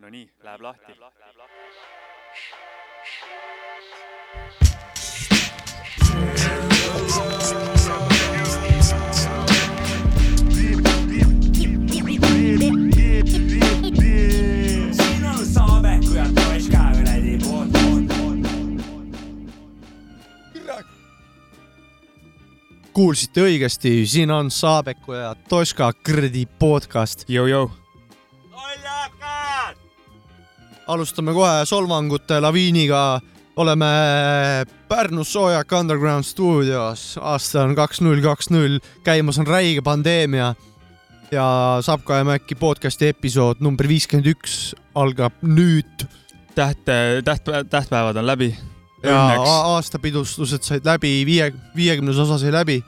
Nonii, 0.00 0.30
läheb 0.42 0.60
lahti. 0.60 0.92
kuulsite 23.00 23.40
õigesti, 23.42 23.90
siin 24.06 24.30
on 24.30 24.50
Saabeku 24.52 25.14
ja 25.16 25.34
Toška 25.48 25.92
kuradi 26.04 26.44
podcast. 26.60 27.24
Jou-jou. 27.28 27.79
Alustame 30.90 31.34
kohe 31.36 31.66
solvangute 31.68 32.40
laviiniga. 32.40 33.20
oleme 33.60 33.86
Pärnus 34.88 35.32
Soojak 35.32 35.72
Underground 35.72 36.24
stuudios, 36.24 37.18
aasta 37.22 37.62
on 37.62 37.74
kaks 37.76 38.00
null 38.00 38.22
kaks 38.22 38.50
null, 38.50 38.78
käimas 39.04 39.38
on 39.38 39.46
räige 39.46 39.82
pandeemia 39.82 40.54
ja 41.32 41.46
saab 41.84 42.02
ka 42.06 42.20
äkki 42.34 42.56
podcast'i 42.58 43.10
episood 43.10 43.60
number 43.60 43.88
viiskümmend 43.88 44.30
üks 44.32 44.72
algab 44.98 45.34
nüüd 45.42 46.06
täht, 46.54 46.82
täht, 47.24 47.50
tähtpäevad 47.70 48.16
on 48.16 48.26
läbi. 48.26 48.56
ja 49.02 49.20
aastapidustused 49.74 50.62
said 50.62 50.84
läbi, 50.84 51.24
viie, 51.26 51.52
viiekümnes 51.76 52.18
osa 52.18 52.38
sai 52.38 52.52
läbi. 52.52 52.82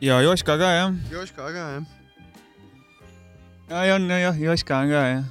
ja 0.00 0.20
Joška 0.20 0.58
ka 0.58 0.70
jah. 0.78 0.92
Joška 1.10 1.42
ka 1.42 1.52
jah. 1.52 1.82
ja 3.68 3.94
on 3.94 4.10
jah, 4.10 4.40
Joška 4.40 4.78
on 4.78 4.88
ka 4.88 5.06
jah. 5.08 5.24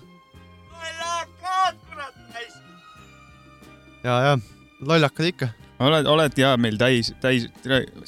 ja, 4.03 4.19
ja 4.27 4.37
lollakad 4.85 5.29
ikka. 5.31 5.51
oled, 5.83 6.07
oled 6.09 6.39
ja 6.39 6.55
meil 6.59 6.79
täis, 6.79 7.13
täis, 7.21 7.47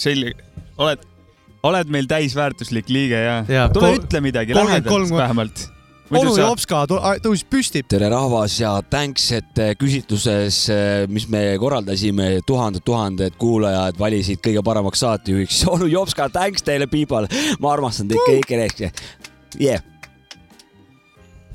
selge, 0.01 0.33
oled, 0.77 1.05
oled 1.65 1.93
meil 1.93 2.09
täisväärtuslik 2.09 2.91
liige 2.93 3.21
ja, 3.21 3.39
Jaa, 3.47 3.69
tule 3.73 3.93
kol- 3.93 4.03
ütle 4.03 4.21
midagi 4.25 4.55
lähedalt 4.57 5.15
vähemalt. 5.15 5.63
onu 6.11 6.35
Jopska 6.37 6.83
tõusis 6.89 7.45
püsti. 7.49 7.83
tere 7.89 8.09
rahvas 8.13 8.59
ja 8.59 8.75
thanks, 8.89 9.31
et 9.39 9.63
eh, 9.63 9.73
küsitluses, 9.79 10.59
mis 11.09 11.27
me 11.31 11.47
korraldasime, 11.61 12.29
tuhanded-tuhanded 12.47 13.39
kuulajad 13.41 13.99
valisid 13.99 14.43
kõige 14.45 14.63
paremaks 14.63 15.03
saatejuhiks. 15.05 15.63
onu 15.73 15.89
Jopska, 15.89 16.29
thanks 16.29 16.63
teile, 16.63 16.87
people. 16.87 17.27
ma 17.59 17.73
armastan 17.73 18.11
teid 18.11 18.21
kõiki. 18.27 18.91
Yeah. 19.55 19.81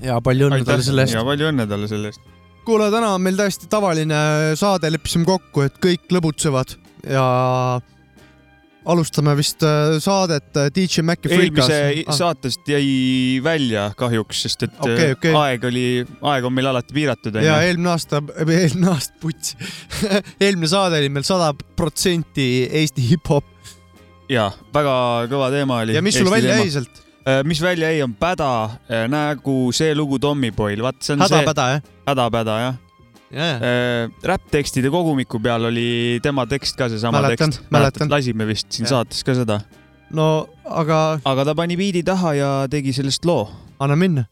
ja 0.00 0.16
palju 0.24 0.48
õnne 0.48 0.64
talle 0.64 0.82
selle 0.82 1.04
eest 1.04 1.12
ja. 1.12 1.24
palju 1.24 1.50
õnne 1.52 1.66
talle 1.68 1.88
selle 1.90 2.14
eest. 2.14 2.29
kuule, 2.70 2.90
täna 2.92 3.14
on 3.16 3.22
meil 3.24 3.38
täiesti 3.38 3.66
tavaline 3.70 4.18
saade, 4.58 4.90
leppisime 4.94 5.26
kokku, 5.26 5.64
et 5.66 5.78
kõik 5.82 6.12
lõbutsevad 6.14 6.76
ja 7.10 7.24
alustame 8.88 9.34
vist 9.38 9.64
äh, 9.66 9.96
saadet 10.02 10.56
äh, 10.56 10.70
DJ 10.74 11.04
Maci 11.06 11.28
Freekas. 11.28 11.68
eelmise 11.68 12.16
saatest 12.16 12.68
jäi 12.70 13.40
välja 13.44 13.90
kahjuks, 13.98 14.44
sest 14.46 14.64
et 14.68 14.78
Okei, 14.78 15.10
äh, 15.10 15.16
okei. 15.16 15.34
aeg 15.42 15.66
oli, 15.68 15.84
aeg 16.32 16.48
on 16.48 16.54
meil 16.56 16.70
alati 16.70 16.96
piiratud 16.96 17.36
ja 17.44 17.58
eelmine 17.66 17.92
aasta, 17.92 18.22
eelmine 18.46 18.90
aasta, 18.94 19.18
putsi 19.20 19.58
eelmine 20.44 20.70
saade 20.70 21.02
oli 21.02 21.12
meil 21.12 21.26
sada 21.28 21.52
protsenti 21.76 22.48
Eesti 22.80 23.04
hip-hop 23.10 23.76
ja 24.30 24.48
väga 24.74 24.96
kõva 25.30 25.52
teema 25.52 25.82
oli. 25.84 25.98
ja 25.98 26.04
mis 26.04 26.16
sulle 26.16 26.32
välja 26.38 26.60
jäi? 26.62 26.74
sealt? 26.78 27.06
mis 27.44 27.60
välja 27.60 27.90
jäi, 27.92 28.00
on 28.06 28.14
Päda 28.16 28.50
nagu 29.12 29.56
see 29.76 29.92
lugu 29.94 30.18
Tommyboy'l, 30.22 30.80
vaat 30.82 31.02
see 31.04 31.18
on 31.18 31.26
see 31.26 31.36
hädapäda 31.36 31.72
jah? 31.74 31.88
Hädapäda 32.12 32.56
jah. 32.64 32.78
jajah, 33.30 34.10
räpptekstide 34.26 34.90
kogumiku 34.90 35.38
peal 35.42 35.64
oli 35.70 36.18
tema 36.22 36.46
tekst 36.50 36.76
ka 36.78 36.88
seesama 36.90 37.20
Mäletan, 37.20 37.52
tekst. 37.54 37.70
mäletan. 37.70 38.10
lasime 38.10 38.46
vist 38.48 38.66
siin 38.72 38.86
Jah. 38.86 38.90
saates 39.00 39.22
ka 39.24 39.34
seda, 39.38 39.60
no 40.10 40.48
aga 40.66 41.20
aga 41.24 41.44
ta 41.50 41.54
pani 41.54 41.76
biidi 41.78 42.02
taha 42.06 42.34
ja 42.34 42.50
tegi 42.70 42.92
sellest 42.92 43.24
loo. 43.24 43.48
anna 43.78 43.96
minna. 43.96 44.24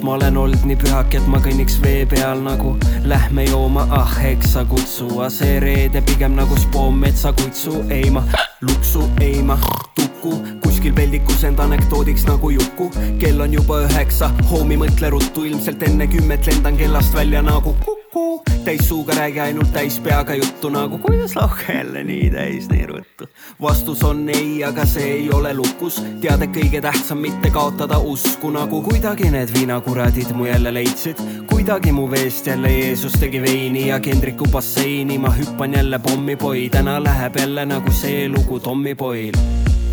Kus 0.00 0.06
ma 0.06 0.14
olen 0.14 0.36
olnud 0.36 0.62
nii 0.64 0.76
pühake, 0.80 1.18
et 1.18 1.26
ma 1.28 1.36
kõnniks 1.44 1.74
vee 1.82 2.06
peal 2.08 2.40
nagu 2.40 2.70
lähme 3.04 3.44
jooma, 3.44 3.82
ah 3.92 4.14
eks 4.24 4.54
sa 4.54 4.62
kutsu, 4.64 5.10
aga 5.18 5.28
see 5.34 5.58
reede 5.60 6.00
pigem 6.08 6.38
nagu 6.38 6.56
spoon 6.56 6.96
metsakutsu, 7.02 7.82
ei 7.92 8.08
ma 8.08 8.22
luksu, 8.64 9.04
ei 9.20 9.42
ma 9.44 9.58
tuku, 9.98 10.32
kuskil 10.64 10.94
peldikus 10.96 11.44
end 11.44 11.60
anekdoodiks 11.60 12.24
nagu 12.30 12.48
Juku. 12.50 12.88
kell 13.20 13.44
on 13.44 13.52
juba 13.52 13.82
üheksa, 13.84 14.30
hommi 14.48 14.80
mõtle 14.80 15.12
ruttu, 15.12 15.44
ilmselt 15.44 15.84
enne 15.84 16.08
kümmet 16.08 16.48
lendan 16.48 16.80
kellast 16.80 17.14
välja 17.14 17.44
nagu 17.44 17.76
kuku. 17.84 18.40
täis 18.64 18.88
suuga 18.88 19.12
räägi 19.20 19.40
ainult 19.40 19.72
täis 19.72 20.00
peaga 20.00 20.34
juttu 20.34 20.70
nagu 20.72 20.98
kuidas 20.98 21.36
lauke 21.36 21.72
jälle 21.76 22.04
nii 22.04 22.30
täis 22.30 22.72
nii 22.72 22.86
ruttu. 22.86 23.28
Vastus 23.60 24.02
on 24.04 24.28
ei, 24.28 24.64
aga 24.64 24.84
see 24.86 25.08
ei 25.12 25.30
ole 25.32 25.52
lukus, 25.54 26.00
tead, 26.20 26.42
et 26.46 26.52
kõige 26.54 26.80
tähtsam 26.80 27.20
mitte 27.20 27.50
kaotada 27.52 27.98
usku 27.98 28.50
nagu 28.54 28.80
kuidagi 28.82 29.28
need 29.30 29.52
viinakuradid 29.52 30.32
mu 30.34 30.46
jälle 30.48 30.72
leidsid. 30.74 31.20
kuidagi 31.50 31.92
mu 31.92 32.08
veest 32.10 32.46
jälle 32.46 32.72
Jeesus 32.72 33.12
tegi 33.12 33.42
veini 33.42 33.88
ja 33.88 34.00
Kendriku 34.00 34.46
basseini, 34.52 35.18
ma 35.18 35.34
hüppan 35.36 35.74
jälle 35.74 35.98
pommipoi, 35.98 36.68
täna 36.70 37.02
läheb 37.04 37.36
jälle 37.36 37.66
nagu 37.66 37.92
see 37.92 38.28
lugu 38.28 38.60
Tommipoil. 38.60 39.32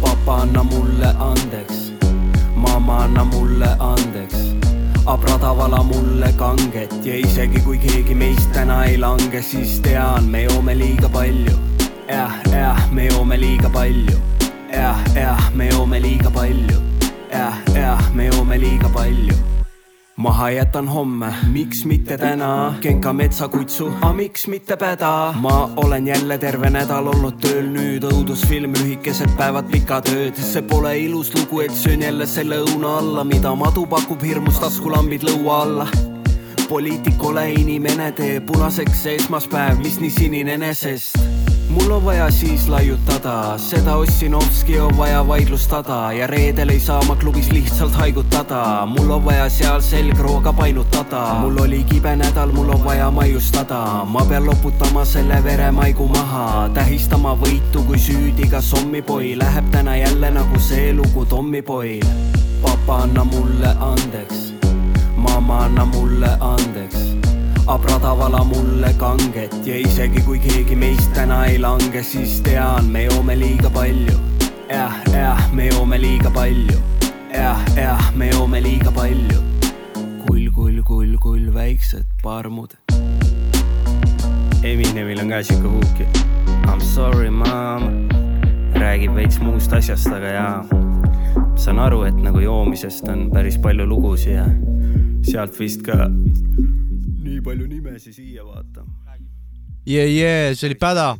papa, 0.01 0.41
anna 0.41 0.63
mulle 0.63 1.13
andeks, 1.19 1.91
mamma, 2.55 3.03
anna 3.03 3.23
mulle 3.23 3.69
andeks 3.79 4.47
abrada 5.05 5.57
vala 5.57 5.83
mulle 5.83 6.33
kanget 6.37 7.05
ja 7.05 7.15
isegi 7.15 7.61
kui 7.63 7.77
keegi 7.77 8.15
meist 8.15 8.51
täna 8.53 8.85
ei 8.85 8.97
lange, 8.97 9.41
siis 9.41 9.79
tean, 9.79 10.31
me 10.31 10.43
joome 10.43 10.75
liiga 10.75 11.09
palju. 11.09 11.66
jah, 12.07 12.31
jah, 12.51 12.91
me 12.91 13.07
joome 13.07 13.37
liiga 13.37 13.69
palju. 13.69 14.19
jah, 14.71 14.97
jah, 15.15 15.51
me 15.55 15.69
joome 15.69 15.99
liiga 15.99 16.31
palju. 16.31 16.81
jah, 17.31 17.53
jah, 17.75 18.01
me 18.13 18.29
joome 18.31 18.57
liiga 18.57 18.89
palju 18.89 19.35
maha 20.17 20.49
jätan 20.49 20.87
homme, 20.87 21.27
miks 21.53 21.83
mitte 21.85 22.17
täna, 22.17 22.73
Genka 22.81 23.13
metsakutsu, 23.13 23.91
aga 24.01 24.13
miks 24.13 24.47
mitte 24.47 24.77
päda. 24.77 25.33
ma 25.39 25.69
olen 25.75 26.07
jälle 26.07 26.37
terve 26.37 26.69
nädal 26.69 27.07
olnud 27.07 27.37
tööl, 27.41 27.69
nüüd 27.69 28.07
õudusfilm, 28.09 28.73
lühikesed 28.79 29.37
päevad, 29.37 29.69
pikad 29.71 30.09
ööd, 30.09 30.41
see 30.41 30.65
pole 30.65 30.97
ilus 30.99 31.33
lugu, 31.35 31.61
et 31.61 31.71
söön 31.71 32.01
jälle 32.01 32.25
selle 32.25 32.57
õuna 32.65 32.97
alla, 32.97 33.23
mida 33.23 33.55
madu 33.55 33.85
pakub 33.85 34.23
hirmus 34.23 34.59
taskulambid 34.59 35.27
lõua 35.27 35.61
alla 35.61 35.89
poliitik 36.67 37.23
ole 37.23 37.51
inimene, 37.53 38.11
tee 38.11 38.41
punaseks 38.43 39.05
esmaspäev, 39.13 39.79
mis 39.79 40.01
nii 40.03 40.11
sinine 40.11 40.57
enesest. 40.57 41.15
Mul 41.77 41.91
on 41.91 42.05
vaja 42.05 42.31
siis 42.31 42.67
laiutada, 42.69 43.57
seda 43.57 43.95
Ossinovski 43.95 44.79
on 44.79 44.97
vaja 44.97 45.27
vaidlustada 45.27 46.11
ja 46.11 46.27
reedel 46.27 46.69
ei 46.69 46.79
saa 46.79 47.01
ma 47.07 47.15
klubis 47.15 47.51
lihtsalt 47.51 47.95
haigutada. 47.95 48.85
mul 48.85 49.09
on 49.11 49.25
vaja 49.25 49.49
seal 49.49 49.81
selgrooga 49.81 50.53
painutada, 50.53 51.33
mul 51.39 51.57
oli 51.61 51.83
kibe 51.83 52.15
nädal, 52.15 52.51
mul 52.51 52.69
on 52.69 52.83
vaja 52.83 53.11
maiustada, 53.11 54.05
ma 54.05 54.25
pean 54.29 54.45
loputama 54.45 55.05
selle 55.05 55.43
veremaigu 55.43 56.07
maha, 56.07 56.69
tähistama 56.73 57.35
võitu, 57.35 57.83
kui 57.87 57.99
süüdi 57.99 58.49
ka 58.49 58.61
sommipoi 58.61 59.35
läheb 59.37 59.71
täna 59.71 59.97
jälle 59.97 60.31
nagu 60.31 60.59
see 60.59 60.93
lugu 60.93 61.25
Tommipoil. 61.25 62.05
papa, 62.61 63.03
anna 63.03 63.23
mulle 63.23 63.75
andeks 63.79 64.47
mamma, 65.17 65.65
anna 65.65 65.85
mulle 65.85 66.29
andeks. 66.39 66.96
Abrada 67.67 68.13
vala 68.15 68.43
mulle 68.43 68.93
kanget 68.99 69.53
ja 69.67 69.75
isegi 69.77 70.21
kui 70.25 70.39
keegi 70.39 70.75
meist 70.75 71.11
täna 71.15 71.41
ei 71.45 71.57
lange, 71.59 72.03
siis 72.03 72.39
tean, 72.41 72.87
me 72.91 73.03
joome 73.03 73.35
liiga 73.35 73.69
palju. 73.69 74.15
jah, 74.69 74.95
jah, 75.11 75.41
me 75.53 75.67
joome 75.67 75.99
liiga 75.99 76.31
palju. 76.31 76.79
jah, 77.33 77.59
jah, 77.75 78.11
me 78.15 78.29
joome 78.29 78.61
liiga 78.63 78.91
palju. 78.91 79.41
kull, 80.27 80.47
kull, 80.55 80.81
kull, 80.83 81.17
kull, 81.19 81.53
väiksed 81.53 82.07
parmud. 82.23 82.77
Eminemil 84.63 85.19
on 85.21 85.35
ka 85.35 85.43
siuke 85.43 85.67
huuk 85.67 85.99
ju. 85.99 86.07
I 86.67 86.75
m 86.75 86.79
sorry 86.79 87.29
mom, 87.29 88.07
räägib 88.75 89.15
veits 89.15 89.39
muust 89.43 89.73
asjast, 89.73 90.07
aga 90.07 90.33
jaa 90.39 90.87
saan 91.57 91.79
aru, 91.83 92.03
et 92.07 92.15
nagu 92.15 92.39
joomisest 92.39 93.07
on 93.11 93.27
päris 93.33 93.57
palju 93.59 93.85
lugusid 93.89 94.37
ja 94.37 94.45
sealt 95.27 95.59
vist 95.59 95.83
ka 95.83 96.07
palju 97.47 97.67
nimesi 97.71 98.11
siia 98.13 98.43
vaata. 98.43 98.83
jee, 99.87 100.07
jee, 100.11 100.55
see 100.55 100.67
oli 100.67 100.75
Päda. 100.75 101.15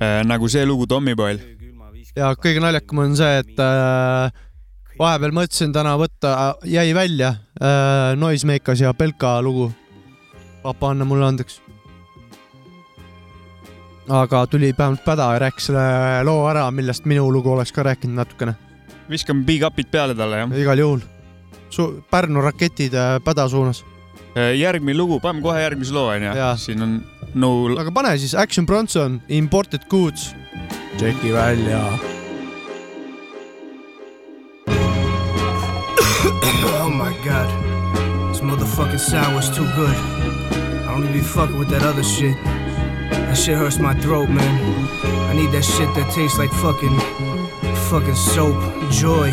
äh, 0.00 0.22
nagu 0.24 0.48
see 0.48 0.64
lugu 0.66 0.86
Tommyboy'l. 0.88 1.40
ja 2.16 2.32
kõige 2.40 2.62
naljakam 2.64 3.02
on 3.04 3.16
see, 3.18 3.42
et 3.42 3.60
äh, 3.60 4.32
vahepeal 4.98 5.34
mõtlesin 5.36 5.74
täna 5.76 5.96
võtta, 6.00 6.54
jäi 6.64 6.94
välja 6.96 7.34
äh, 7.60 8.14
Noisemakers 8.16 8.86
ja 8.86 8.94
Belka 8.94 9.36
lugu. 9.44 9.70
papa 10.62 10.94
anna 10.94 11.04
mulle 11.04 11.28
andeks. 11.28 11.60
aga 14.08 14.46
tuli 14.46 14.72
vähemalt 14.78 15.04
päda 15.04 15.28
ja 15.34 15.44
rääkis 15.44 15.68
selle 15.68 16.24
loo 16.24 16.48
ära, 16.48 16.70
millest 16.70 17.04
minu 17.04 17.28
lugu 17.32 17.52
oleks 17.52 17.72
ka 17.76 17.84
rääkinud 17.84 18.16
natukene, 18.16 18.56
viskame 19.10 19.44
big 19.44 19.68
up'id 19.68 19.92
peale 19.92 20.16
talle 20.16 20.40
jah. 20.40 20.58
igal 20.64 20.84
juhul. 20.86 21.06
Su-, 21.68 22.00
Pärnu 22.10 22.40
raketid 22.40 22.96
äh, 22.96 23.18
päda 23.20 23.48
suunas. 23.48 23.84
Järgmine 24.58 24.96
lugu, 24.98 25.20
paneme 25.20 25.42
kohe 25.42 25.60
järgmise 25.62 25.92
loo 25.94 26.08
onju 26.12 26.34
Jaa.. 26.36 26.56
siin 26.56 26.82
on 26.82 26.98
no 27.34 27.50
aga 27.78 27.90
pane 27.92 28.18
siis 28.18 28.34
Action 28.34 28.66
Bronson, 28.66 29.20
Imported 29.28 29.80
Goods. 29.90 30.34
tšeki 30.96 31.32
välja. 31.32 31.80
Oh 36.82 36.90
my 36.90 37.12
god. 37.24 37.48
This 38.32 38.40
motherfucking 38.42 38.98
sour's 38.98 39.50
too 39.50 39.66
good. 39.76 39.94
I 39.94 40.90
don't 40.90 41.04
even 41.04 41.12
be 41.12 41.20
fucking 41.20 41.58
with 41.58 41.68
that 41.70 41.82
other 41.82 42.02
shit. 42.02 42.36
That 43.10 43.36
shit 43.36 43.56
hurts 43.58 43.78
my 43.78 43.94
throat, 43.94 44.28
man. 44.28 44.54
I 45.30 45.34
need 45.34 45.50
that 45.52 45.64
shit 45.64 45.88
that 45.94 46.10
tastes 46.14 46.38
like 46.38 46.50
fucking 46.50 46.98
fucking 47.90 48.14
soap, 48.14 48.56
joy, 48.90 49.28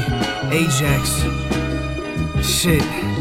Ajax. 0.52 1.24
Shit. 2.44 3.15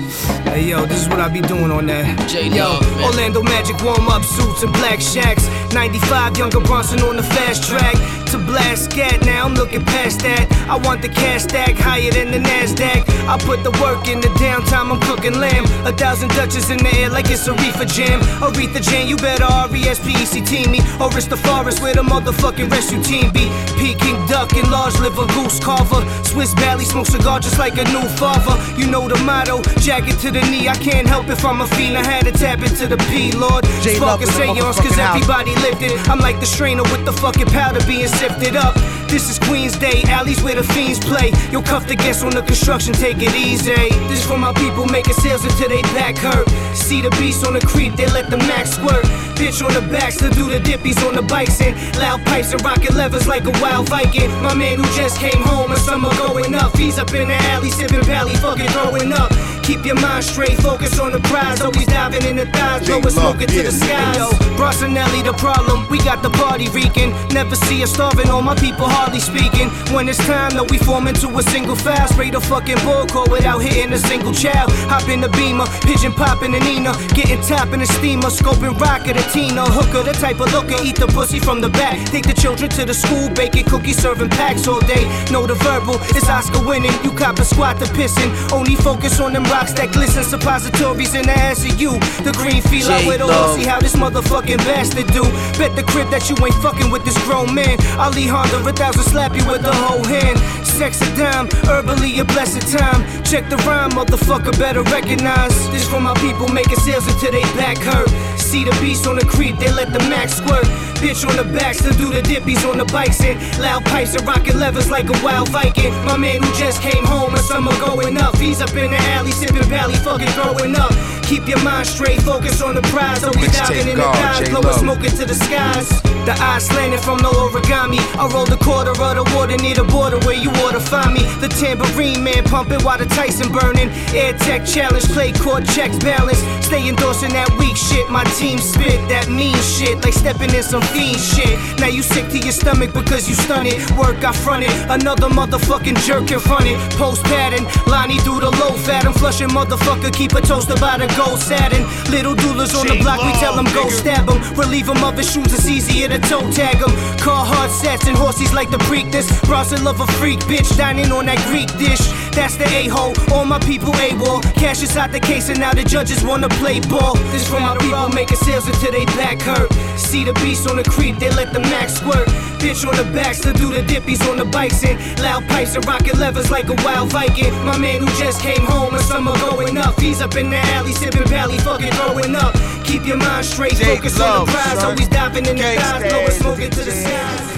Hey 0.45 0.65
yo, 0.69 0.87
this 0.87 1.03
is 1.03 1.09
what 1.09 1.21
I 1.21 1.29
be 1.29 1.41
doing 1.41 1.71
on 1.71 1.87
that. 1.87 2.33
yo, 2.33 2.79
Orlando 3.05 3.43
Magic 3.43 3.83
warm 3.83 4.09
up 4.09 4.23
suits 4.25 4.63
and 4.63 4.73
black 4.73 5.01
shacks. 5.01 5.49
95 5.73 6.37
younger 6.37 6.61
Bronson 6.61 7.01
on 7.01 7.17
the 7.17 7.23
fast 7.23 7.65
track 7.69 8.24
to 8.35 8.39
blast 8.47 8.91
scat. 8.91 9.25
Now 9.25 9.45
I'm 9.47 9.55
looking 9.55 9.85
past 9.85 10.21
that. 10.21 10.51
I 10.69 10.77
want 10.77 11.03
the 11.03 11.09
cash 11.09 11.43
stack 11.45 11.75
higher 11.79 12.11
than 12.11 12.31
the 12.33 12.39
Nasdaq. 12.39 13.07
I 13.31 13.39
put 13.39 13.63
the 13.63 13.71
work 13.79 14.09
in 14.09 14.21
the 14.21 14.33
downtime. 14.43 14.91
I'm 14.91 15.01
cooking 15.01 15.39
lamb. 15.39 15.65
A 15.87 15.93
thousand 15.93 16.31
Dutches 16.35 16.71
in 16.71 16.79
the 16.79 16.91
air 16.99 17.11
like 17.11 17.31
it's 17.31 17.47
a 17.47 17.55
reefer 17.55 17.85
jam. 17.85 18.19
Aretha 18.43 18.83
Jam, 18.83 19.07
you 19.07 19.17
better 19.17 19.45
R 19.45 19.71
E 19.75 19.83
S 19.87 20.01
P 20.03 20.11
E 20.11 20.25
C 20.27 20.41
T 20.41 20.67
me. 20.67 20.81
Or 21.01 21.09
it's 21.17 21.29
the 21.29 21.37
forest 21.37 21.81
where 21.83 21.95
the 21.95 22.03
motherfucking 22.03 22.71
rescue 22.71 23.01
team 23.03 23.31
be. 23.31 23.47
Peking 23.79 24.19
duck 24.27 24.53
and 24.55 24.69
large 24.71 24.99
liver 24.99 25.27
goose 25.37 25.61
carver. 25.61 26.03
Swiss 26.25 26.53
Valley 26.55 26.85
smoke 26.85 27.07
cigar 27.07 27.39
just 27.39 27.59
like 27.59 27.79
a 27.79 27.87
new 27.95 28.07
father. 28.19 28.59
You 28.75 28.91
know 28.91 29.07
the 29.07 29.19
motto, 29.23 29.63
jacket 29.79 30.19
to 30.27 30.31
the 30.33 30.43
knee. 30.51 30.67
I 30.69 30.75
can't 30.75 31.07
help 31.07 31.29
if 31.29 31.45
I'm 31.45 31.61
a 31.61 31.67
fiend. 31.77 31.97
I 31.97 32.05
had 32.05 32.25
to 32.27 32.33
tap 32.33 32.59
into 32.67 32.89
the 32.89 32.99
P, 33.11 33.31
Lord. 33.31 33.65
Spark 33.85 34.23
a 34.23 34.27
seance, 34.27 34.81
cause 34.81 34.99
everybody 34.99 35.55
lifted. 35.63 35.93
I'm 36.11 36.19
like 36.19 36.41
the 36.41 36.47
strainer 36.47 36.83
with 36.83 37.05
the 37.05 37.13
fucking 37.13 37.47
powder 37.47 37.85
being 37.87 38.09
shifted 38.25 38.57
up. 38.57 39.04
This 39.15 39.31
is 39.31 39.39
Queen's 39.39 39.79
Day, 39.79 40.03
alleys 40.09 40.43
where 40.43 40.57
the 40.57 40.65
fiends 40.65 40.99
play. 40.99 41.31
You'll 41.53 41.63
cuff 41.63 41.87
the 41.87 41.95
guests 41.95 42.25
on 42.25 42.31
the 42.31 42.43
construction, 42.43 42.93
take 42.95 43.19
it 43.19 43.33
easy. 43.33 43.71
This 44.11 44.27
for 44.27 44.37
my 44.37 44.53
people 44.55 44.87
making 44.87 45.15
sales 45.15 45.45
until 45.45 45.69
they 45.69 45.83
back 45.95 46.19
hurt. 46.19 46.49
See 46.75 47.01
the 47.01 47.11
beast 47.11 47.47
on 47.47 47.55
the 47.55 47.61
creep, 47.61 47.95
they 47.95 48.09
let 48.09 48.29
the 48.29 48.39
max 48.39 48.71
squirt. 48.71 49.05
Bitch 49.39 49.65
on 49.65 49.73
the 49.73 49.83
backs 49.89 50.17
to 50.17 50.31
do 50.31 50.51
the 50.51 50.59
dippies 50.59 50.99
on 51.07 51.15
the 51.15 51.23
bikes 51.23 51.61
and 51.61 51.77
loud 51.99 52.27
pipes 52.27 52.51
and 52.51 52.65
rocket 52.65 52.95
levers 52.95 53.29
like 53.29 53.45
a 53.45 53.55
wild 53.63 53.89
Viking. 53.89 54.31
My 54.43 54.53
man 54.53 54.79
who 54.79 54.85
just 54.99 55.21
came 55.21 55.43
home 55.43 55.71
and 55.71 55.81
summer 55.81 56.11
going 56.17 56.53
up. 56.57 56.77
He's 56.77 56.99
up 56.99 57.15
in 57.15 57.29
the 57.29 57.39
alley 57.55 57.71
sipping 57.71 58.03
pally, 58.03 58.35
fucking 58.35 58.67
throwing 58.75 59.13
up. 59.13 59.31
Keep 59.63 59.87
your 59.87 59.95
mind 59.95 60.25
straight, 60.25 60.59
focus 60.59 60.99
on 60.99 61.13
the 61.13 61.21
prize. 61.21 61.63
Always 61.63 61.87
diving 61.87 62.25
in 62.27 62.37
the 62.37 62.47
thighs, 62.47 62.85
blowing 62.87 63.09
smoking 63.11 63.49
to 63.49 63.63
the 63.63 63.73
skies. 63.73 64.17
Yo, 64.17 64.29
Brossinelli, 64.59 65.25
the 65.25 65.33
problem, 65.33 65.89
we 65.89 65.99
got 65.99 66.23
the 66.23 66.31
party 66.31 66.69
reeking. 66.69 67.11
Never 67.33 67.57
see 67.57 67.83
us 67.83 67.93
starving, 67.93 68.29
all 68.29 68.43
my 68.43 68.55
people 68.57 68.87
hardly 69.05 69.21
speaking. 69.21 69.69
When 69.93 70.09
it's 70.09 70.19
time, 70.25 70.57
though, 70.57 70.65
we 70.65 70.79
form 70.79 71.07
into 71.09 71.29
a 71.37 71.43
single 71.43 71.77
file. 71.77 72.09
Spray 72.09 72.31
the 72.31 72.41
fucking 72.41 72.81
bullcore 72.85 73.29
without 73.29 73.61
hitting 73.61 73.93
a 73.93 73.99
single 73.99 74.33
child. 74.33 74.73
Hop 74.89 75.09
in 75.09 75.21
the 75.21 75.29
beamer, 75.29 75.67
pigeon 75.85 76.13
popping 76.13 76.55
and 76.55 76.65
Nina. 76.65 76.93
Getting 77.13 77.43
top 77.43 77.69
in 77.75 77.81
the 77.81 77.87
steamer, 77.87 78.31
scoping 78.33 78.79
rocket 78.81 79.17
a 79.17 79.25
Tina. 79.31 79.65
Hooker, 79.69 80.03
the 80.03 80.13
type 80.17 80.41
of 80.41 80.51
looker, 80.53 80.81
eat 80.83 80.97
the 80.97 81.07
pussy 81.07 81.39
from 81.39 81.61
the 81.61 81.69
back. 81.69 82.01
Take 82.09 82.27
the 82.27 82.33
children 82.33 82.71
to 82.71 82.87
the 82.87 82.95
school, 82.95 83.29
baking 83.31 83.67
cookies, 83.67 84.01
serving 84.01 84.31
packs 84.31 84.67
all 84.67 84.81
day. 84.81 85.05
Know 85.31 85.47
the 85.47 85.55
verbal, 85.61 85.97
it's 86.17 86.29
Oscar 86.29 86.65
winning. 86.65 86.97
You 87.05 87.13
cop 87.13 87.39
a 87.39 87.45
squat 87.45 87.79
to 87.81 87.87
pissing. 87.93 88.31
Only 88.53 88.77
focus 88.77 89.21
on 89.21 89.35
them 89.35 89.45
rocks 89.45 89.75
that 89.75 89.93
glisten. 89.93 90.25
Suppositories 90.25 91.15
in 91.15 91.27
the 91.29 91.37
ass 91.37 91.61
of 91.69 91.79
you. 91.79 91.93
The 92.25 92.33
green 92.41 92.63
feel 92.63 92.89
out 92.89 93.05
with 93.07 93.21
all. 93.21 93.55
See 93.55 93.65
how 93.69 93.81
this 93.81 93.97
motherfucking 93.97 94.65
bastard 94.65 95.09
do. 95.09 95.25
Bet 95.61 95.77
the 95.77 95.85
crib 95.85 96.09
that 96.09 96.31
you 96.31 96.37
ain't 96.41 96.57
fucking 96.65 96.91
with 96.91 97.05
this 97.05 97.19
grown 97.25 97.55
man. 97.55 97.77
Ali 97.99 98.27
Honda, 98.27 98.59
a 98.85 98.93
thousand 98.93 99.13
slap 99.13 99.37
you 99.37 99.47
with 99.47 99.63
the 99.63 99.73
whole 99.73 100.05
hand. 100.05 100.39
Sex 100.67 101.01
a 101.01 101.17
dime, 101.17 101.49
herbally 101.65 102.19
a 102.21 102.25
blessed 102.25 102.67
time. 102.77 103.01
Check 103.25 103.49
the 103.49 103.57
rhyme, 103.65 103.93
motherfucker, 103.93 104.59
better 104.59 104.83
recognize. 104.83 105.55
This 105.71 105.89
for 105.89 106.01
my 106.01 106.15
people 106.15 106.49
making 106.49 106.77
sales 106.77 107.07
until 107.07 107.33
they 107.33 107.43
back 107.57 107.79
hurt. 107.79 108.11
See 108.39 108.65
the 108.65 108.77
beast 108.81 109.07
on 109.07 109.17
the 109.17 109.25
creep, 109.25 109.57
they 109.59 109.73
let 109.73 109.93
the 109.93 110.01
max 110.11 110.35
squirt. 110.35 110.67
Bitch 111.05 111.29
on 111.29 111.37
the 111.37 111.45
backs 111.53 111.83
to 111.83 111.93
do 112.01 112.09
the 112.09 112.23
dippies 112.23 112.67
on 112.67 112.79
the 112.79 112.87
bikes 112.87 113.21
and 113.21 113.37
loud 113.61 113.85
pipes 113.85 114.15
and 114.15 114.27
rocket 114.27 114.55
levers 114.55 114.91
like 114.91 115.05
a 115.11 115.23
wild 115.23 115.51
Viking. 115.51 115.93
My 116.07 116.17
man 116.17 116.43
who 116.43 116.51
just 116.55 116.81
came 116.81 117.05
home 117.05 117.35
and 117.35 117.45
summer 117.45 117.73
going 117.79 118.17
up. 118.17 118.35
He's 118.39 118.63
up 118.63 118.73
in 118.73 118.91
the 118.91 118.97
alley 119.13 119.31
sipping 119.31 119.69
valley, 119.69 119.97
fucking 119.97 120.29
throwing 120.29 120.75
up. 120.75 120.93
Keep 121.25 121.47
your 121.47 121.63
mind 121.63 121.87
straight, 121.87 122.23
focus 122.23 122.63
on 122.63 122.75
the 122.75 122.83
prize. 122.89 123.23
Always 123.23 123.53
diving 123.53 123.89
in 123.89 123.97
the 123.99 124.03
dive, 124.03 124.49
blowing 124.49 124.79
smoke 124.79 125.05
into 125.05 125.27
the 125.27 125.35
skies. 125.35 125.89
The 126.25 126.33
eyes 126.41 126.65
slanted 126.65 127.01
from 127.01 127.19
the 127.19 127.29
origami. 127.29 128.01
I 128.17 128.25
rolled 128.33 128.49
a 128.49 128.57
quarter 128.57 128.93
of 128.93 128.97
the 128.97 129.25
water 129.37 129.57
near 129.61 129.75
the 129.75 129.85
border 129.85 130.19
where 130.25 130.37
you 130.37 130.49
ought 130.65 130.73
to 130.73 130.81
find 130.81 131.13
me. 131.13 131.21
The 131.45 131.49
tambourine 131.49 132.25
man 132.25 132.45
pumping 132.45 132.81
while 132.81 132.97
the 132.97 133.05
Tyson 133.05 133.53
burning. 133.53 133.93
Air 134.17 134.33
Tech 134.33 134.65
challenge, 134.65 135.05
play 135.13 135.33
court 135.33 135.69
checks 135.69 135.99
balance. 135.99 136.41
Stay 136.65 136.89
endorsing 136.89 137.33
that 137.37 137.53
weak 137.61 137.77
shit. 137.77 138.09
My 138.09 138.25
team 138.41 138.57
spit 138.57 138.97
that 139.13 139.29
mean 139.29 139.57
shit, 139.61 140.01
like 140.01 140.15
stepping 140.15 140.49
in 140.55 140.63
some 140.63 140.81
fiend 140.95 141.19
shit. 141.19 141.59
Now 141.81 141.89
you 141.91 142.03
sick 142.03 142.31
to 142.31 142.39
your 142.39 142.53
stomach 142.53 142.95
because 142.95 143.29
you 143.29 143.35
stun 143.35 143.67
it. 143.67 143.77
Work 143.99 144.23
I 144.25 144.33
fronted, 144.33 144.71
another 144.89 145.29
motherfucking 145.29 145.99
jerk 146.07 146.31
in 146.31 146.39
front 146.39 146.67
it. 146.67 146.79
Post 146.95 147.25
pattern, 147.25 147.67
Lonnie 147.91 148.23
do 148.23 148.39
the 148.39 148.51
low 148.63 148.73
fat. 148.87 149.05
I'm 149.05 149.13
flushing 149.13 149.49
motherfucker, 149.49 150.15
keep 150.15 150.33
a 150.33 150.41
toaster 150.41 150.77
by 150.77 150.97
the 150.99 151.09
gold 151.19 151.41
satin. 151.41 151.83
Little 152.11 152.35
doulas 152.35 152.73
on 152.79 152.87
the 152.87 152.97
block, 153.03 153.19
we 153.27 153.33
tell 153.43 153.57
them 153.57 153.67
go 153.75 153.89
stab 153.91 154.27
them. 154.27 154.39
Relieve 154.55 154.87
them 154.87 155.03
of 155.03 155.19
his 155.19 155.31
shoes, 155.31 155.53
it's 155.53 155.69
easier 155.69 156.09
to 156.09 156.19
toe 156.31 156.47
tag 156.53 156.79
them. 156.79 156.93
Car 157.19 157.45
hard 157.45 157.71
sets 157.71 158.07
and 158.07 158.17
horses 158.17 158.53
like 158.55 158.71
the 158.71 158.79
Preakness. 158.89 159.27
Bronson 159.47 159.83
love 159.83 160.01
a 160.01 160.07
freak 160.19 160.39
bitch, 160.51 160.77
dining 160.77 161.11
on 161.11 161.27
that 161.27 161.43
Greek 161.51 161.71
dish. 161.79 162.05
That's 162.35 162.57
the 162.57 162.67
a-hole, 162.67 163.15
all 163.33 163.45
my 163.45 163.59
people 163.61 163.93
AWOL. 163.93 164.43
Cash 164.55 164.83
is 164.83 164.97
out 164.97 165.13
the 165.13 165.21
case 165.21 165.49
and 165.49 165.59
now 165.59 165.73
the 165.73 165.85
judges 165.85 166.23
wanna 166.25 166.49
play 166.49 166.81
ball. 166.81 167.15
This 167.33 167.49
for 167.49 167.61
my 167.61 167.77
people 167.79 168.09
making 168.09 168.39
sales 168.39 168.67
until 168.67 168.93
they 168.93 169.05
black 169.17 169.41
hurt. 169.41 169.73
See 169.97 170.25
the 170.25 170.33
beast 170.35 170.69
on 170.69 170.77
the 170.77 170.84
creep, 170.91 171.19
they 171.19 171.31
let 171.31 171.53
the 171.53 171.61
max 171.61 171.95
squirt. 171.95 172.29
Bitch 172.59 172.87
on 172.87 172.97
the 172.97 173.05
backs 173.13 173.41
to 173.41 173.53
do 173.53 173.73
the 173.73 173.83
dippies 173.83 174.23
on 174.31 174.37
the 174.37 174.45
bikes 174.45 174.85
and 174.85 174.99
loud 175.21 175.47
pipes 175.49 175.75
and 175.75 175.85
rocket 175.87 176.17
levers 176.17 176.51
like 176.51 176.69
a 176.69 176.75
wild 176.85 177.11
Viking. 177.11 177.53
My 177.65 177.77
man 177.79 178.01
who 178.01 178.07
just 178.19 178.41
came 178.41 178.65
home 178.65 178.95
and 178.95 179.03
summer 179.05 179.33
going 179.39 179.77
up. 179.79 179.99
He's 180.01 180.21
up 180.21 180.37
in 180.37 180.51
the 180.51 180.59
alley 180.77 180.93
sipping 180.93 181.27
valley, 181.27 181.59
fucking 181.59 181.93
throwing 181.93 182.35
up. 182.37 182.55
Keep 182.85 183.07
your 183.07 183.19
mind 183.19 183.45
straight, 183.45 183.77
focus 183.77 184.21
on 184.21 184.47
the 184.47 184.53
prize. 184.53 184.85
Always 184.85 185.09
diving 185.09 185.47
in 185.47 185.57
the 185.57 185.63
thighs, 185.63 186.03
blowing 186.11 186.31
smoke 186.31 186.61
into 186.61 186.83
the 186.85 186.91
skies. 186.91 187.51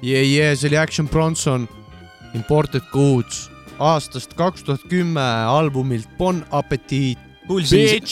yeah, 0.00 0.20
yeah, 0.20 0.54
see 0.54 0.68
oli 0.68 0.76
Action 0.76 1.06
Bronson 1.06 1.66
Imported 2.34 2.82
Goods 2.92 3.48
aastast 3.78 4.34
kaks 4.34 4.62
tuhat 4.62 4.82
kümme 4.88 5.20
albumilt 5.46 6.08
Bon 6.18 6.44
Appetit. 6.50 7.18
kuulsin, 7.46 8.02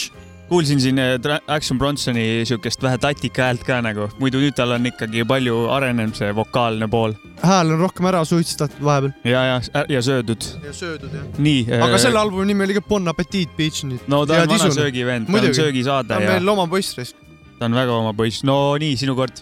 kuulsin 0.53 0.81
siin 0.81 0.99
äh, 1.01 1.17
Tra- 1.25 1.41
Action 1.49 1.79
Bronsoni 1.81 2.45
siukest 2.45 2.83
vähe 2.85 2.99
tatika 3.01 3.47
häält 3.49 3.63
ka 3.65 3.81
nagu, 3.85 4.11
muidu 4.21 4.41
nüüd 4.43 4.57
tal 4.59 4.75
on 4.77 4.89
ikkagi 4.91 5.25
palju 5.29 5.67
arenenud 5.73 6.19
see 6.19 6.29
vokaalne 6.37 6.89
pool 6.93 7.17
hääl 7.43 7.73
on 7.73 7.81
rohkem 7.81 8.09
ära 8.11 8.21
suitsetatud 8.29 8.83
vahepeal 8.85 9.33
ja, 9.33 9.45
ja, 9.49 9.85
ja 9.89 10.03
söödud. 10.03 10.45
ja 10.67 10.73
söödud 10.77 11.15
jah. 11.17 11.25
nii. 11.39 11.65
aga 11.81 12.01
selle 12.03 12.21
albumi 12.21 12.51
nimi 12.53 12.67
oli 12.69 12.77
ka 12.77 12.85
Bon 12.89 13.09
Appetit 13.09 13.57
Beach 13.57 13.85
nüüd. 13.89 14.05
no 14.13 14.27
ta 14.27 14.43
ja 14.43 14.45
on 14.45 14.53
vana 14.53 14.59
tisune. 14.59 14.75
söögivend, 14.75 15.27
ta 15.27 15.33
on 15.33 15.39
Muidugi. 15.39 15.57
ta 15.57 15.63
söögisaade 15.63 16.17
on 16.17 16.23
ja 16.23 16.35
meil 16.35 16.53
oma 16.55 16.67
poiss 16.67 16.99
raisk. 16.99 17.17
ta 17.59 17.65
on 17.71 17.75
väga 17.81 17.97
oma 17.97 18.13
poiss. 18.13 18.45
no 18.45 18.59
nii, 18.77 18.97
sinu 18.97 19.17
kord. 19.17 19.41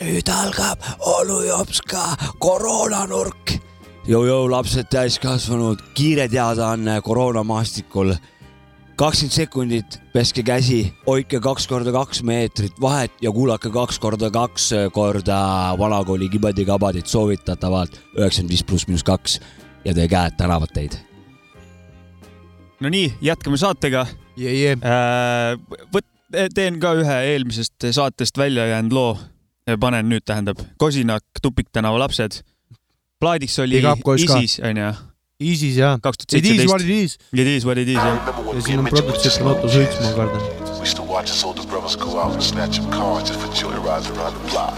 nüüd 0.00 0.32
algab 0.32 0.82
onu 1.14 1.40
Jopska 1.46 2.08
koroonanurk. 2.38 3.56
Jõu-jõu, 4.06 4.44
lapsed 4.50 4.86
täiskasvanud, 4.86 5.80
kiire 5.98 6.28
teadaanne 6.30 7.00
koroonamaastikul. 7.02 8.12
Kakskümmend 8.96 9.34
sekundit, 9.34 9.98
peske 10.12 10.42
käsi, 10.46 10.80
hoidke 11.06 11.40
kaks 11.44 11.66
korda 11.68 11.92
kaks 11.92 12.22
meetrit 12.24 12.78
vahet 12.80 13.12
ja 13.22 13.32
kuulake 13.32 13.70
kaks 13.72 13.98
korda 14.00 14.30
kaks 14.32 14.70
korda 14.92 15.38
vanakooli 15.78 16.28
kibadi-kabadit 16.32 17.06
soovitatavalt 17.06 18.00
üheksakümmend 18.16 18.54
viis 18.54 18.64
pluss 18.64 18.88
miinus 18.88 19.04
kaks 19.04 19.38
ja 19.84 19.94
teie 19.94 20.08
käed 20.08 20.38
tänavad 20.40 20.72
teid. 20.74 20.96
no 22.80 22.88
nii, 22.88 23.12
jätkame 23.20 23.56
saatega. 23.60 24.06
yeah,. 24.40 24.78
Yeah. 24.82 25.60
võt-, 25.92 26.48
teen 26.54 26.80
ka 26.80 26.94
ühe 26.96 27.18
eelmisest 27.32 27.90
saatest 27.90 28.38
välja 28.38 28.66
jäänud 28.66 28.96
loo, 28.96 29.18
panen 29.80 30.08
nüüd, 30.08 30.24
tähendab, 30.24 30.62
Kosinak, 30.78 31.24
Tupiktänava 31.42 31.98
lapsed. 31.98 32.40
plaadiks 33.20 33.58
oli. 33.58 33.82
ISIS 34.16 34.60
onju, 34.64 34.92
Isis 35.38 35.76
jah. 35.76 35.98
kaks 36.00 36.16
tuhat 36.16 36.32
It 36.40 36.46
is 36.46 36.66
what 36.66 36.80
seitseteist. 36.80 37.18
it 37.34 37.36
is 37.36 37.40
It 37.40 37.46
is 37.46 37.66
what 37.66 37.76
it 37.78 37.88
is 37.88 37.96
jah. 37.96 38.16
ja 38.54 38.60
siin 38.64 38.78
on 38.78 38.86
produtsent 38.88 39.44
Loto 39.44 39.68
Suits, 39.68 40.00
ma 40.00 40.12
kardan. 40.16 40.40
We 40.80 40.88
used 40.88 40.96
to 40.96 41.02
watch 41.02 41.28
his 41.30 41.44
older 41.44 41.66
brothers 41.68 41.96
go 41.96 42.18
out 42.18 42.32
and 42.32 42.42
snatch 42.42 42.80
up 42.80 42.90
cars 42.90 43.28
just 43.28 43.40
for 43.40 43.48
joyrides 43.52 44.08
around 44.16 44.32
the 44.32 44.42
block. 44.50 44.74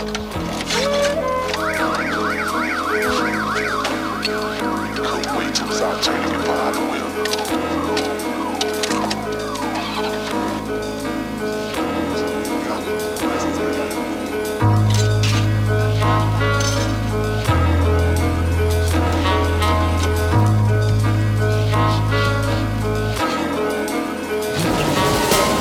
Couldn't 5.08 5.36
wait 5.38 5.54
till 5.54 5.66
it 5.66 5.68
was 5.68 5.80
out 5.80 6.02
turning 6.02 6.34
it 6.34 6.44
behind 6.44 6.74
the 6.74 6.80
wheel. 6.90 6.97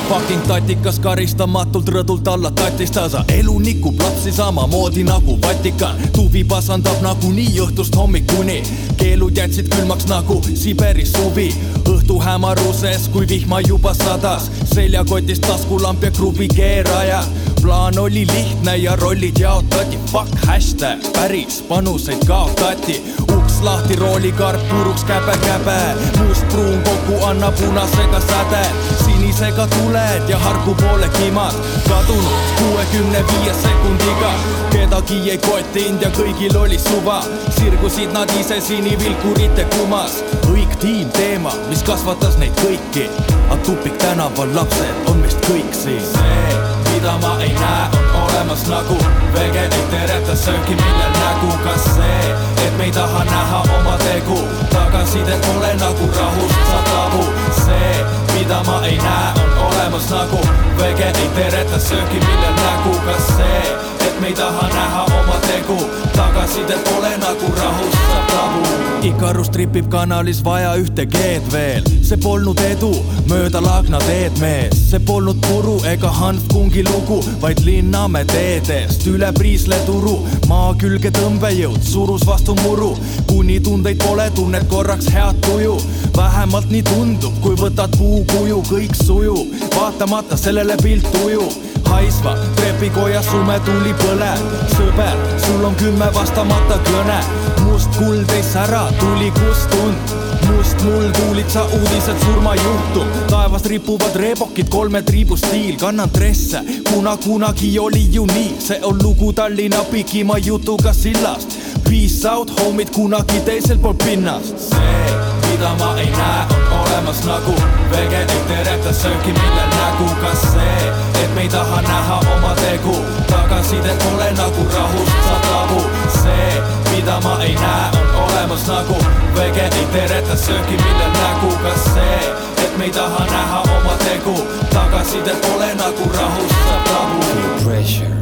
Fucking 0.08 0.40
tatikas 0.48 0.96
karistamatult 1.04 1.90
rõdult 1.92 2.28
alla 2.32 2.48
tatistas 2.56 3.12
elu 3.28 3.58
nikub 3.60 3.98
lapsi 4.00 4.30
samamoodi 4.32 5.02
nagu 5.04 5.34
Vatikan. 5.42 6.00
Tuvi 6.16 6.46
pasandab 6.48 7.02
nagunii 7.04 7.58
õhtust 7.60 7.96
hommikuni. 7.96 8.62
Keelud 8.96 9.36
jätsid 9.36 9.68
külmaks 9.74 10.08
nagu 10.08 10.38
Siberis 10.48 11.12
suvi. 11.12 11.50
Õhtu 11.84 12.16
hämaruses 12.24 13.10
kui 13.12 13.28
vihma 13.28 13.60
juba 13.66 13.92
sadas. 13.94 14.48
Seljakotist 14.72 15.44
taskulamp 15.44 16.02
ja 16.02 16.10
kruvikeeraja 16.16 17.20
plaan 17.62 17.98
oli 17.98 18.26
lihtne 18.26 18.76
ja 18.76 18.96
rollid 18.96 19.38
jaotati. 19.38 19.98
Fuck 20.12 20.46
hashtag 20.46 21.12
päris 21.12 21.62
panuseid 21.62 22.24
kaotati. 22.26 23.14
Uks 23.36 23.60
lahti 23.62 23.96
roolikarp 23.96 24.68
puruks 24.68 25.04
käbe-käbe 25.04 25.78
mustpruun 26.18 26.82
kokku 26.82 27.24
annab 27.24 27.54
punasega 27.54 28.20
säde. 28.20 28.66
Sinisega 29.04 29.66
tuled 29.66 30.28
ja 30.28 30.38
hargu 30.38 30.74
poole 30.74 31.08
kimad. 31.08 31.54
Kadunud 31.88 32.32
kuuekümne 32.58 33.24
viie 33.32 33.54
sekundiga. 33.54 34.32
Kedagi 34.70 35.30
ei 35.30 35.38
kottinud 35.38 36.02
ja 36.02 36.10
kõigil 36.10 36.56
oli 36.56 36.78
suva. 36.78 37.24
Sirgusid 37.58 38.12
nad 38.12 38.30
ise 38.40 38.60
sinivilkurite 38.60 39.64
kumas. 39.76 40.22
Õig 40.52 40.78
tiim 40.80 41.10
teema 41.10 41.52
mis 41.68 41.82
kasvatas 41.82 42.38
neid 42.38 42.56
kõiki. 42.62 43.08
Aga 43.48 43.62
tupik 43.64 43.98
tänaval 43.98 44.54
lapsed 44.54 45.06
on 45.06 45.22
meist 45.24 45.46
kõik 45.48 45.74
siin 45.74 46.67
mida 47.08 47.28
ma 47.28 47.42
ei 47.42 47.52
näe 47.52 47.88
on 48.14 48.22
olemas 48.22 48.66
nagu 48.68 48.96
vege 49.32 49.62
ei 49.64 49.84
tereta 49.90 50.34
sööki 50.36 50.76
millel 50.76 51.14
nägu 51.16 51.52
kas 51.64 51.86
see 51.94 52.34
et 52.66 52.76
me 52.76 52.84
ei 52.84 52.92
taha 52.92 53.24
näha 53.24 53.60
oma 53.78 53.96
tegu? 54.04 54.36
Tagasisidet 54.70 55.40
pole 55.40 55.72
nagu 55.80 56.10
rahust 56.18 56.60
saab 56.70 56.84
tabu 56.92 57.24
see 57.64 58.04
mida 58.34 58.62
ma 58.66 58.80
ei 58.84 58.98
näe 58.98 59.32
on 59.42 59.47
olemas 59.88 60.10
nagu 60.10 60.38
vege 60.78 61.08
ei 61.08 61.28
tereta 61.34 61.78
sööki 61.80 62.20
millel 62.20 62.56
nägu 62.60 62.92
kas 63.06 63.28
see 63.36 63.98
et 64.08 64.20
me 64.20 64.26
ei 64.26 64.34
taha 64.34 64.68
näha 64.68 65.04
oma 65.20 65.38
tegu. 65.46 65.76
Tagasisidet 66.16 66.84
pole 66.84 67.10
nagu 67.18 67.52
rahust 67.56 67.98
saab 68.08 68.26
tabu. 68.32 68.62
Ikarus 69.08 69.50
tripib 69.54 69.88
kanalis 69.90 70.40
vaja 70.44 70.74
ühte 70.80 71.06
G-d 71.06 71.52
veel. 71.52 71.86
See 72.02 72.18
polnud 72.22 72.58
edu 72.66 72.90
mööda 73.30 73.62
Laagna 73.62 74.00
teed 74.06 74.40
mees. 74.42 74.74
See 74.90 75.00
polnud 75.10 75.38
puru 75.46 75.76
ega 75.90 76.10
Hanfkungi 76.20 76.82
lugu 76.88 77.20
vaid 77.42 77.62
Linnamäe 77.64 78.26
teedest. 78.32 79.06
Üle 79.10 79.30
Priisle 79.36 79.78
turu 79.86 80.18
maa 80.50 80.72
külge 80.80 81.12
tõmbejõud 81.14 81.84
surus 81.86 82.26
vastu 82.26 82.56
muru. 82.64 82.94
Kuni 83.30 83.60
tundeid 83.60 84.02
pole 84.02 84.30
tunned 84.34 84.66
korraks 84.72 85.10
head 85.14 85.38
tuju. 85.46 85.76
Vähemalt 86.18 86.72
nii 86.72 86.82
tundub 86.82 87.38
kui 87.44 87.54
võtad 87.60 87.94
puukuju 87.98 88.62
kõik 88.72 88.96
sujub 88.98 89.54
vaatamata 89.80 90.36
sellele 90.36 90.76
pilt 90.82 91.18
ujub 91.24 91.68
haisva 91.88 92.36
trepikoja 92.56 93.22
sume 93.22 93.60
tuli 93.66 93.92
põleb 94.02 94.56
sõber 94.74 95.20
sul 95.46 95.64
on 95.64 95.76
kümme 95.78 96.08
vastamata 96.14 96.78
kõne. 96.88 97.18
Must 97.64 97.96
kuld 97.98 98.32
ei 98.36 98.42
sära 98.42 98.86
tuli 99.00 99.30
kustund 99.36 100.16
must 100.48 100.82
muld 100.84 101.20
huulitsa 101.22 101.64
uudised 101.78 102.24
surmajuhtum 102.24 103.14
taevas 103.30 103.64
ripuvad 103.70 104.16
reebokid 104.16 104.68
kolme 104.68 105.02
triibu 105.02 105.36
stiil. 105.36 105.76
Kannan 105.80 106.10
dresse 106.14 106.62
kuna 106.92 107.16
kunagi 107.16 107.78
oli 107.78 108.04
ju 108.12 108.26
nii. 108.26 108.56
See 108.58 108.80
on 108.82 109.02
lugu 109.02 109.32
Tallinna 109.32 109.84
pikima 109.90 110.38
jutuga 110.38 110.92
sillast. 110.92 111.58
Peace 111.84 112.28
out 112.28 112.52
homid 112.60 112.90
kunagi 112.90 113.40
teisel 113.40 113.78
pool 113.78 113.94
pinnast. 113.94 114.58
See 114.70 115.27
mida 115.48 115.74
ma 115.80 115.94
ei 116.00 116.10
näe 116.10 116.46
on 116.54 116.78
olemas 116.80 117.24
nagu 117.24 117.54
vege 117.90 118.18
ei 118.18 118.40
tereta 118.48 118.92
sööki 118.92 119.32
millel 119.32 119.70
nägu 119.74 120.08
kas 120.22 120.42
see 120.52 120.88
et 121.22 121.34
me 121.34 121.42
ei 121.42 121.48
taha 121.48 121.80
näha 121.82 122.18
oma 122.34 122.54
tegu. 122.54 122.94
Tagasisidet 123.30 123.98
pole 123.98 124.30
nagu 124.38 124.66
rahust 124.74 125.16
saab 125.26 125.42
tabu 125.48 125.80
see 126.16 126.62
mida 126.90 127.20
ma 127.24 127.34
ei 127.42 127.54
näe 127.54 127.88
on 128.00 128.08
olemas 128.24 128.66
nagu 128.68 128.98
vege 129.36 129.68
ei 129.80 129.86
tereta 129.92 130.36
sööki 130.36 130.76
millel 130.84 131.12
nägu 131.16 131.52
kas 131.62 131.88
see 131.94 132.20
et 132.64 132.78
me 132.78 132.84
ei 132.84 132.90
taha 132.90 133.24
näha 133.32 133.60
oma 133.78 133.96
tegu. 134.04 134.36
Tagasisidet 134.74 135.40
pole 135.46 135.74
nagu 135.74 136.10
rahust 136.18 136.58
saab 136.68 136.84
tabu 136.92 137.18
Peer 137.32 137.64
pressure, 137.64 138.16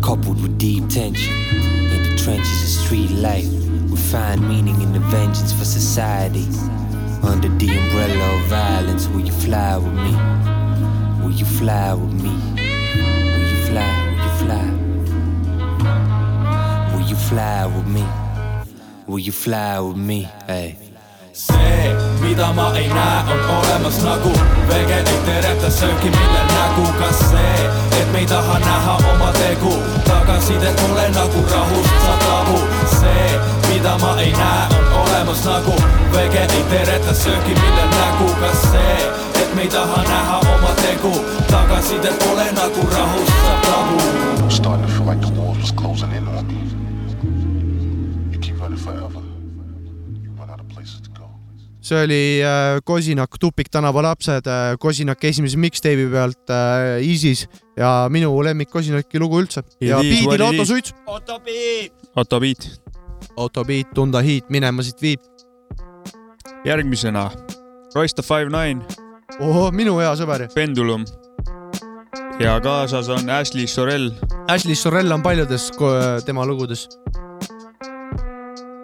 coupled 0.00 0.40
with 0.40 0.58
deep 0.58 0.88
tension. 0.88 1.34
In 1.94 2.02
the 2.02 2.16
trenches 2.16 2.62
of 2.62 2.70
street 2.84 3.10
life, 3.10 3.63
find 3.96 4.46
meaning 4.48 4.80
in 4.80 4.92
the 4.92 5.00
vengeance 5.00 5.52
for 5.52 5.64
society. 5.64 6.46
Under 7.22 7.48
the 7.48 7.68
umbrella 7.68 8.36
of 8.36 8.42
violence, 8.46 9.08
will 9.08 9.20
you 9.20 9.32
fly 9.32 9.76
with 9.76 9.92
me? 9.92 10.14
Will 11.22 11.32
you 11.32 11.46
fly 11.46 11.94
with 11.94 12.12
me? 12.12 12.30
Will 13.34 13.48
you 13.52 13.60
fly? 13.68 13.90
Will 14.10 14.24
you 14.24 14.32
fly? 14.42 14.64
Will 16.92 17.06
you 17.08 17.16
fly 17.16 17.66
with 17.66 17.86
me? 17.86 18.04
Will 19.06 19.18
you 19.18 19.32
fly 19.32 19.80
with 19.80 19.96
me? 19.96 20.28
Hey. 20.46 20.93
See 21.34 21.94
mida 22.20 22.52
ma 22.52 22.72
ei 22.78 22.88
näe 22.88 23.22
on 23.32 23.56
olemas 23.56 23.98
nagu 24.02 24.32
vege 24.68 24.96
ei 24.96 25.18
tereta 25.26 25.70
sööki 25.70 26.10
millel 26.14 26.46
nägu 26.50 26.86
kas 26.98 27.18
see 27.30 27.64
et 28.00 28.12
me 28.12 28.18
ei 28.22 28.26
taha 28.26 28.58
näha 28.62 28.94
oma 29.12 29.32
tegu 29.38 29.72
tagasisidet 30.06 30.76
pole 30.76 31.08
nagu 31.16 31.44
rahust 31.52 31.94
saab 32.06 32.22
tabu 32.26 32.58
see 32.94 33.40
mida 33.68 33.96
ma 33.98 34.14
ei 34.20 34.32
näe 34.32 34.78
on 34.78 35.00
olemas 35.02 35.44
nagu 35.44 35.74
vege 36.14 36.46
ei 36.58 36.64
tereta 36.70 37.14
sööki 37.22 37.58
millel 37.62 37.90
nägu 37.98 38.30
kas 38.40 38.62
see 38.70 38.98
et 39.42 39.54
me 39.54 39.66
ei 39.66 39.72
taha 39.78 40.02
näha 40.10 40.38
oma 40.54 40.74
tegu 40.82 41.14
tagasisidet 41.50 42.18
pole 42.26 42.46
nagu 42.60 42.90
rahust 42.94 43.34
saab 43.46 43.66
tabu 43.70 43.98
starting 44.50 44.86
to 44.86 44.92
feel 44.92 45.06
like 45.06 45.20
the 45.26 45.32
walls 45.40 45.58
was 45.58 45.72
closing 45.72 46.12
in 46.12 46.28
on 46.28 46.46
me. 46.46 46.63
See 51.84 51.98
oli 52.00 52.22
äh, 52.40 52.80
Kosinak 52.84 53.36
Tupik 53.40 53.68
tänava 53.68 54.02
lapsed 54.02 54.46
äh, 54.48 54.78
Kosinak 54.80 55.24
esimese 55.24 55.60
mixtape'i 55.60 56.08
pealt 56.10 56.50
äh, 56.50 57.02
Isis 57.04 57.44
ja 57.76 58.06
minu 58.08 58.32
lemmik 58.42 58.70
Kosinaki 58.72 59.20
lugu 59.20 59.42
üldse. 59.42 59.62
Ja 59.80 60.00
It 60.00 60.12
is 60.12 60.24
what 60.24 60.38
biidil 60.38 60.54
it 60.54 60.60
Otto. 60.60 60.64
Suits. 60.64 60.94
Otto 62.16 62.40
Beat. 62.40 62.80
autobeat 63.36 63.94
Tunda 63.94 64.22
Heat 64.22 64.50
minema 64.50 64.82
siit 64.82 65.02
viib 65.02 65.20
järgmisena 66.64 67.30
Royce 67.94 68.14
the 68.14 68.22
Five 68.22 68.50
Nine, 68.50 68.82
ohoh 69.38 69.70
minu 69.72 69.98
hea 70.00 70.14
sõber. 70.18 70.48
Pendulum. 70.54 71.04
ja 72.40 72.56
kaasas 72.60 73.08
on 73.08 73.30
Ashley 73.30 73.66
Sorel 73.66 74.10
Ashley 74.48 74.74
Sorrell 74.74 75.12
on 75.12 75.22
paljudes 75.22 75.70
tema 76.26 76.46
lugudes. 76.46 76.88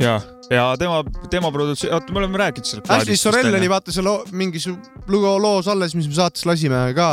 Ja, 0.01 0.21
ja 0.51 0.65
tema, 0.79 1.03
tema 1.31 1.51
produtsi-, 1.55 1.91
oota, 1.93 2.13
me 2.13 2.23
oleme 2.23 2.39
rääkinud 2.45 2.67
sellest 2.67 2.91
Ashley 2.91 3.17
Sorrell 3.17 3.55
oli 3.55 3.71
vaata 3.71 3.95
seal 3.95 4.09
mingis 4.33 4.67
lugu 5.11 5.35
loos 5.43 5.69
alles 5.71 5.95
mis 5.99 6.09
me 6.11 6.17
saates 6.17 6.47
lasime 6.49 6.83
ka 6.97 7.11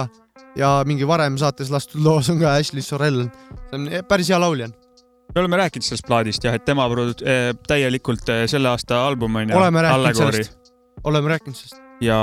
ja 0.58 0.74
mingi 0.89 1.08
varem 1.08 1.38
saates 1.38 1.72
lastud 1.74 2.01
loos 2.03 2.29
on 2.34 2.41
ka 2.41 2.56
Ashley 2.58 2.86
Sorrell 2.86 3.27
see 3.27 3.79
on 3.79 3.89
päris 4.10 4.32
hea 4.34 4.39
laulja 4.41 4.70
me 4.70 5.44
oleme 5.44 5.60
rääkinud 5.63 5.86
sellest 5.86 6.08
plaadist 6.08 6.48
jah, 6.48 6.56
et 6.58 6.65
tema 6.65 6.88
produ- 6.91 7.25
eh,, 7.25 7.51
täielikult 7.67 8.29
eh, 8.34 8.46
selle 8.50 8.72
aasta 8.74 9.03
album 9.06 9.36
on 9.36 9.51
ju. 9.51 9.60
oleme 9.60 9.86
rääkinud 9.86 10.24
sellest 10.24 10.74
oleme 11.03 11.36
rääkinud 11.36 11.60
sellest 11.60 11.84
ja 12.01 12.17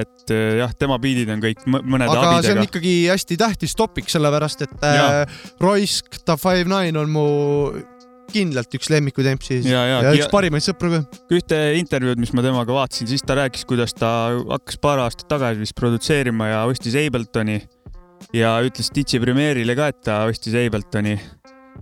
et 0.00 0.30
eh, 0.34 0.58
jah, 0.62 0.72
tema 0.78 0.98
biidid 1.02 1.30
on 1.34 1.42
kõik 1.42 1.66
mõ- 1.66 1.82
mõnede 1.82 2.14
aga 2.14 2.40
see 2.42 2.54
on 2.54 2.62
abidega. 2.62 2.66
ikkagi 2.70 2.94
hästi 3.10 3.38
tähtis 3.38 3.76
topik, 3.78 4.10
sellepärast 4.10 4.66
et 4.66 4.74
Jaa. 4.82 5.22
äh, 5.22 5.38
Roisk 5.62 6.22
The 6.24 6.38
Five 6.38 6.66
Nine 6.70 6.98
on 6.98 7.10
mu 7.14 7.26
kindlalt 8.32 8.74
üks 8.76 8.90
lemmikuid 8.92 9.30
MC-sid 9.34 9.70
ja, 9.70 9.82
ja, 9.88 9.98
ja 10.04 10.12
üks 10.16 10.28
parimaid 10.32 10.64
sõpru 10.64 10.92
ka. 10.92 11.00
ühte 11.34 11.58
intervjuud, 11.80 12.20
mis 12.20 12.32
ma 12.36 12.44
temaga 12.44 12.76
vaatasin, 12.76 13.08
siis 13.10 13.24
ta 13.26 13.38
rääkis, 13.38 13.64
kuidas 13.68 13.96
ta 13.96 14.10
hakkas 14.50 14.80
paar 14.82 15.02
aastat 15.04 15.28
tagasi 15.30 15.62
vist 15.64 15.76
produtseerima 15.78 16.52
ja 16.52 16.62
ostis 16.68 16.96
Abletoni 17.00 17.60
ja 18.36 18.58
ütles 18.64 18.92
DJ 18.94 19.22
Premiere'ile 19.22 19.76
ka, 19.78 19.90
et 19.92 20.02
ta 20.04 20.22
ostis 20.28 20.56
Abletoni 20.58 21.16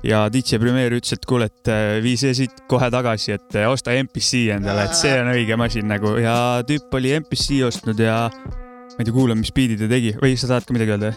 ja 0.07 0.27
DJ 0.33 0.61
Premiere 0.63 0.99
ütles, 0.99 1.17
et 1.17 1.27
kuule, 1.29 1.49
et 1.51 1.73
äh, 1.73 1.97
vii 2.05 2.19
see 2.21 2.35
siit 2.43 2.63
kohe 2.71 2.91
tagasi, 2.93 3.35
et 3.37 3.59
äh, 3.59 3.69
osta 3.71 3.95
MPC 3.97 4.47
endale, 4.57 4.87
et 4.87 4.99
see 4.99 5.15
on 5.23 5.33
õige 5.33 5.59
masin 5.59 5.89
nagu 5.91 6.17
ja 6.21 6.37
tüüp 6.69 6.95
oli 6.99 7.15
MPC 7.23 7.63
ostnud 7.67 8.01
ja 8.03 8.27
ma 8.31 9.03
ei 9.03 9.09
tea, 9.09 9.15
kuula, 9.15 9.37
mis 9.39 9.53
biidi 9.57 9.79
ta 9.81 9.91
tegi 9.91 10.15
või 10.21 10.37
sa 10.39 10.53
tahad 10.53 10.69
ka 10.69 10.77
midagi 10.77 10.97
öelda? 10.97 11.13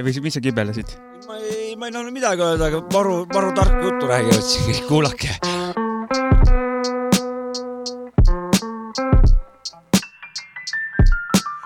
või 0.00 0.14
mis 0.24 0.36
sa 0.36 0.44
kibelesid? 0.44 0.94
ma 1.26 1.40
ei, 1.40 1.59
ma 1.80 1.86
ei 1.86 1.92
tahtnud 1.92 2.12
midagi 2.12 2.42
öelda, 2.44 2.66
aga 2.68 2.80
maru, 2.92 3.26
maru 3.34 3.52
tarka 3.56 3.78
juttu 3.80 4.06
räägivad 4.06 4.42
siin 4.44 4.64
kõik, 4.66 4.82
kuulake. 4.88 5.30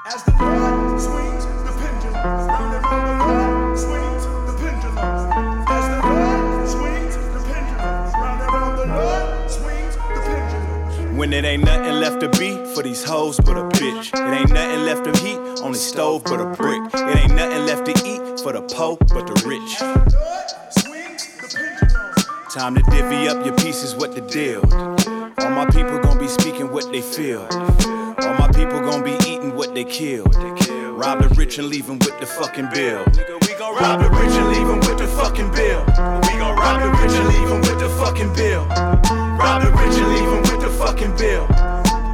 As 0.07 0.23
the 0.23 0.35
Lord 0.39 1.01
swings 1.03 1.45
the 1.67 1.73
pendulum, 1.81 2.23
round 2.47 2.75
and 2.77 2.85
round 2.87 3.07
the 3.11 3.27
Lord 3.27 3.79
swings 3.85 4.25
the 4.47 4.55
pendulum. 4.63 5.67
As 5.67 5.85
the 5.91 5.99
Lord 6.07 6.69
swings 6.75 7.15
the 7.35 7.41
pendulum, 7.51 8.15
round 8.23 8.41
and 8.45 8.53
round 8.55 8.79
the 8.79 8.87
Lord 8.95 9.51
swings 9.51 9.95
the 9.99 10.21
pendulum. 10.29 11.19
When 11.19 11.33
it 11.33 11.45
ain't 11.45 11.65
nothing 11.65 11.99
left 11.99 12.21
to 12.21 12.29
be 12.39 12.55
for 12.75 12.83
these 12.85 13.03
hoes 13.03 13.41
but 13.41 13.57
a 13.57 13.67
bitch. 13.79 14.15
It 14.15 14.33
ain't 14.39 14.53
nothing 14.53 14.85
left 14.87 15.05
to 15.11 15.13
heat 15.25 15.39
on 15.65 15.73
the 15.73 15.79
stove 15.79 16.23
but 16.23 16.41
a 16.41 16.47
brick. 16.55 16.83
It 16.95 17.17
ain't 17.19 17.35
nothing 17.35 17.67
left 17.67 17.87
to 17.87 17.95
eat 18.07 18.23
for 18.45 18.53
the 18.53 18.63
po 18.63 18.97
but 19.15 19.27
the 19.27 19.34
Time 22.55 22.77
to 22.77 22.83
divvy 22.83 23.27
up 23.27 23.45
your 23.45 23.57
pieces, 23.57 23.97
what 23.97 24.15
the 24.15 24.21
deal. 24.21 24.61
All 25.43 25.51
my 25.51 25.67
people 25.73 25.99
gonna 25.99 26.21
be 26.21 26.29
speaking 26.29 26.71
what 26.71 26.85
they 26.93 27.01
feel. 27.01 27.41
All 27.51 28.35
my 28.39 28.49
people 28.55 28.79
gonna 28.79 29.03
be 29.03 29.17
eating 29.27 29.57
what 29.57 29.75
they 29.75 29.83
killed. 29.83 30.37
Rob 30.37 31.21
the 31.21 31.35
rich 31.37 31.59
and 31.59 31.67
leave 31.67 31.91
'em 31.91 31.99
with 31.99 32.17
the 32.21 32.27
fucking 32.27 32.69
bill. 32.73 33.03
We 33.43 33.55
gon' 33.59 33.75
rob 33.75 34.03
the 34.03 34.09
rich 34.09 34.37
and 34.39 34.49
leave 34.51 34.71
'em 34.71 34.79
with 34.87 34.99
the 34.99 35.09
fucking 35.19 35.51
bill. 35.51 35.83
We 36.29 36.39
gon' 36.39 36.57
rob 36.57 36.81
the 36.81 36.91
rich 37.03 37.19
and 37.19 37.29
leave 37.35 37.51
'em 37.51 37.61
with 37.63 37.81
the 37.81 37.89
fucking 37.99 38.33
bill. 38.35 38.65
Rob 39.43 39.63
the 39.65 39.73
rich 39.73 39.97
and 39.99 40.09
leave 40.15 40.33
'em 40.33 40.43
with 40.43 40.61
the 40.61 40.71
fucking 40.79 41.17
bill. 41.17 41.49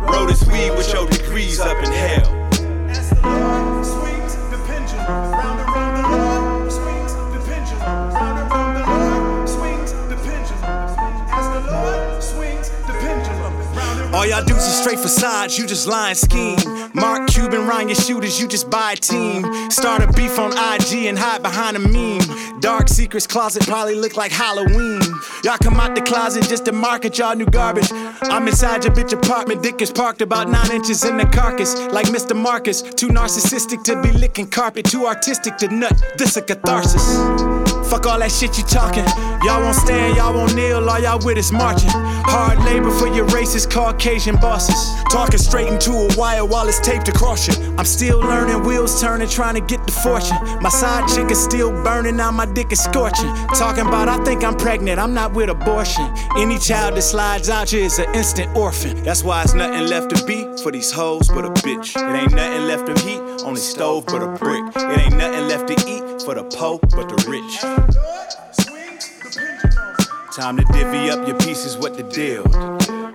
Roll 0.09 0.25
this 0.25 0.43
weed 0.45 0.71
with 0.71 0.91
your 0.91 1.07
degrees 1.07 1.61
up 1.61 1.77
in 1.85 1.93
hell. 1.93 3.60
All 14.21 14.27
y'all 14.27 14.45
dudes 14.45 14.67
are 14.67 14.83
straight 14.83 14.99
facades, 14.99 15.57
you 15.57 15.67
just 15.67 15.87
lying 15.87 16.15
scheme. 16.15 16.59
Mark 16.93 17.27
Cuban, 17.31 17.67
Ryan 17.67 17.95
shooters, 17.95 18.39
you 18.39 18.47
just 18.47 18.69
buy 18.69 18.93
a 18.93 18.97
team. 18.97 19.71
Start 19.71 20.03
a 20.03 20.13
beef 20.13 20.39
on 20.39 20.53
IG 20.53 21.07
and 21.07 21.19
hide 21.19 21.41
behind 21.41 21.75
a 21.75 21.81
meme. 21.81 22.61
Dark 22.61 22.91
secrets 22.91 23.27
closet 23.27 23.63
probably 23.63 23.95
look 23.95 24.19
like 24.19 24.31
Halloween. 24.31 25.01
Y'all 25.43 25.57
come 25.57 25.81
out 25.81 25.95
the 25.95 26.03
closet 26.03 26.47
just 26.47 26.67
to 26.67 26.73
market 26.73 27.17
y'all 27.17 27.35
new 27.35 27.47
garbage. 27.47 27.91
I'm 28.25 28.47
inside 28.47 28.85
your 28.85 28.93
bitch 28.93 29.15
apartment, 29.15 29.63
dick 29.63 29.81
is 29.81 29.91
parked 29.91 30.21
about 30.21 30.51
nine 30.51 30.71
inches 30.71 31.03
in 31.03 31.17
the 31.17 31.25
carcass. 31.25 31.75
Like 31.91 32.05
Mr. 32.09 32.37
Marcus, 32.37 32.83
too 32.83 33.09
narcissistic 33.09 33.85
to 33.85 34.03
be 34.03 34.13
licking 34.13 34.51
carpet, 34.51 34.85
too 34.85 35.07
artistic 35.07 35.57
to 35.57 35.69
nut. 35.69 35.99
This 36.19 36.37
a 36.37 36.43
catharsis. 36.43 37.60
Fuck 37.91 38.07
all 38.07 38.21
that 38.21 38.31
shit 38.31 38.57
you 38.57 38.63
talking. 38.63 39.05
Y'all 39.43 39.61
won't 39.63 39.75
stand, 39.75 40.17
y'all 40.17 40.33
won't 40.33 40.55
kneel, 40.55 40.89
all 40.89 41.01
y'all 41.01 41.19
with 41.25 41.37
is 41.37 41.51
marching. 41.51 41.91
Hard 41.91 42.61
labor 42.61 42.93
for 42.93 43.09
your 43.09 43.27
racist 43.29 43.69
Caucasian 43.69 44.37
bosses. 44.37 44.79
Talking 45.11 45.39
straight 45.39 45.67
into 45.67 45.91
a 45.91 46.09
wire 46.17 46.45
while 46.45 46.69
it's 46.69 46.79
taped 46.79 47.09
across 47.09 47.49
you. 47.49 47.75
I'm 47.77 47.85
still 47.85 48.21
learning, 48.21 48.63
wheels 48.63 49.01
turning, 49.01 49.29
trying 49.29 49.55
to 49.57 49.61
get 49.61 49.85
the 49.87 49.93
fortune. 49.93 50.37
My 50.63 50.69
side 50.69 51.09
chick 51.09 51.33
is 51.33 51.43
still 51.43 51.73
burning, 51.83 52.17
now 52.17 52.31
my 52.31 52.47
dick 52.47 52.71
is 52.71 52.81
scorching. 52.81 53.35
Talking 53.57 53.87
about, 53.87 54.09
I 54.09 54.23
think 54.23 54.45
I'm 54.45 54.57
pregnant, 54.57 55.01
I'm 55.01 55.13
not 55.13 55.33
with 55.33 55.51
abortion. 55.51 56.09
Any 56.37 56.59
child 56.59 56.97
that 56.97 57.03
slides 57.03 57.51
out 57.51 57.73
you 57.73 57.81
is 57.81 57.99
an 57.99 58.15
instant 58.15 58.57
orphan. 58.57 59.03
That's 59.03 59.25
why 59.25 59.43
it's 59.43 59.55
nothing 59.55 59.89
left 59.89 60.15
to 60.15 60.25
be 60.27 60.47
for 60.63 60.71
these 60.71 60.93
hoes 60.93 61.27
but 61.27 61.45
a 61.45 61.51
bitch. 61.51 61.97
It 61.97 62.23
ain't 62.23 62.35
nothing 62.35 62.69
left 62.69 62.87
to 62.87 63.05
heat 63.05 63.21
only 63.45 63.61
stove 63.61 64.07
but 64.07 64.23
a 64.23 64.29
brick. 64.29 64.65
It 64.77 64.99
ain't 64.99 65.17
nothing 65.17 65.49
left 65.49 65.69
to 65.69 65.75
eat 65.89 66.23
for 66.23 66.35
the 66.35 66.45
poor 66.45 66.79
but 66.79 67.09
the 67.09 67.17
rich. 67.29 67.80
Time 70.35 70.57
to 70.57 70.65
divvy 70.73 71.11
up 71.11 71.27
your 71.27 71.37
pieces, 71.39 71.77
what 71.77 71.97
the 71.97 72.03
deal. 72.05 72.45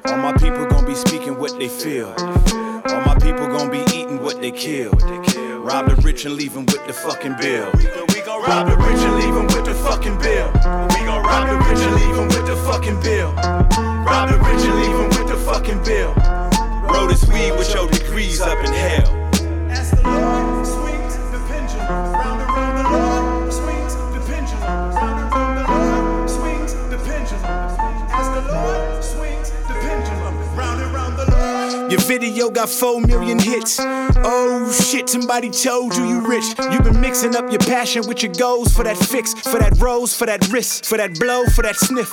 All 0.05 0.17
my 0.17 0.33
people 0.37 0.65
gonna 0.67 0.85
be 0.85 0.95
speaking 0.95 1.39
what 1.39 1.57
they 1.57 1.67
feel. 1.67 2.13
All 2.17 3.01
my 3.01 3.17
people 3.19 3.47
gonna 3.47 3.71
be 3.71 3.83
eating 3.95 4.21
what 4.21 4.41
they 4.41 4.51
kill. 4.51 4.91
Rob 5.59 5.89
the 5.89 5.95
rich 6.03 6.25
and 6.25 6.35
leave 6.35 6.55
'em 6.55 6.65
with 6.65 6.85
the 6.85 6.93
fucking 6.93 7.35
bill. 7.39 7.71
We 8.09 8.21
gon' 8.21 8.43
rob 8.43 8.69
the 8.69 8.77
rich 8.77 8.99
and 8.99 9.15
leave 9.15 9.35
with 9.55 9.65
the 9.65 9.73
fucking 9.73 10.17
bill. 10.19 10.44
Got 32.53 32.69
4 32.69 33.01
million 33.01 33.37
hits. 33.37 33.79
Oh 33.81 34.71
shit, 34.71 35.09
somebody 35.09 35.49
told 35.49 35.93
you 35.95 36.05
you 36.05 36.25
rich. 36.25 36.45
You've 36.71 36.83
been 36.83 37.01
mixing 37.01 37.35
up 37.35 37.51
your 37.51 37.59
passion 37.59 38.07
with 38.07 38.23
your 38.23 38.31
goals 38.31 38.73
for 38.73 38.83
that 38.83 38.95
fix, 38.95 39.33
for 39.33 39.59
that 39.59 39.77
rose, 39.77 40.15
for 40.15 40.25
that 40.25 40.47
wrist, 40.49 40.85
for 40.85 40.97
that 40.97 41.19
blow, 41.19 41.45
for 41.47 41.63
that 41.63 41.75
sniff. 41.75 42.09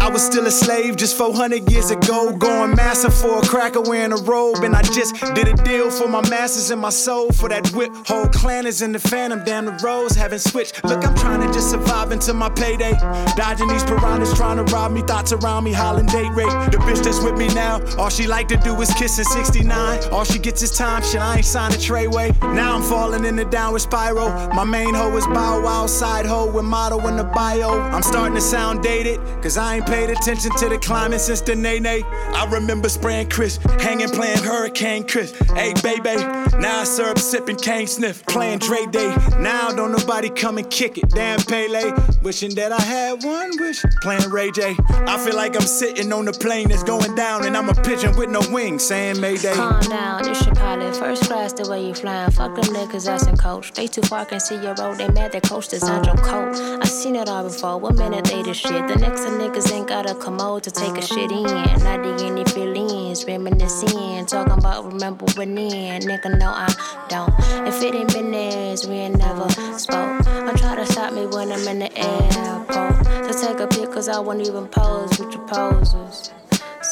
I 0.00 0.08
was 0.08 0.24
still 0.24 0.46
a 0.46 0.50
slave 0.50 0.96
just 0.96 1.16
400 1.16 1.70
years 1.70 1.90
ago, 1.90 2.36
going 2.36 2.74
massive 2.74 3.14
for 3.14 3.38
a 3.38 3.42
cracker 3.42 3.82
wearing 3.82 4.12
a 4.12 4.16
robe. 4.16 4.64
And 4.64 4.74
I 4.74 4.82
just 4.82 5.14
did 5.34 5.46
a 5.46 5.54
deal 5.62 5.90
for 5.90 6.08
my 6.08 6.28
masters 6.28 6.70
and 6.70 6.80
my 6.80 6.90
soul, 6.90 7.30
for 7.30 7.48
that 7.48 7.68
whip. 7.72 7.92
Whole 8.06 8.26
clan 8.26 8.66
is 8.66 8.82
in 8.82 8.90
the 8.90 8.98
phantom, 8.98 9.44
damn 9.44 9.66
the 9.66 9.78
roles 9.84 10.16
haven't 10.16 10.40
switched. 10.40 10.82
Look, 10.84 11.06
I'm 11.06 11.14
trying 11.14 11.46
to 11.46 11.52
just 11.52 11.70
survive 11.70 12.10
until 12.10 12.34
my 12.34 12.48
payday. 12.48 12.94
Dodging 13.36 13.68
these 13.68 13.84
piranhas 13.84 14.34
trying 14.34 14.56
to 14.56 14.64
rob 14.74 14.90
me, 14.92 15.02
thoughts 15.02 15.32
around 15.32 15.64
me, 15.64 15.72
hollering 15.72 16.06
date 16.06 16.32
rape. 16.32 16.48
The 16.72 16.78
bitch 16.78 17.04
that's 17.04 17.22
with 17.22 17.38
me 17.38 17.48
now, 17.54 17.80
all 17.96 18.10
she 18.10 18.26
like 18.26 18.48
to 18.48 18.56
do 18.56 18.74
is 18.80 18.92
kiss 18.94 19.18
in 19.18 19.24
69. 19.24 19.73
All 20.14 20.24
she 20.24 20.38
gets 20.38 20.62
is 20.62 20.70
time, 20.70 21.02
shit, 21.02 21.20
I 21.20 21.36
ain't 21.36 21.44
signed 21.44 21.74
a 21.74 21.76
treyway. 21.76 22.30
Now 22.54 22.76
I'm 22.76 22.82
falling 22.82 23.24
in 23.24 23.36
the 23.36 23.44
downward 23.44 23.80
spiral. 23.80 24.28
My 24.54 24.64
main 24.64 24.94
hoe 24.94 25.16
is 25.16 25.26
Bow 25.26 25.62
Wow, 25.62 25.86
side 25.86 26.24
hoe 26.24 26.50
with 26.50 26.64
motto 26.64 27.06
in 27.08 27.16
the 27.16 27.24
bio. 27.24 27.80
I'm 27.80 28.02
starting 28.02 28.34
to 28.36 28.40
sound 28.40 28.82
dated, 28.82 29.18
cause 29.42 29.58
I 29.58 29.76
ain't 29.76 29.86
paid 29.86 30.10
attention 30.10 30.52
to 30.58 30.68
the 30.68 30.78
climate 30.78 31.20
since 31.20 31.40
the 31.40 31.56
nay. 31.56 31.74
I 32.04 32.48
remember 32.50 32.88
spraying 32.88 33.28
Chris, 33.28 33.56
hanging 33.80 34.08
playing 34.08 34.38
Hurricane 34.38 35.06
Chris. 35.06 35.32
Hey, 35.54 35.74
baby, 35.82 36.16
now 36.58 36.80
I 36.80 36.84
serve 36.84 37.18
sipping 37.18 37.56
cane 37.56 37.88
sniff, 37.88 38.24
playing 38.26 38.60
Dre 38.60 38.86
Day. 38.86 39.14
Now 39.40 39.70
don't 39.70 39.90
nobody 39.90 40.30
come 40.30 40.58
and 40.58 40.70
kick 40.70 40.96
it. 40.96 41.10
Damn 41.10 41.40
Pele, 41.40 41.92
wishing 42.22 42.54
that 42.54 42.70
I 42.70 42.80
had 42.80 43.24
one 43.24 43.50
wish, 43.58 43.82
playing 44.00 44.30
Ray 44.30 44.52
J. 44.52 44.76
I 44.90 45.18
feel 45.18 45.34
like 45.34 45.56
I'm 45.56 45.66
sitting 45.66 46.12
on 46.12 46.24
the 46.26 46.32
plane 46.32 46.68
that's 46.68 46.84
going 46.84 47.14
down, 47.16 47.44
and 47.44 47.56
I'm 47.56 47.68
a 47.68 47.74
pigeon 47.74 48.16
with 48.16 48.30
no 48.30 48.40
wings, 48.52 48.84
saying 48.84 49.20
Mayday. 49.20 49.63
Calm 49.64 49.80
down, 49.80 50.28
it's 50.28 50.44
your 50.44 50.54
pilot. 50.54 50.94
First 50.94 51.22
class, 51.24 51.54
the 51.54 51.66
way 51.70 51.86
you 51.86 51.94
flying. 51.94 52.30
Fuck 52.32 52.54
them 52.54 52.64
niggas, 52.74 53.06
that's 53.06 53.26
in 53.26 53.34
coach. 53.38 53.72
They 53.72 53.86
too 53.86 54.02
far, 54.02 54.26
can 54.26 54.38
see 54.38 54.56
your 54.56 54.74
road. 54.74 54.98
They 54.98 55.08
mad 55.08 55.32
that 55.32 55.44
coach 55.44 55.68
designed 55.68 56.04
your 56.04 56.16
coat. 56.16 56.54
I 56.82 56.84
seen 56.84 57.16
it 57.16 57.30
all 57.30 57.44
before. 57.44 57.78
One 57.78 57.96
minute 57.96 58.26
they 58.26 58.42
the 58.42 58.52
shit. 58.52 58.86
The 58.88 58.96
next 58.96 59.22
the 59.22 59.30
niggas 59.30 59.72
ain't 59.72 59.88
got 59.88 60.04
a 60.10 60.14
commode 60.16 60.64
to 60.64 60.70
take 60.70 60.98
a 60.98 61.02
shit 61.02 61.32
in. 61.32 61.44
Not 61.44 62.02
the 62.02 62.26
any 62.26 62.44
feelings, 62.44 63.24
reminiscing. 63.24 64.26
Talking 64.26 64.52
about 64.52 64.92
remember 64.92 65.24
when 65.34 65.56
in. 65.56 66.02
Nigga, 66.02 66.38
no, 66.38 66.50
I 66.50 66.68
don't. 67.08 67.32
If 67.66 67.82
it 67.82 67.94
ain't 67.94 68.12
been 68.12 68.32
theirs, 68.32 68.86
we 68.86 68.96
ain't 68.96 69.16
never 69.16 69.48
spoke. 69.78 70.26
I 70.26 70.52
try 70.58 70.76
to 70.76 70.84
stop 70.84 71.14
me 71.14 71.26
when 71.26 71.50
I'm 71.50 71.66
in 71.68 71.78
the 71.78 71.90
airport. 71.96 73.02
To 73.04 73.32
take 73.32 73.60
a 73.60 73.66
pic, 73.66 73.90
cause 73.90 74.10
I 74.10 74.18
won't 74.18 74.42
even 74.42 74.68
pose 74.68 75.18
with 75.18 75.32
your 75.32 75.46
poses. 75.48 76.30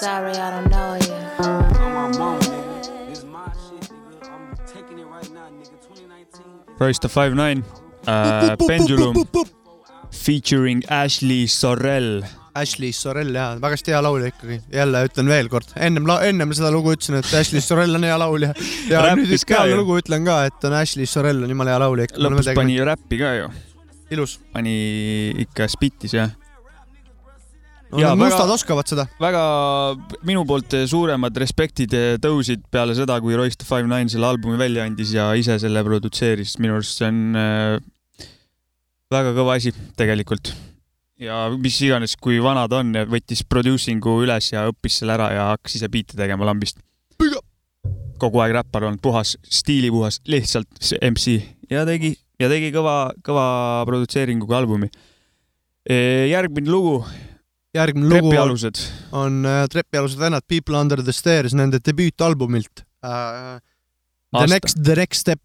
Sorry, 0.03 0.33
I 0.33 0.51
don't 0.51 0.69
know 0.69 0.99
you. 0.99 1.15
Royce 6.81 6.99
the 6.99 7.09
Five 7.09 7.37
Nine. 7.37 7.63
Uh,, 8.09 8.57
Pendulum. 8.67 9.15
featuring 10.11 10.83
Ashley 10.91 11.47
Sorrell. 11.47 12.25
Ashley 12.55 12.91
Sorrell 12.93 13.31
jaa, 13.33 13.55
väga 13.63 13.77
hästi 13.77 13.95
hea 13.95 14.03
laulja 14.03 14.33
ikkagi, 14.33 14.59
jälle 14.75 15.05
ütlen 15.07 15.31
veel 15.31 15.49
kord, 15.55 15.71
ennem, 15.87 16.11
ennem 16.27 16.51
seda 16.53 16.73
lugu 16.75 16.93
ütlesin, 16.97 17.21
et 17.23 17.31
Ashley 17.39 17.63
Sorrell 17.65 17.95
on 17.95 18.05
hea 18.05 18.19
laulja. 18.19 18.51
Ja 18.91 19.07
Räppis 19.07 19.31
nüüd 19.31 19.49
peale 19.55 19.79
lugu 19.79 20.03
ütlen 20.03 20.27
ka, 20.27 20.43
et 20.51 20.67
on 20.67 20.77
Ashley 20.83 21.07
Sorrell 21.07 21.47
on 21.47 21.55
jumala 21.55 21.77
hea 21.77 21.81
laulja. 21.87 22.11
Lõpus 22.19 22.51
pani 22.59 22.77
ju 22.77 22.91
räppi 22.91 23.23
ka 23.23 23.35
ju. 23.39 23.49
ilus. 24.13 24.41
pani 24.53 24.75
ikka 25.47 25.71
spittis 25.71 26.19
jah. 26.19 26.35
Need 27.93 28.17
mustad 28.17 28.47
väga- 28.47 28.55
oskavad 28.55 28.89
seda. 28.89 29.05
väga 29.21 29.43
minu 30.25 30.45
poolt 30.49 30.75
suuremad 30.89 31.37
respektid 31.37 31.93
tõusid 32.25 32.65
peale 32.73 32.95
seda, 32.97 33.19
kui 33.21 33.37
Royce 33.37 33.59
the 33.61 33.69
Five 33.69 33.85
Nine 33.85 34.09
selle 34.09 34.31
albumi 34.31 34.57
välja 34.61 34.87
andis 34.89 35.13
ja 35.13 35.31
ise 35.37 35.59
selle 35.61 35.85
produtseeris. 35.85 36.59
minu 36.59 36.79
arust 36.79 36.99
see 36.99 37.09
on 37.11 37.37
äh, 37.37 37.79
väga 39.13 39.35
kõva 39.37 39.59
asi 39.61 39.75
tegelikult. 39.99 40.55
ja 41.23 41.45
mis 41.55 41.77
iganes, 41.85 42.17
kui 42.17 42.41
vana 42.43 42.65
ta 42.69 42.81
on, 42.81 42.97
võttis 43.13 43.45
producing'u 43.47 44.23
üles 44.25 44.53
ja 44.55 44.65
õppis 44.71 45.03
selle 45.03 45.15
ära 45.19 45.29
ja 45.35 45.45
hakkas 45.53 45.77
ise 45.79 45.89
biite 45.93 46.17
tegema 46.19 46.49
lambist. 46.49 46.81
kogu 48.23 48.39
aeg 48.39 48.55
räppar 48.55 48.87
olnud, 48.87 49.03
puhas, 49.03 49.37
stiilipuhas, 49.43 50.21
lihtsalt 50.31 50.71
MC 51.03 51.41
ja 51.71 51.85
tegi 51.85 52.15
ja 52.41 52.49
tegi 52.51 52.71
kõva, 52.75 53.13
kõva 53.25 53.47
produtseeringuga 53.89 54.61
albumi. 54.63 54.89
järgmine 56.31 56.71
lugu, 56.71 57.03
järgmine 57.77 58.09
lugu 58.09 58.29
on, 58.29 58.33
Trepialused. 58.33 58.81
on 59.13 59.45
äh, 59.49 59.63
Trepialused 59.73 60.19
vennad 60.21 60.45
People 60.49 60.77
Under 60.81 61.03
the 61.03 61.13
Stairs 61.17 61.55
nende 61.55 61.81
debüütalbumilt 61.85 62.85
äh,. 63.05 63.61
The. 64.33 64.47
Next, 64.49 64.79
The 64.85 64.95
Next 64.97 65.21
Step. 65.21 65.41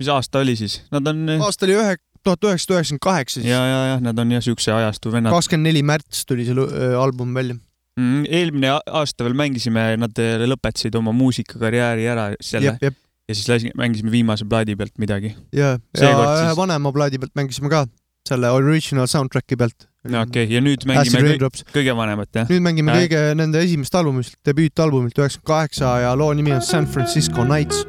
mis 0.00 0.08
aasta 0.10 0.40
oli 0.42 0.56
siis? 0.58 0.80
Nad 0.90 1.06
on 1.06 1.28
aasta 1.44 1.66
oli 1.68 1.76
ühe, 1.78 1.92
tuhat 2.26 2.42
üheksasada 2.48 2.78
üheksakümmend 2.80 3.04
kaheksa 3.04 3.34
siis 3.38 3.46
ja, 3.52 3.60
ja, 3.68 3.80
ja 3.92 3.98
nad 4.02 4.18
on 4.18 4.32
jah 4.34 4.42
siukse 4.42 4.72
ajastu 4.74 5.12
vennad. 5.14 5.30
kakskümmend 5.34 5.68
neli 5.70 5.82
märts 5.86 6.24
tuli 6.26 6.46
see 6.48 6.56
äh, 6.58 6.96
album 6.98 7.34
välja. 7.38 7.54
Mm, 8.00 8.24
eelmine 8.30 8.72
aasta 8.86 9.26
veel 9.26 9.34
mängisime, 9.38 9.84
nad 10.00 10.18
lõpetasid 10.50 10.94
oma 10.98 11.12
muusikakarjääri 11.12 12.06
ära 12.08 12.30
selle 12.42 12.74
ja 12.80 13.34
siis 13.36 13.46
lasi- 13.50 13.72
mängisime 13.78 14.10
viimase 14.10 14.46
plaadi 14.48 14.74
pealt 14.78 14.96
midagi. 14.98 15.34
ja, 15.54 15.76
ja 15.98 16.10
ühe 16.10 16.46
siis- 16.48 16.56
vanema 16.58 16.92
plaadi 16.92 17.18
pealt 17.22 17.34
mängisime 17.38 17.70
ka, 17.70 17.84
selle 18.28 18.50
original 18.54 19.08
soundtrack'i 19.10 19.56
pealt. 19.56 19.86
okei 20.06 20.20
okay., 20.22 20.48
ja 20.48 20.60
nüüd 20.64 20.86
mängime 20.88 21.22
kõige, 21.26 21.64
kõige 21.74 21.96
vanemat 21.96 22.42
jah? 22.42 22.50
nüüd 22.50 22.64
mängime 22.64 22.96
Äh. 22.96 23.04
kõige 23.04 23.22
nende 23.36 23.62
esimest 23.64 23.94
albumist, 23.94 24.36
debüütalbumilt 24.46 25.18
üheksakümmend 25.18 25.52
kaheksa 25.54 25.98
ja 26.06 26.16
loo 26.16 26.32
nimi 26.34 26.54
on 26.56 26.62
San 26.64 26.86
Francisco 26.86 27.44
Nights. 27.44 27.84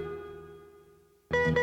Night, 1.32 1.61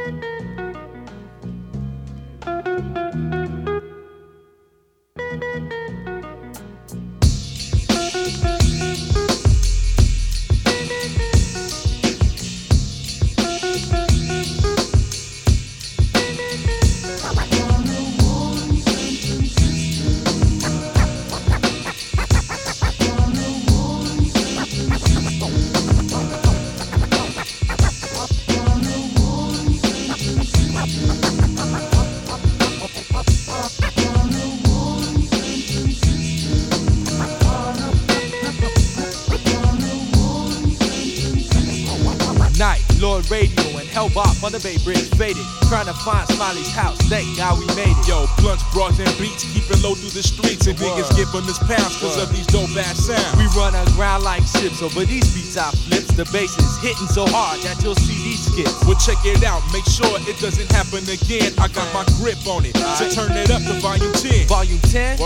Baby 44.63 44.83
bridge 44.83 45.09
faded. 45.11 45.47
Trying 45.69 45.87
to 45.87 45.95
find 45.95 46.28
Smiley's 46.39 46.71
house. 46.71 46.97
Thank 47.11 47.37
God 47.37 47.59
we 47.59 47.67
made 47.75 47.91
it. 47.99 48.07
Yo, 48.07 48.23
blunts, 48.39 48.63
broads, 48.71 49.03
and 49.03 49.11
beats, 49.19 49.43
keep 49.43 49.67
it 49.67 49.83
low 49.83 49.99
through 49.99 50.15
the 50.15 50.23
streets, 50.23 50.71
and 50.71 50.79
niggas 50.79 51.11
giving 51.19 51.43
us 51.51 51.59
pounds 51.67 51.99
cause 51.99 52.15
of 52.15 52.31
these 52.31 52.47
dope 52.47 52.71
ass 52.79 53.11
sounds. 53.11 53.35
We 53.35 53.51
run 53.59 53.75
aground 53.75 54.23
like 54.23 54.47
ships 54.47 54.79
over 54.79 55.03
these 55.03 55.27
beats 55.35 55.59
I 55.59 55.75
flips. 55.75 56.15
The 56.15 56.31
bass 56.31 56.55
is 56.55 56.79
hitting 56.79 57.11
so 57.11 57.27
hard 57.27 57.59
that 57.67 57.83
you'll 57.83 57.99
see 57.99 58.15
these 58.23 58.39
skips. 58.39 58.71
Well, 58.87 58.95
check 59.03 59.19
it 59.27 59.43
out, 59.43 59.67
make 59.75 59.83
sure 59.91 60.15
it 60.31 60.39
doesn't 60.39 60.71
happen 60.71 61.03
again. 61.11 61.51
I 61.59 61.67
got 61.75 61.91
my 61.91 62.07
grip 62.23 62.39
on 62.47 62.63
it, 62.63 62.79
so 62.95 63.11
turn 63.11 63.35
it 63.35 63.51
up 63.51 63.67
to 63.67 63.75
volume 63.83 64.15
10. 64.15 64.47
Volume 64.47 64.79
10? 64.95 65.19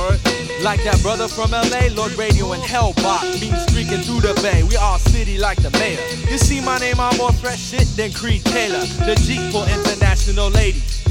Like 0.65 0.81
that 0.89 0.97
brother 1.05 1.29
from 1.29 1.53
LA, 1.53 1.93
Lord 1.93 2.17
Radio 2.17 2.57
and 2.57 2.65
Hellbot. 2.65 3.37
Mean 3.37 3.53
streaking 3.69 4.01
through 4.01 4.25
the 4.25 4.33
bay. 4.41 4.65
We 4.65 4.81
all 4.81 4.97
city 4.97 5.37
like 5.37 5.61
the 5.61 5.69
mayor. 5.77 6.01
You 6.33 6.41
see 6.41 6.65
my 6.65 6.81
name, 6.81 6.97
I'm 6.97 7.21
more 7.21 7.37
fresh 7.37 7.61
shit 7.61 7.85
than 8.01 8.17
Creed 8.17 8.49
Taylor. 8.49 8.81
The 9.05 9.13
Jeep 9.29 9.45
for 9.53 9.69
international 9.69 10.49
ladies 10.49 11.02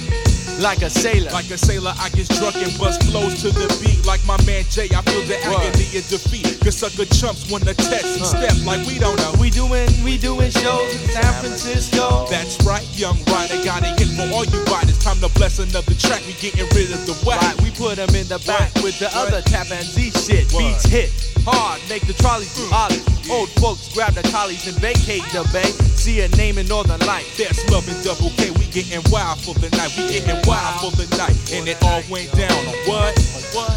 thank 0.00 0.12
you 0.12 0.27
like 0.58 0.82
a 0.82 0.90
sailor. 0.90 1.30
Like 1.30 1.50
a 1.50 1.58
sailor, 1.58 1.94
I 1.98 2.08
get 2.10 2.28
drunk 2.34 2.56
and 2.56 2.76
bust 2.78 3.02
flows 3.06 3.42
to 3.42 3.50
the 3.54 3.70
beat. 3.78 4.04
Like 4.04 4.18
my 4.26 4.36
man 4.42 4.64
Jay, 4.70 4.90
I 4.90 5.02
feel 5.06 5.22
the 5.22 5.38
agony 5.46 5.86
of 5.94 6.04
defeat. 6.10 6.58
Cause 6.58 6.82
sucker 6.82 7.06
chumps 7.14 7.46
wanna 7.48 7.74
test 7.74 8.18
and 8.18 8.26
step 8.26 8.58
like 8.66 8.84
we 8.84 8.98
don't 8.98 9.16
know. 9.22 9.32
We 9.38 9.50
doing, 9.50 9.86
we 10.02 10.18
doing 10.18 10.50
shows 10.50 10.90
in 10.98 11.08
San 11.14 11.32
Francisco. 11.38 12.26
That's 12.26 12.58
right, 12.66 12.82
young 12.98 13.22
rider 13.30 13.62
got 13.62 13.86
a 13.86 13.94
hit 13.94 14.10
for 14.18 14.26
all 14.34 14.44
you 14.44 14.58
riders. 14.66 14.98
Time 14.98 15.22
to 15.22 15.30
bless 15.38 15.60
another 15.62 15.94
track, 15.94 16.26
we 16.26 16.34
getting 16.34 16.66
rid 16.74 16.90
of 16.90 17.06
the 17.06 17.14
whack. 17.22 17.40
Right, 17.40 17.62
we 17.62 17.70
put 17.70 17.96
them 17.96 18.10
in 18.18 18.26
the 18.26 18.42
back 18.42 18.74
with 18.82 18.98
the 18.98 19.08
other 19.14 19.42
tap 19.42 19.70
and 19.70 19.86
Z 19.86 20.10
shit. 20.18 20.50
What? 20.50 20.58
Beats 20.58 20.84
hit 20.90 21.10
hard, 21.46 21.80
make 21.88 22.06
the 22.06 22.14
trolleys 22.14 22.54
do 22.54 22.66
mm. 22.66 22.74
ollies. 22.74 23.18
Old 23.30 23.48
folks 23.60 23.92
grab 23.92 24.14
the 24.14 24.22
collies 24.32 24.66
and 24.66 24.76
vacate 24.80 25.22
the 25.36 25.44
bay. 25.52 25.68
See 25.94 26.20
a 26.22 26.28
name 26.40 26.56
in 26.56 26.66
Northern 26.66 27.00
Light. 27.04 27.26
There's 27.36 27.60
love 27.70 27.86
in 27.88 27.96
double 28.02 28.30
K, 28.36 28.50
we 28.52 28.66
getting 28.72 29.04
wild 29.12 29.38
for 29.40 29.54
the 29.54 29.68
night. 29.76 29.92
We 29.96 30.08
getting 30.08 30.40
wild 30.48 30.80
for 30.80 30.96
the 30.96 31.06
night, 31.18 31.36
and 31.52 31.68
it 31.68 31.76
all 31.82 32.02
went 32.08 32.32
down 32.32 32.50
on 32.50 32.74
what? 32.88 33.12
What? 33.52 33.76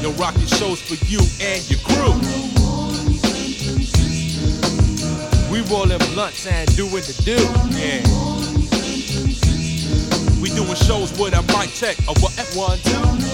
Yo, 0.00 0.12
rockin' 0.12 0.46
shows 0.46 0.80
for 0.80 0.94
you 1.06 1.18
and 1.40 1.60
your 1.68 1.80
crew. 1.82 2.14
We 5.50 5.60
rollin' 5.68 5.98
blunts 6.14 6.46
and 6.46 6.68
doin' 6.76 7.02
the 7.02 7.14
do. 7.24 7.38
Yeah. 7.76 8.02
We 10.40 10.50
doin' 10.50 10.76
shows 10.76 11.10
with 11.18 11.34
a 11.34 11.42
mic 11.58 11.74
check 11.74 11.98
of 12.08 12.22
what 12.22 12.32
F1, 12.32 12.82
2, 13.18 13.31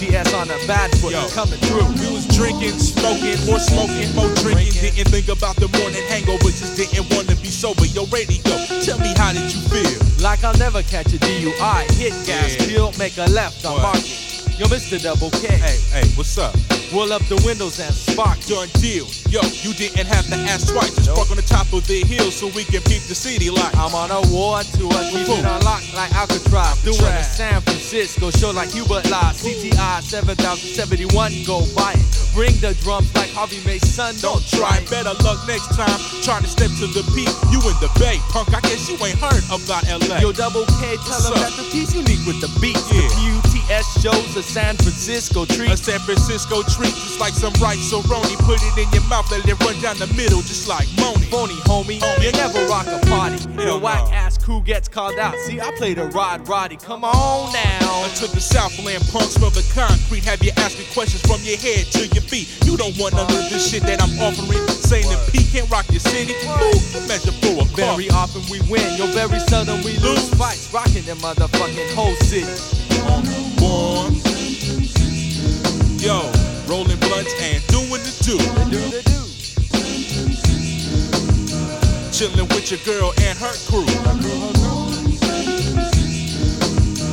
GS 0.00 0.32
on 0.32 0.48
a 0.48 0.56
bad 0.66 0.90
foot, 0.96 1.12
Yo. 1.12 1.28
coming 1.28 1.60
through. 1.60 1.84
We 2.00 2.10
was 2.10 2.26
drinking, 2.28 2.78
smoking, 2.78 3.36
more 3.44 3.60
smoking, 3.60 4.08
more 4.16 4.32
drinking. 4.36 4.72
Didn't 4.80 5.12
think 5.12 5.28
about 5.28 5.56
the 5.56 5.68
morning 5.76 6.00
hangover, 6.08 6.48
just 6.48 6.74
didn't 6.74 7.12
want 7.14 7.28
to 7.28 7.36
be 7.36 7.48
sober. 7.48 7.84
Yo, 7.84 8.06
radio, 8.06 8.40
tell 8.80 8.98
me 8.98 9.12
how 9.18 9.34
did 9.34 9.52
you 9.52 9.60
feel? 9.68 10.24
Like 10.24 10.42
I'll 10.42 10.56
never 10.56 10.82
catch 10.84 11.12
a 11.12 11.18
DUI. 11.18 11.84
Hit 12.00 12.16
gas, 12.24 12.56
yeah. 12.56 12.66
Kill, 12.66 12.92
make 12.98 13.18
a 13.18 13.28
left, 13.28 13.66
I'm 13.66 13.82
marking. 13.82 14.29
Yo, 14.60 14.66
Mr. 14.66 15.00
Double 15.00 15.30
K. 15.30 15.48
Hey, 15.56 15.80
hey, 15.88 16.06
what's 16.20 16.36
up? 16.36 16.52
Roll 16.92 17.14
up 17.14 17.24
the 17.32 17.40
windows 17.46 17.80
and 17.80 17.94
spark. 17.94 18.36
your 18.44 18.66
deal. 18.76 19.08
Yo, 19.32 19.40
you 19.64 19.72
didn't 19.72 20.04
have 20.04 20.26
to 20.28 20.36
ask 20.52 20.68
twice. 20.68 20.92
Just 21.00 21.16
park 21.16 21.30
on 21.30 21.40
the 21.40 21.48
top 21.48 21.72
of 21.72 21.86
the 21.88 22.04
hill 22.04 22.28
so 22.28 22.52
we 22.52 22.68
can 22.68 22.84
peep 22.84 23.00
the 23.08 23.16
city 23.16 23.48
like. 23.48 23.72
I'm 23.72 23.94
on 23.96 24.12
a 24.12 24.20
war 24.28 24.60
tour, 24.76 24.92
keep 25.08 25.24
Boom. 25.24 25.40
it 25.40 25.48
on 25.48 25.64
lock 25.64 25.80
like 25.96 26.12
Alcatraz. 26.12 26.82
Doing 26.84 27.00
a 27.00 27.24
San 27.24 27.62
Francisco 27.62 28.28
show 28.28 28.50
like 28.50 28.68
Hubert 28.68 29.08
Law. 29.08 29.32
CTI 29.32 30.04
7071, 30.04 31.08
go 31.48 31.64
buy 31.72 31.96
it. 31.96 32.04
Bring 32.36 32.52
the 32.60 32.76
drums 32.84 33.08
like 33.16 33.30
Harvey 33.32 33.64
Mason, 33.64 34.12
Don't 34.20 34.44
try, 34.50 34.84
better 34.92 35.16
luck 35.24 35.40
next 35.48 35.72
time. 35.72 35.98
Trying 36.20 36.44
to 36.44 36.50
step 36.52 36.68
to 36.84 36.86
the 36.92 37.06
peak. 37.16 37.32
You 37.48 37.64
in 37.64 37.76
the 37.80 37.88
bay, 37.96 38.20
punk. 38.28 38.52
I 38.52 38.60
guess 38.60 38.92
you 38.92 39.00
ain't 39.00 39.16
heard 39.16 39.40
about 39.48 39.88
LA. 39.88 40.20
Yo, 40.20 40.36
Double 40.36 40.66
K, 40.82 41.00
tell 41.06 41.16
What's 41.16 41.24
them 41.24 41.38
up? 41.38 41.48
that 41.48 41.56
the 41.56 41.64
piece 41.72 41.94
unique 41.94 42.22
with 42.28 42.44
the 42.44 42.50
beats. 42.60 42.84
Yeah. 42.92 43.08
The 43.08 43.62
PUTS 43.70 44.02
shows 44.02 44.36
a 44.36 44.42
San 44.50 44.74
Francisco 44.74 45.44
treat. 45.44 45.70
A 45.70 45.76
San 45.76 46.00
Francisco 46.00 46.62
treat, 46.62 46.90
just 46.90 47.20
like 47.20 47.34
some 47.34 47.52
rice 47.62 47.92
roni. 47.94 48.34
Put 48.42 48.58
it 48.58 48.74
in 48.82 48.90
your 48.90 49.06
mouth, 49.06 49.30
let 49.30 49.46
it 49.46 49.54
run 49.62 49.78
down 49.80 49.96
the 50.02 50.10
middle, 50.18 50.42
just 50.42 50.66
like 50.66 50.88
Moni. 50.98 51.22
Phony 51.30 51.54
homie, 51.70 52.02
you 52.18 52.32
never 52.32 52.58
rock 52.66 52.88
a 52.90 52.98
party. 53.06 53.38
Hell 53.54 53.78
Your 53.78 53.78
whack 53.78 54.10
ass 54.10 54.36
crew 54.36 54.60
gets 54.60 54.88
called 54.88 55.20
out. 55.20 55.36
See, 55.46 55.60
I 55.60 55.70
play 55.78 55.94
the 55.94 56.06
Rod 56.06 56.48
Roddy. 56.48 56.76
Come 56.76 57.04
on 57.04 57.52
now. 57.52 58.10
To 58.18 58.26
the 58.26 58.40
Southland 58.40 59.06
punks 59.12 59.38
smell 59.38 59.50
the 59.50 59.62
concrete. 59.70 60.24
Have 60.24 60.42
you 60.42 60.50
asked 60.56 60.80
me 60.80 60.84
questions 60.92 61.22
from 61.22 61.38
your 61.46 61.56
head 61.56 61.86
to 61.94 62.10
your 62.10 62.26
feet? 62.26 62.50
You 62.66 62.76
don't 62.76 62.98
want 62.98 63.14
none 63.14 63.30
of 63.30 63.50
this 63.54 63.70
shit 63.70 63.84
that 63.84 64.02
I'm 64.02 64.18
offering. 64.18 64.66
Saying 64.66 65.06
that 65.06 65.30
P 65.30 65.46
can't 65.46 65.70
rock 65.70 65.86
your 65.94 66.02
city. 66.02 66.34
Ooh, 66.34 67.06
measure 67.06 67.30
for 67.38 67.62
a 67.62 67.66
car. 67.70 67.94
Very 67.94 68.10
often 68.10 68.42
we 68.50 68.58
win, 68.66 68.82
yo, 68.98 69.06
very 69.14 69.38
seldom 69.46 69.78
we 69.86 69.94
lose 70.02 70.26
fights. 70.34 70.74
Rocking 70.74 71.06
the 71.06 71.14
motherfucking 71.22 71.94
whole 71.94 72.18
city. 72.26 72.50
on 73.06 73.22
born. 73.62 74.29
Yo, 76.00 76.32
rolling 76.66 76.96
blunts 76.96 77.34
and 77.42 77.60
doing 77.66 78.00
the 78.00 78.16
do. 78.24 78.38
The 78.38 78.64
do 78.72 78.80
the 78.88 79.02
do. 79.04 79.20
Chilling 82.10 82.48
with 82.48 82.70
your 82.70 82.80
girl 82.88 83.12
and 83.20 83.36
her 83.36 83.52
crew. 83.68 83.84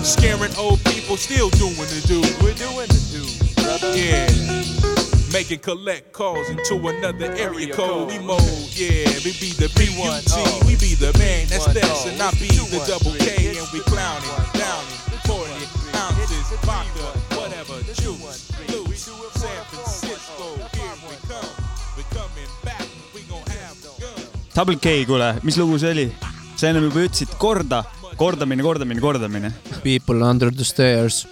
Scaring 0.06 0.56
old 0.56 0.82
people, 0.86 1.18
still 1.18 1.50
doing 1.60 1.76
the 1.76 2.02
do. 2.08 2.22
We're 2.40 2.54
doing 2.56 2.88
the 2.88 3.02
do. 3.12 3.28
Yeah. 3.92 4.32
Making 5.34 5.60
collect 5.60 6.14
calls 6.14 6.48
into 6.48 6.76
another 6.88 7.34
area 7.34 7.74
code. 7.74 8.08
We 8.08 8.20
mode, 8.20 8.40
yeah, 8.72 9.04
we 9.28 9.36
be 9.36 9.52
the 9.60 9.68
B1T. 9.76 10.64
We 10.66 10.78
be 10.78 10.96
the 10.96 11.12
man 11.20 11.48
that 11.50 11.62
steps 11.62 12.06
and 12.06 12.22
I 12.22 12.32
be 12.40 12.48
the 12.48 12.80
double 12.88 13.12
K. 13.20 13.58
And 13.60 13.68
we 13.74 13.82
clowning, 13.82 14.32
downing, 14.54 14.98
pouring 15.28 15.62
it, 15.62 15.68
ounces, 15.94 16.56
vodka, 16.64 17.20
whatever, 17.36 17.84
juice, 17.94 18.47
loose, 19.08 19.40
San 19.40 19.64
Francisco. 19.72 20.46
Here 20.76 20.98
we 21.08 21.16
come. 21.28 21.52
We 21.98 22.04
coming 22.14 22.52
back. 22.64 22.88
We 23.16 23.22
gon' 23.30 23.46
have 23.48 23.78
guns. 24.00 24.54
Double 24.56 24.78
K, 24.78 25.06
kuule, 25.06 25.36
mis 25.44 25.58
lugu 25.58 25.80
see 25.80 25.92
oli? 25.92 26.08
sa 26.58 26.72
ennem 26.72 26.88
juba 26.88 27.04
ütlesid 27.06 27.34
korda, 27.38 27.84
kordamine, 28.18 28.64
kordamine, 28.66 29.02
kordamine. 29.02 29.52
People 29.84 30.24
under 30.26 30.52
the 30.52 30.66
stairs. 30.66 31.26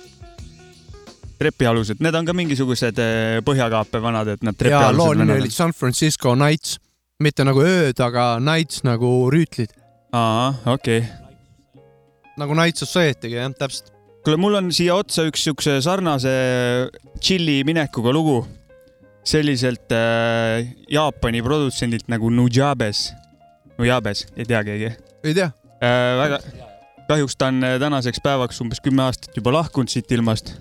trepialused, 1.36 2.00
need 2.00 2.16
on 2.16 2.28
ka 2.28 2.34
mingisugused 2.38 3.00
eh, 3.02 3.42
põhjakaape 3.44 4.00
vanad, 4.00 4.30
et 4.36 4.46
nad 4.46 4.56
ja 4.56 4.86
loo 4.96 5.10
trepialused 5.10 5.20
nimi 5.20 5.40
oli. 5.42 5.52
San 5.52 5.74
Francisco 5.76 6.32
Nights, 6.40 6.78
mitte 7.20 7.44
nagu 7.44 7.60
ööd, 7.60 8.00
aga 8.00 8.38
Nights 8.40 8.86
nagu 8.88 9.10
rüütlid, 9.34 9.74
aa, 10.16 10.54
okei 10.78 11.02
okay.. 11.04 11.82
nagu 12.40 12.56
Nights 12.56 12.86
Society'ga 12.86 13.42
jah, 13.42 13.52
täpselt. 13.60 13.95
kuule, 14.26 14.42
mul 14.42 14.58
on 14.58 14.70
siia 14.74 14.98
otsa 14.98 15.26
üks 15.30 15.46
siukse 15.46 15.78
sarnase 15.86 16.36
tšilli 17.22 17.62
minekuga 17.68 18.14
lugu. 18.16 18.44
selliselt 19.26 19.90
äh, 19.90 20.68
Jaapani 20.86 21.40
produtsendilt 21.42 22.06
nagu 22.14 22.30
Nujabes. 22.30 23.08
Nujabes, 23.80 24.28
ei 24.38 24.46
tea 24.46 24.60
keegi 24.64 24.92
ei 25.26 25.34
tea, 25.34 25.50
äh,? 25.82 26.12
väga, 26.20 26.38
kahjuks 27.10 27.38
ta 27.38 27.50
on 27.50 27.64
äh, 27.66 27.80
tänaseks 27.82 28.22
päevaks 28.22 28.62
umbes 28.62 28.82
kümme 28.86 29.06
aastat 29.08 29.34
juba 29.38 29.54
lahkunud 29.56 29.90
siit 29.90 30.12
ilmast. 30.14 30.54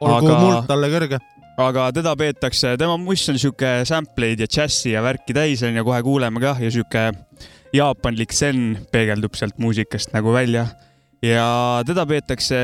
olgu 0.00 0.32
Aga- 0.32 0.40
muld 0.40 0.68
talle 0.70 0.90
kõrge. 0.92 1.20
aga 1.60 1.90
teda 1.94 2.16
peetakse, 2.16 2.74
tema 2.80 2.96
muss 3.00 3.28
on 3.28 3.38
sihuke 3.38 3.74
sampleid 3.88 4.40
ja 4.40 4.48
džässi 4.48 4.94
ja 4.94 5.04
värki 5.04 5.36
täis 5.36 5.62
on 5.62 5.76
ja 5.76 5.84
kohe 5.84 6.00
kuuleme 6.02 6.40
kah 6.40 6.60
ja 6.60 6.70
sihuke 6.72 7.10
jaapanlik 7.74 8.32
zen 8.32 8.86
peegeldub 8.92 9.36
sealt 9.36 9.60
muusikast 9.60 10.16
nagu 10.16 10.32
välja. 10.32 10.66
Ja 11.24 11.82
teda 11.86 12.06
peetakse 12.06 12.56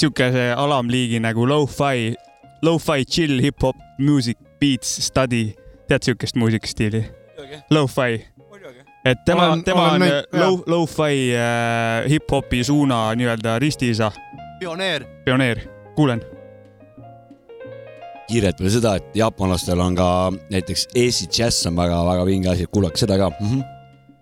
siukese 0.00 0.52
alamliigi 0.56 1.20
nagu 1.22 1.46
lo-fi, 1.46 2.14
lo-fi 2.62 3.04
chill 3.04 3.42
hip-hop 3.42 3.76
music 3.98 4.38
beats 4.60 5.06
study. 5.06 5.54
tead 5.88 6.02
siukest 6.02 6.36
muusikastiili? 6.36 7.04
Lo-fi. 7.70 8.24
et 9.04 9.18
tema 9.26 9.58
tema 9.64 9.90
olen 9.90 10.02
on 10.02 10.40
low, 10.40 10.62
lo-fi 10.66 11.34
äh, 11.36 12.10
hip-hopi 12.10 12.64
suuna 12.64 13.14
nii-öelda 13.14 13.58
ristiisa, 13.58 14.12
pioneer. 14.60 15.04
pioneer. 15.24 15.60
kuulen 15.94 16.22
kiirelt 18.28 18.60
veel 18.60 18.72
seda, 18.72 18.94
et 18.96 19.16
jaapanlastel 19.16 19.80
on 19.80 19.96
ka 19.98 20.08
näiteks 20.50 20.88
Eesti 20.96 21.28
džäss 21.28 21.66
on 21.68 21.76
väga-väga 21.76 22.24
vinge 22.26 22.48
asi, 22.54 22.66
kuulake 22.72 22.96
seda 22.96 23.18
ka 23.18 23.28
mm. 23.28 23.46
-hmm. 23.46 23.73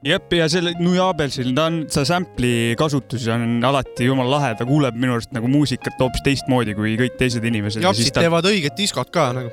jep, 0.07 0.33
ja 0.37 0.47
selle 0.51 0.75
Nujabelsil, 0.81 1.53
ta 1.57 1.67
on, 1.71 1.83
see 1.93 2.07
sample'i 2.09 2.77
kasutus 2.79 3.27
on 3.33 3.62
alati 3.67 4.09
jumala 4.09 4.38
lahe, 4.38 4.55
ta 4.59 4.67
kuuleb 4.69 4.97
minu 4.99 5.17
arust 5.17 5.35
nagu 5.35 5.51
muusikat 5.51 6.01
hoopis 6.03 6.25
teistmoodi 6.27 6.77
kui 6.79 6.97
kõik 7.01 7.19
teised 7.21 7.45
inimesed. 7.47 7.85
japsid 7.85 8.15
ta... 8.15 8.25
teevad 8.25 8.49
õiget 8.51 8.77
diskot 8.79 9.12
ka 9.15 9.31
nagu. 9.37 9.53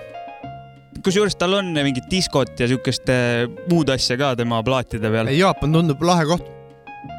kusjuures 1.05 1.37
tal 1.39 1.59
on 1.59 1.73
mingit 1.77 2.09
diskot 2.11 2.55
ja 2.59 2.69
siukest 2.71 3.11
eh, 3.13 3.45
muud 3.69 3.91
asja 3.93 4.17
ka 4.19 4.33
tema 4.39 4.63
plaatide 4.65 5.11
peal. 5.13 5.31
Jaapan 5.35 5.77
tundub 5.79 6.01
lahe 6.05 6.25
koht. 6.29 6.49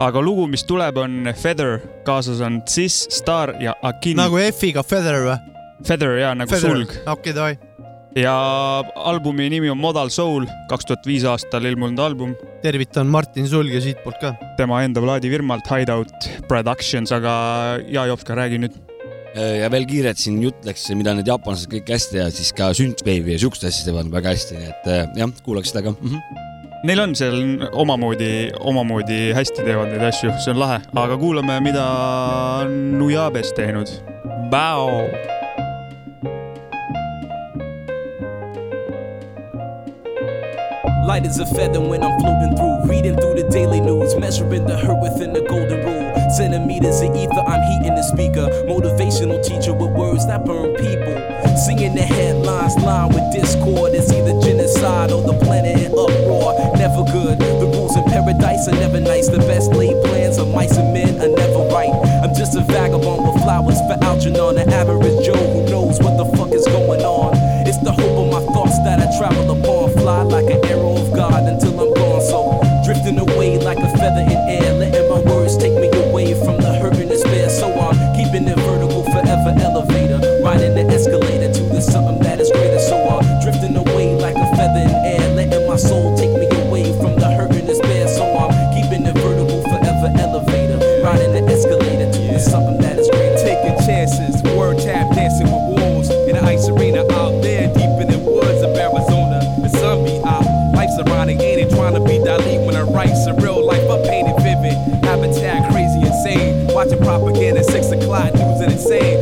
aga 0.01 0.21
lugu, 0.21 0.45
mis 0.51 0.67
tuleb, 0.69 0.99
on 1.01 1.31
Feather, 1.37 1.79
kaasas 2.05 2.43
on 2.45 2.61
Sis, 2.69 3.07
Star 3.15 3.55
ja 3.63 3.77
Akin. 3.83 4.19
nagu 4.21 4.39
F-iga 4.51 4.85
Feather 4.85 5.25
või? 5.25 5.41
Feather 5.87 6.19
ja 6.21 6.35
nagu 6.37 6.51
Feather. 6.51 6.83
sulg. 6.83 7.03
okei, 7.09 7.37
davai. 7.37 7.70
Ja 8.19 8.35
albumi 8.95 9.49
nimi 9.53 9.71
on 9.71 9.79
Modal 9.79 10.11
Soul, 10.11 10.47
kaks 10.71 10.89
tuhat 10.89 11.07
viis 11.07 11.25
aastal 11.29 11.67
ilmunud 11.69 12.01
album. 12.03 12.35
tervitan 12.63 13.07
Martin 13.07 13.49
Sulge 13.49 13.81
siitpoolt 13.81 14.21
ka. 14.21 14.35
tema 14.57 14.83
enda 14.85 15.03
plaadifirmalt 15.03 15.69
Hideout 15.71 16.31
Productions, 16.49 17.13
aga 17.13 17.33
ja 17.89 18.07
Jopska, 18.11 18.35
räägi 18.35 18.61
nüüd. 18.65 18.77
ja 19.35 19.71
veel 19.71 19.87
kiirelt 19.87 20.19
siin 20.19 20.41
jutt 20.43 20.65
läks, 20.67 20.89
mida 20.99 21.15
need 21.15 21.29
jaapanlased 21.31 21.71
kõik 21.71 21.91
hästi 21.95 22.19
teevad, 22.19 22.35
siis 22.35 22.53
ka 22.57 22.73
Synthwave'i 22.75 23.37
ja 23.37 23.43
siukest 23.45 23.69
asja 23.69 23.87
teevad 23.91 24.11
väga 24.11 24.35
hästi, 24.35 24.59
nii 24.59 24.71
et 24.75 24.89
eh, 24.91 25.03
jah, 25.23 25.35
kuulake 25.47 25.71
seda 25.71 25.85
ka 25.87 25.95
mm. 25.95 26.15
-hmm. 26.15 26.47
Neil 26.81 27.01
on 27.01 27.11
seal 27.15 27.37
omamoodi, 27.77 28.51
omamoodi 28.59 29.35
hästi 29.37 29.67
teevad 29.67 29.93
neid 29.93 30.07
asju, 30.09 30.33
see 30.41 30.55
on 30.55 30.63
lahe, 30.63 30.81
aga 30.97 31.19
kuulame, 31.21 31.61
mida 31.61 31.85
Nujabes 32.71 33.53
teinud. 33.53 33.93
Bao. 34.51 35.05
Light 41.11 41.27
as 41.27 41.41
a 41.41 41.47
feather 41.47 41.81
when 41.81 42.05
I'm 42.05 42.15
floating 42.21 42.55
through, 42.55 42.87
reading 42.87 43.17
through 43.19 43.35
the 43.35 43.49
daily 43.51 43.81
news, 43.81 44.15
measuring 44.15 44.65
the 44.65 44.79
hurt 44.79 45.03
within 45.03 45.33
the 45.33 45.43
golden 45.43 45.83
rule. 45.83 46.31
Centimeters 46.39 47.03
of 47.03 47.11
ether, 47.17 47.43
I'm 47.51 47.59
heating 47.67 47.99
the 47.99 48.07
speaker. 48.07 48.47
Motivational 48.71 49.43
teacher 49.43 49.75
with 49.75 49.91
words 49.91 50.25
that 50.29 50.47
burn 50.47 50.71
people. 50.79 51.19
Singing 51.67 51.97
the 51.97 52.07
headlines, 52.07 52.77
line 52.87 53.11
with 53.11 53.27
discord. 53.35 53.91
It's 53.91 54.13
either 54.13 54.39
genocide 54.39 55.11
or 55.11 55.27
the 55.27 55.35
planet 55.43 55.83
in 55.83 55.91
uproar. 55.91 56.55
Never 56.79 57.03
good. 57.11 57.43
The 57.43 57.67
rules 57.67 57.97
in 57.99 58.05
paradise 58.05 58.69
are 58.69 58.79
never 58.79 59.01
nice. 59.01 59.27
The 59.27 59.43
best 59.51 59.75
laid 59.75 59.99
plans 60.07 60.39
of 60.39 60.55
mice 60.55 60.79
and 60.79 60.95
men 60.95 61.19
are 61.19 61.35
never 61.35 61.67
right. 61.75 61.91
I'm 62.23 62.39
just 62.39 62.55
a 62.55 62.63
vagabond 62.63 63.27
with 63.27 63.43
flowers 63.43 63.83
for 63.91 63.99
Algernon, 63.99 64.63
an 64.63 64.71
average 64.71 65.27
Joe 65.27 65.35
who 65.35 65.67
knows 65.67 65.99
what 65.99 66.15
the 66.15 66.27
fuck 66.39 66.55
is 66.55 66.71
going 66.71 67.03
on. 67.03 67.35
It's 67.67 67.83
the 67.83 67.91
hope 67.91 68.15
of 68.15 68.31
my 68.31 68.47
thoughts 68.55 68.79
that 68.87 69.03
I 69.03 69.11
travel 69.19 69.51
upon. 69.59 69.91
Fly 69.99 70.23
like 70.23 70.47
an 70.47 70.65
arrow 70.71 70.90
soul 85.81 86.17
take 86.17 86.31
me 86.37 86.47
away 86.69 86.93
from 87.01 87.17
the 87.17 87.31
hurt 87.31 87.53
and 87.53 87.67
despair. 87.67 88.07
So 88.09 88.25
I'm 88.25 88.53
keeping 88.77 89.07
it 89.07 89.17
vertical, 89.17 89.63
forever 89.65 90.13
elevator, 90.21 90.79
riding 91.03 91.33
the 91.33 91.43
escalator 91.49 92.13
to 92.13 92.39
something 92.39 92.79
that 92.85 92.99
is 92.99 93.09
greater. 93.09 93.37
Taking 93.41 93.77
chances, 93.87 94.43
word 94.53 94.79
tap 94.79 95.15
dancing 95.15 95.49
with 95.49 95.81
wolves 95.81 96.11
in 96.29 96.37
the 96.37 96.43
ice 96.45 96.69
arena 96.69 97.01
out 97.13 97.41
there, 97.43 97.73
deep 97.73 97.97
in 98.05 98.09
the 98.13 98.19
woods 98.19 98.61
of 98.61 98.77
Arizona. 98.77 99.41
The 99.63 99.69
sun 99.69 100.05
be 100.05 100.21
out, 100.25 100.45
life's 100.77 100.99
ironic, 101.01 101.41
ain't 101.41 101.61
it? 101.65 101.71
Trying 101.71 101.95
to 101.95 102.01
be 102.01 102.21
Dali 102.21 102.65
when 102.67 102.77
I 102.77 102.83
write 102.83 103.17
surreal 103.25 103.65
life, 103.65 103.89
I 103.89 103.97
painted 104.05 104.37
vivid. 104.45 104.77
Habitat 105.05 105.73
crazy, 105.73 106.05
insane. 106.05 106.69
Watching 106.69 107.01
propaganda, 107.01 107.65
six 107.65 107.91
o'clock 107.91 108.35
news 108.35 108.61
and 108.61 108.73
insane. 108.73 109.20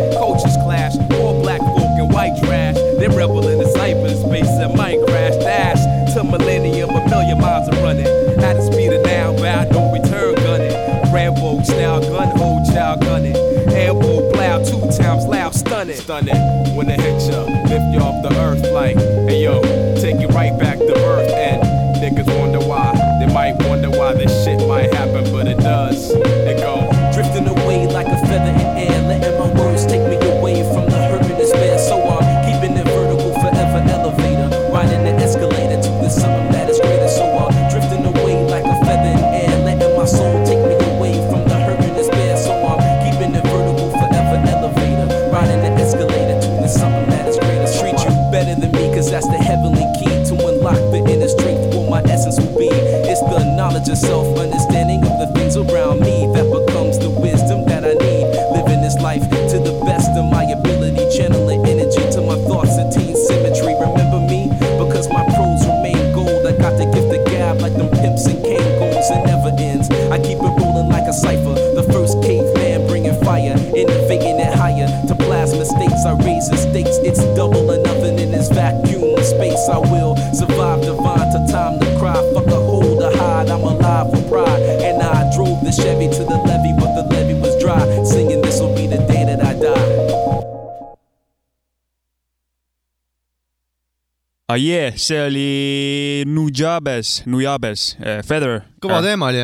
Aie, 94.49 94.95
see 94.97 95.19
oli 95.21 96.25
Nujabes, 96.25 97.27
Nujabes, 97.29 97.83
Feather. 98.25 98.63
kõva 98.81 99.03
teema 99.05 99.29
oli. 99.29 99.43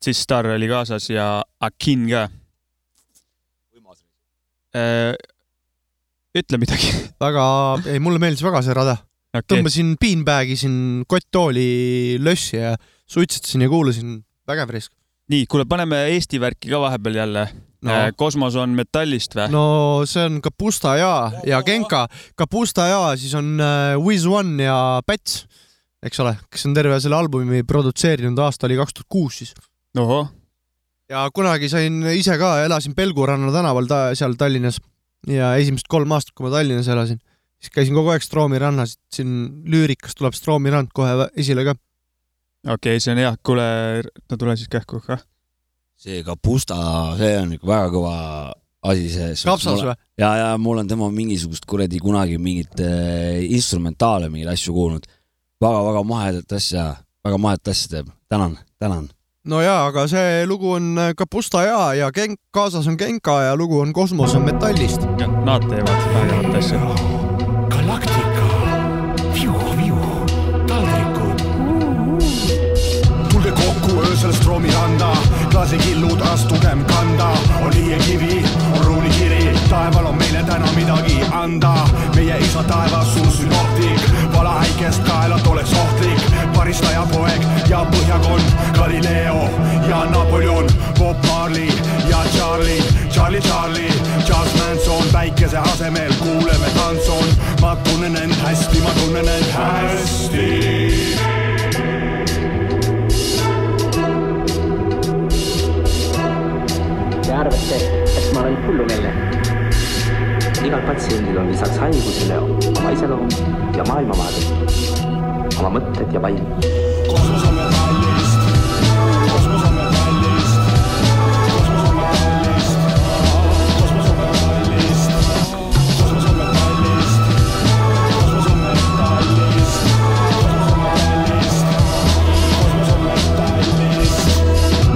siis 0.00 0.22
Star 0.24 0.48
oli 0.48 0.68
kaasas 0.70 1.10
ja 1.12 1.42
Akin 1.60 2.06
ka. 2.08 2.22
ütle 6.36 6.60
midagi. 6.60 6.88
väga, 7.26 7.44
ei 7.92 8.00
mulle 8.00 8.20
meeldis 8.20 8.44
väga 8.44 8.64
see 8.64 8.76
rada 8.76 8.96
okay.. 9.36 9.44
tõmbasin 9.44 9.92
beanbag'i 10.00 10.56
siin 10.56 11.04
kotttooli 11.08 12.16
lössi 12.16 12.56
ja 12.56 12.74
suitsetasin 13.04 13.64
ja 13.64 13.68
kuulasin, 13.72 14.18
vägev 14.48 14.72
risk. 14.72 14.92
nii, 15.32 15.44
kuule, 15.52 15.68
paneme 15.68 16.06
Eesti 16.14 16.40
värki 16.40 16.72
ka 16.72 16.80
vahepeal 16.80 17.20
jälle 17.20 17.48
No. 17.82 17.92
no.. 17.92 17.98
kosmos 18.16 18.56
on 18.56 18.72
metallist 18.78 19.36
või? 19.36 19.50
no 19.52 19.66
see 20.08 20.24
on 20.24 20.40
Kapusta 20.44 20.96
ja, 20.96 21.12
ja 21.46 21.60
Genka. 21.66 22.06
Kapusta 22.38 22.88
ja 22.88 23.00
siis 23.20 23.34
on 23.36 23.56
äh, 23.60 23.94
Wiz 24.00 24.24
One 24.26 24.64
ja 24.64 25.02
Päts, 25.06 25.44
eks 26.06 26.20
ole, 26.24 26.36
kes 26.52 26.66
on 26.68 26.74
terve 26.76 26.98
selle 27.02 27.18
albumi 27.18 27.62
produtseerinud, 27.68 28.40
aasta 28.42 28.68
oli 28.68 28.80
kaks 28.80 28.96
tuhat 28.96 29.10
kuus 29.12 29.42
siis. 29.42 29.54
ohoh, 29.98 30.30
ja 31.12 31.26
kunagi 31.34 31.70
sain 31.72 32.02
ise 32.16 32.38
ka, 32.40 32.58
elasin 32.64 32.96
Pelguranna 32.96 33.52
tänaval 33.54 33.88
ta, 33.90 34.00
seal 34.18 34.36
Tallinnas 34.38 34.80
ja 35.30 35.54
esimesed 35.60 35.88
kolm 35.90 36.12
aastat, 36.16 36.34
kui 36.36 36.48
ma 36.48 36.54
Tallinnas 36.54 36.88
elasin, 36.92 37.20
siis 37.60 37.74
käisin 37.74 37.96
kogu 37.96 38.12
aeg 38.14 38.24
Stroomi 38.24 38.60
rannas, 38.62 38.96
siin 39.14 39.62
lüürikas 39.68 40.16
tuleb 40.18 40.36
Stroomi 40.38 40.72
rand 40.74 40.92
kohe 40.96 41.30
esile 41.36 41.66
ka. 41.66 41.76
okei 42.66 42.96
okay,, 42.96 43.02
see 43.02 43.14
on 43.14 43.22
hea, 43.22 43.32
kuule, 43.46 43.66
no 44.30 44.40
tule 44.40 44.56
siis 44.58 44.72
kähku 44.72 45.00
kah. 45.04 45.22
See 45.96 46.22
Kapusta, 46.26 46.76
see 47.18 47.34
on 47.40 47.56
ikka 47.56 47.68
väga 47.68 47.90
kõva 47.94 48.14
asi, 48.86 49.08
see. 49.10 49.32
Kapsas 49.48 49.82
või? 49.82 49.96
ja, 50.20 50.30
ja 50.42 50.48
mul 50.60 50.82
on 50.82 50.88
tema 50.90 51.08
mingisugust 51.12 51.66
kuradi 51.68 52.00
kunagi 52.02 52.38
mingit 52.38 52.80
äh, 52.84 53.42
instrumentaale, 53.48 54.30
mingeid 54.32 54.52
asju 54.54 54.74
kuulnud 54.76 55.06
väga,. 55.06 55.18
väga-väga 55.66 56.02
mahedat 56.06 56.56
asja, 56.58 56.88
väga 57.24 57.38
mahedat 57.42 57.74
asja 57.74 57.92
teeb. 57.96 58.10
tänan, 58.28 58.58
tänan. 58.78 59.08
no 59.44 59.62
jaa, 59.62 59.86
aga 59.88 60.06
see 60.10 60.46
lugu 60.46 60.76
on 60.76 60.94
Kapusta 61.16 61.64
ja, 61.66 61.80
ja 61.94 62.12
Genk, 62.12 62.40
kaasas 62.52 62.86
on 62.86 62.98
Genka 62.98 63.40
ja 63.42 63.56
lugu 63.56 63.80
on 63.80 63.92
Kosmos 63.92 64.34
on 64.34 64.44
metallist. 64.44 65.08
Nad 65.44 65.64
teevad 65.70 66.10
vägevat 66.14 66.60
asja. 66.60 66.80
Galaktika, 67.70 68.15
klaasikillud 75.56 76.20
astugem 76.20 76.84
kanda, 76.84 77.28
on 77.64 77.74
liiekivi, 77.74 78.44
on 78.72 78.84
ruunikiri, 78.84 79.58
taeval 79.70 80.06
on 80.06 80.16
meile 80.18 80.42
täna 80.42 80.66
midagi 80.76 81.20
anda. 81.32 81.74
meie 82.14 82.38
isa 82.38 82.62
taevas, 82.62 83.14
sul 83.14 83.30
sünoptik, 83.30 84.00
vala 84.34 84.58
äikest 84.58 85.02
kaelat 85.08 85.46
oleks 85.46 85.72
ohtlik, 85.72 86.20
paristaja 86.56 87.06
poeg 87.12 87.48
ja 87.68 87.86
põhjakond, 87.92 88.52
Galileo 88.76 89.48
ja 89.88 90.04
Napoleon, 90.04 90.68
Bob 90.98 91.26
Marley 91.26 91.72
ja 92.10 92.20
Charlie, 92.36 92.82
Charlie, 93.10 93.40
Charlie, 93.40 93.92
Charles 94.26 94.54
Manson, 94.60 95.04
päikese 95.12 95.58
asemel 95.58 96.12
kuuleme 96.20 96.70
tantson, 96.76 97.36
ma 97.60 97.76
tunnen 97.76 98.16
end 98.16 98.34
hästi, 98.44 98.80
ma 98.80 98.90
tunnen 99.00 99.28
end 99.28 99.52
hästi 99.56 101.15
Arvate, 107.36 107.76
et 108.16 108.34
ma 108.34 108.40
olen 108.40 108.56
hullumeelne? 108.66 109.10
igal 110.66 110.80
patsiendil 110.86 111.36
on 111.38 111.50
lisaks 111.52 111.76
haigusele 111.78 112.38
oma 112.40 112.90
iseloom 112.90 113.28
ja 113.76 113.84
maailmavaade, 113.90 114.40
oma 115.60 115.70
mõtted 115.76 116.16
ja 116.16 116.22
vaim. 116.22 116.40
kosmos 117.06 117.44
on 117.50 117.56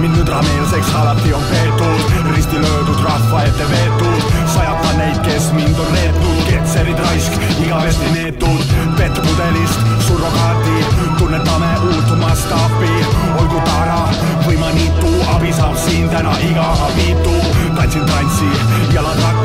mind 0.01 0.17
nõdrameelseks 0.17 0.95
alati 0.97 1.33
on 1.37 1.43
peetud, 1.51 1.60
löödud 3.01 3.09
rahva 3.09 3.43
ette 3.43 3.65
veetud, 3.69 4.23
sajata 4.45 4.97
neid, 4.97 5.19
kes 5.21 5.51
mind 5.53 5.79
on 5.79 5.87
reetnud, 5.93 6.43
ketserid 6.49 6.99
raisk, 6.99 7.33
igavesti 7.65 8.11
neetud, 8.13 8.61
pettpudelist 8.97 9.79
surrogaati, 10.07 10.85
tunnetame 11.17 11.71
uut 11.83 12.19
mastaapi, 12.19 12.91
olgu 13.39 13.61
tara 13.65 14.09
või 14.45 14.57
manitu, 14.57 15.11
abi 15.35 15.53
saab 15.53 15.77
siin 15.77 16.09
täna 16.09 16.33
iga 16.49 16.67
abitu, 16.87 17.35
tantsin 17.75 18.05
tantsi, 18.05 18.49
jalad 18.93 19.17
rakkus, 19.23 19.40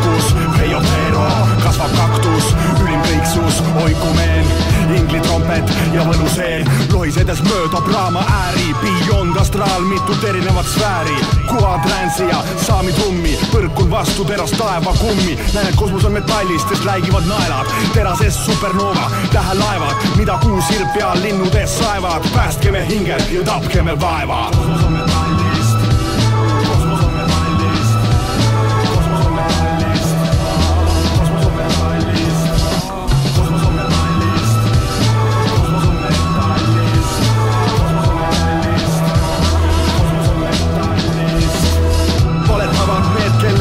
Pero, 1.17 1.47
kasvab 1.65 1.93
kaktus, 1.97 2.51
ülim 2.83 3.01
kõiksus, 3.07 3.61
oikumeen, 3.81 4.51
inglitrompet 4.99 5.71
ja 5.95 6.05
võluseen, 6.05 6.69
lohisedes 6.93 7.41
mööda 7.47 7.81
Brahma 7.87 8.21
ääri, 8.35 8.67
Beyond 8.83 9.39
astraal, 9.41 9.87
mitut 9.89 10.27
erinevat 10.29 10.69
sfääri, 10.75 11.17
kuvatransi 11.49 12.29
ja 12.29 12.43
saami 12.67 12.93
trummi, 12.99 13.33
põrkun 13.49 13.89
vastu 13.95 14.29
terast 14.29 14.59
taevakummi, 14.61 15.39
näen, 15.55 15.71
et 15.71 15.81
kosmos 15.81 16.05
on 16.05 16.19
metallist, 16.19 16.69
sest 16.69 16.85
läigivad 16.85 17.25
naelad, 17.31 17.73
terasest 17.97 18.45
supernova, 18.45 19.09
tähelaevad, 19.33 20.09
mida 20.21 20.37
kuu 20.45 20.61
sirp 20.69 20.93
peal 20.99 21.25
linnude 21.25 21.65
saevad, 21.79 22.29
päästke 22.37 22.77
me 22.77 22.85
hinged 22.93 23.33
ja 23.33 23.49
tapke 23.49 23.89
me 23.89 23.97
vaeva. 24.05 24.51
kosmos 24.53 24.85
on 24.85 24.99
metallist, 25.01 25.46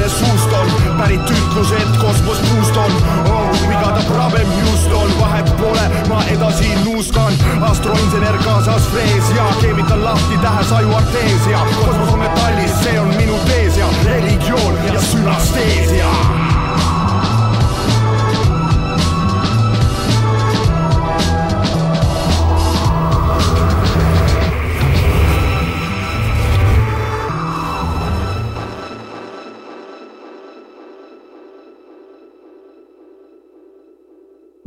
kelle 0.06 0.10
suust 0.10 0.54
on 0.54 0.98
pärit 0.98 1.30
ütlus, 1.30 1.72
et 1.72 1.98
kosmos 1.98 2.38
puust 2.38 2.78
on. 2.78 2.92
Oh, 3.30 3.68
we 3.68 3.74
got 3.74 3.98
a 3.98 4.04
problem 4.14 4.48
Houston, 4.48 5.10
vahet 5.20 5.58
pole, 5.58 5.90
ma 6.10 6.24
edasi 6.24 6.70
nuuskan. 6.84 7.34
astroinsener 7.62 8.38
kaasas 8.44 8.90
frees 8.90 9.36
ja 9.36 9.50
keevitan 9.62 10.04
lahti 10.04 10.38
tähesaju 10.38 10.96
arteesia. 10.96 11.60
kosmos 11.86 12.14
on 12.14 12.20
metallist, 12.20 12.84
see 12.84 13.00
on 13.00 13.16
minu 13.16 13.40
tees 13.46 13.78
ja 13.78 13.88
religioon 14.06 14.76
ja 14.94 15.02
sünasteesia 15.02 16.45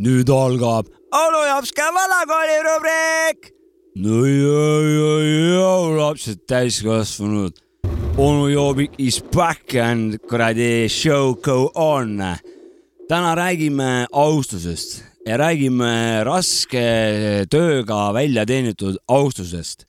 nüüd 0.08 0.28
algab 0.32 0.86
onu 1.12 1.40
Jopska 1.48 1.86
vanakooli 1.94 2.58
rubriik. 2.68 3.52
no 3.96 4.24
ja, 4.26 4.64
ja, 4.96 5.12
ja 5.52 5.96
lapsed 5.98 6.38
täiskasvanud. 6.48 7.52
onu 8.16 8.50
Joobik 8.50 8.90
is 8.98 9.20
back 9.20 9.74
and 9.74 10.18
kuradi 10.30 10.88
show 10.88 11.34
go 11.34 11.70
on. 11.74 12.22
täna 13.08 13.34
räägime 13.36 14.06
austusest 14.12 15.02
ja 15.26 15.36
räägime 15.36 16.24
raske 16.24 17.46
tööga 17.50 18.12
välja 18.14 18.46
teenitud 18.46 18.96
austusest. 19.08 19.86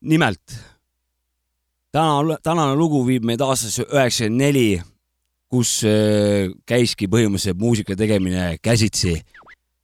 nimelt 0.00 0.42
täna, 1.92 2.38
tänane 2.42 2.74
lugu 2.74 3.06
viib 3.06 3.24
meid 3.24 3.40
aastasse 3.40 3.82
üheksakümmend 3.82 4.40
neli 4.40 4.82
kus 5.52 5.82
käiski 6.64 7.10
põhimõtteliselt 7.12 7.58
muusika 7.60 7.96
tegemine 7.98 8.56
käsitsi 8.64 9.18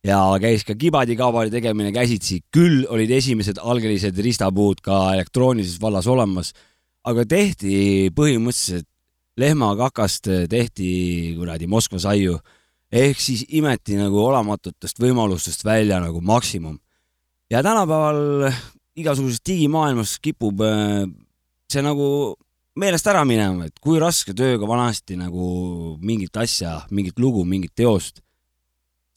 ja 0.07 0.19
käis 0.41 0.65
ka 0.65 0.77
kibadi-kabadi 0.79 1.53
tegemine 1.53 1.93
käsitsi, 1.93 2.41
küll 2.55 2.87
olid 2.89 3.11
esimesed 3.13 3.61
algelised 3.61 4.19
ristapuud 4.25 4.81
ka 4.85 5.13
elektroonilises 5.17 5.81
vallas 5.83 6.09
olemas, 6.09 6.53
aga 7.09 7.25
tehti 7.29 8.09
põhimõtteliselt 8.17 8.89
lehmakakast 9.39 10.31
tehti 10.51 10.89
kuradi 11.39 11.69
Moskva 11.71 12.01
saiu 12.03 12.39
ehk 12.91 13.21
siis 13.21 13.45
imeti 13.55 13.99
nagu 13.99 14.19
olematutest 14.25 14.99
võimalustest 15.03 15.65
välja 15.65 16.01
nagu 16.03 16.21
maksimum. 16.21 16.79
ja 17.51 17.63
tänapäeval 17.63 18.51
igasuguses 18.97 19.41
digimaailmas 19.47 20.19
kipub 20.19 20.61
see 21.69 21.83
nagu 21.83 22.37
meelest 22.79 23.11
ära 23.11 23.25
minema, 23.27 23.67
et 23.67 23.81
kui 23.83 23.99
raske 24.01 24.35
tööga 24.37 24.69
vanasti 24.69 25.19
nagu 25.19 25.97
mingit 26.05 26.37
asja, 26.39 26.79
mingit 26.95 27.19
lugu, 27.19 27.45
mingit 27.45 27.75
teost 27.77 28.23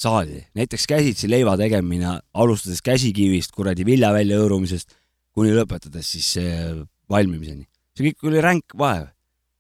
saadi. 0.02 0.42
näiteks 0.58 0.88
käsitsi 0.90 1.30
leiva 1.30 1.54
tegemine, 1.58 2.18
alustades 2.34 2.82
käsikivist, 2.82 3.54
kuradi 3.54 3.86
vilja 3.86 4.12
välja 4.14 4.40
hõõrumisest 4.42 4.96
kuni 5.36 5.54
lõpetades 5.56 6.10
siis 6.16 6.34
eh, 6.42 6.74
valmimiseni. 7.10 7.68
see 7.96 8.10
kõik 8.10 8.30
oli 8.32 8.42
ränk 8.44 8.76
vaev. 8.78 9.08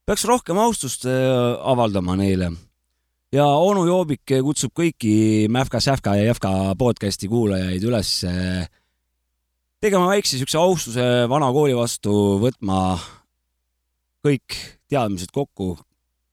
peaks 0.06 0.26
rohkem 0.26 0.58
austust 0.58 1.06
eh, 1.06 1.14
avaldama 1.62 2.18
neile. 2.18 2.52
ja 3.32 3.45
onu 3.45 3.86
Joobik 3.86 4.26
kutsub 4.43 4.74
kõiki 4.74 5.47
Mäfka, 5.49 5.80
Säfka 5.80 6.16
ja 6.18 6.32
Jäfka 6.32 6.76
podcast'i 6.80 7.30
kuulajaid 7.30 7.84
üles 7.84 8.24
eh, 8.26 8.66
tegema 9.82 10.10
väikse 10.10 10.41
siukse 10.41 10.58
austuse 10.58 11.08
vana 11.30 11.52
kooli 11.54 11.78
vastu, 11.78 12.39
võtma 12.41 12.97
kõik 14.26 14.57
teadmised 14.89 15.32
kokku, 15.34 15.76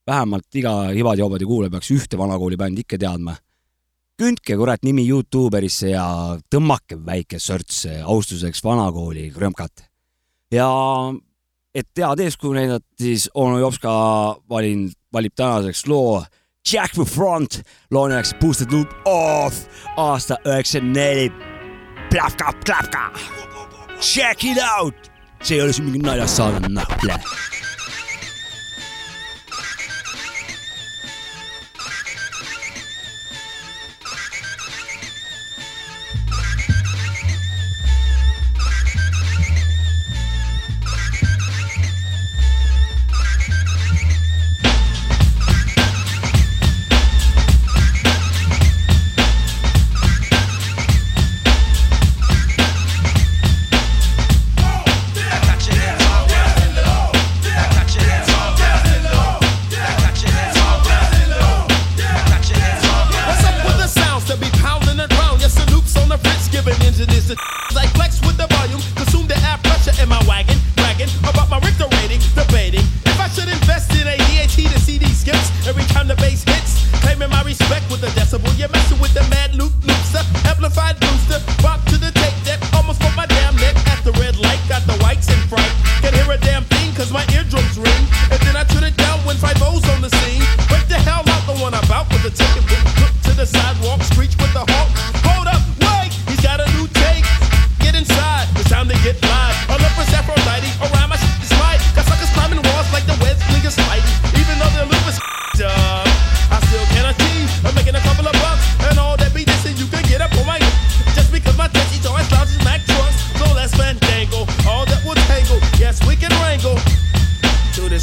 vähemalt 0.06 0.54
iga 0.54 0.72
Hivadi-Hobadi 0.92 1.46
kuulaja 1.48 1.72
peaks 1.72 1.92
ühte 1.94 2.18
vanakooli 2.20 2.56
bändi 2.56 2.84
ikka 2.84 2.98
teadma. 2.98 3.36
kündke 4.18 4.56
kurat 4.58 4.82
nimi 4.82 5.04
Youtuberisse 5.06 5.92
ja 5.92 6.38
tõmmake 6.50 6.96
väike 7.06 7.38
sörts 7.38 7.86
austuseks 8.02 8.64
vanakooli 8.64 9.30
krõmkat. 9.30 9.84
ja 10.50 10.68
et 11.74 11.86
head 11.96 12.20
eeskuju 12.20 12.52
näidata, 12.52 12.86
siis 12.98 13.30
onu 13.34 13.58
Jopska 13.58 13.90
valin, 14.50 14.90
valib 15.12 15.34
tänaseks 15.36 15.86
loo 15.86 16.24
Jack 16.72 16.94
the 16.94 17.04
Front, 17.04 17.62
loo 17.90 18.08
nimeks 18.08 18.34
Boosted 18.40 18.72
Loop 18.72 18.88
Off 19.06 19.66
aasta 19.96 20.36
üheksakümmend 20.44 20.96
neli. 20.96 21.30
plahvka, 22.10 22.52
plahvka. 22.66 23.12
Check 24.00 24.44
it 24.44 24.58
out, 24.78 25.10
see 25.42 25.56
ei 25.56 25.62
ole 25.62 25.72
siin 25.72 25.90
mingi 25.90 26.02
naljasaade, 26.06 26.68
noh. 26.68 27.57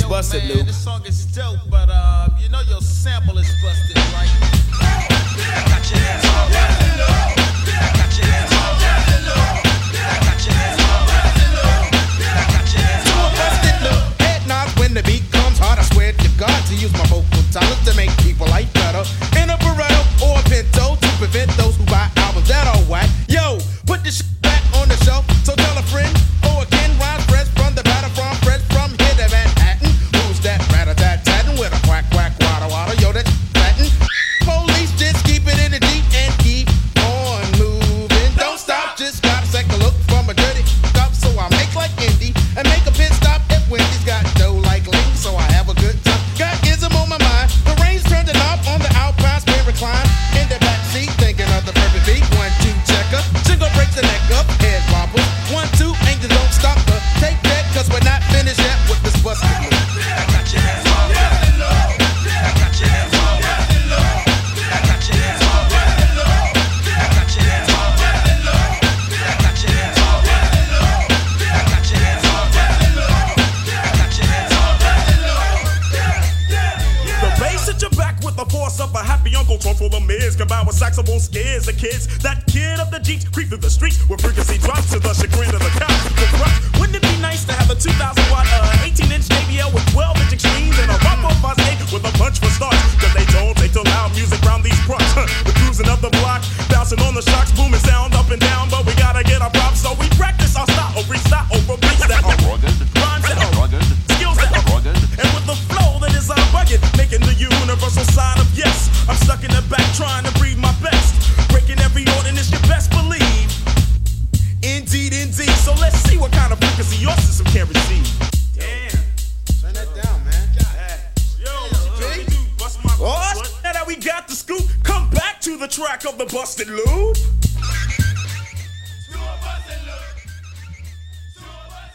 busted, 0.09 0.43
Yo, 0.43 0.63
This 0.63 0.83
song 0.83 1.05
is 1.05 1.25
dope, 1.25 1.59
but 1.69 1.89
uh, 1.91 2.27
you 2.39 2.49
know 2.49 2.61
your 2.61 2.81
sample 2.81 3.37
is 3.37 3.49
busted, 3.61 3.97
right? 4.13 4.29
Got 5.67 5.89
your 5.91 5.99
ass. 5.99 6.74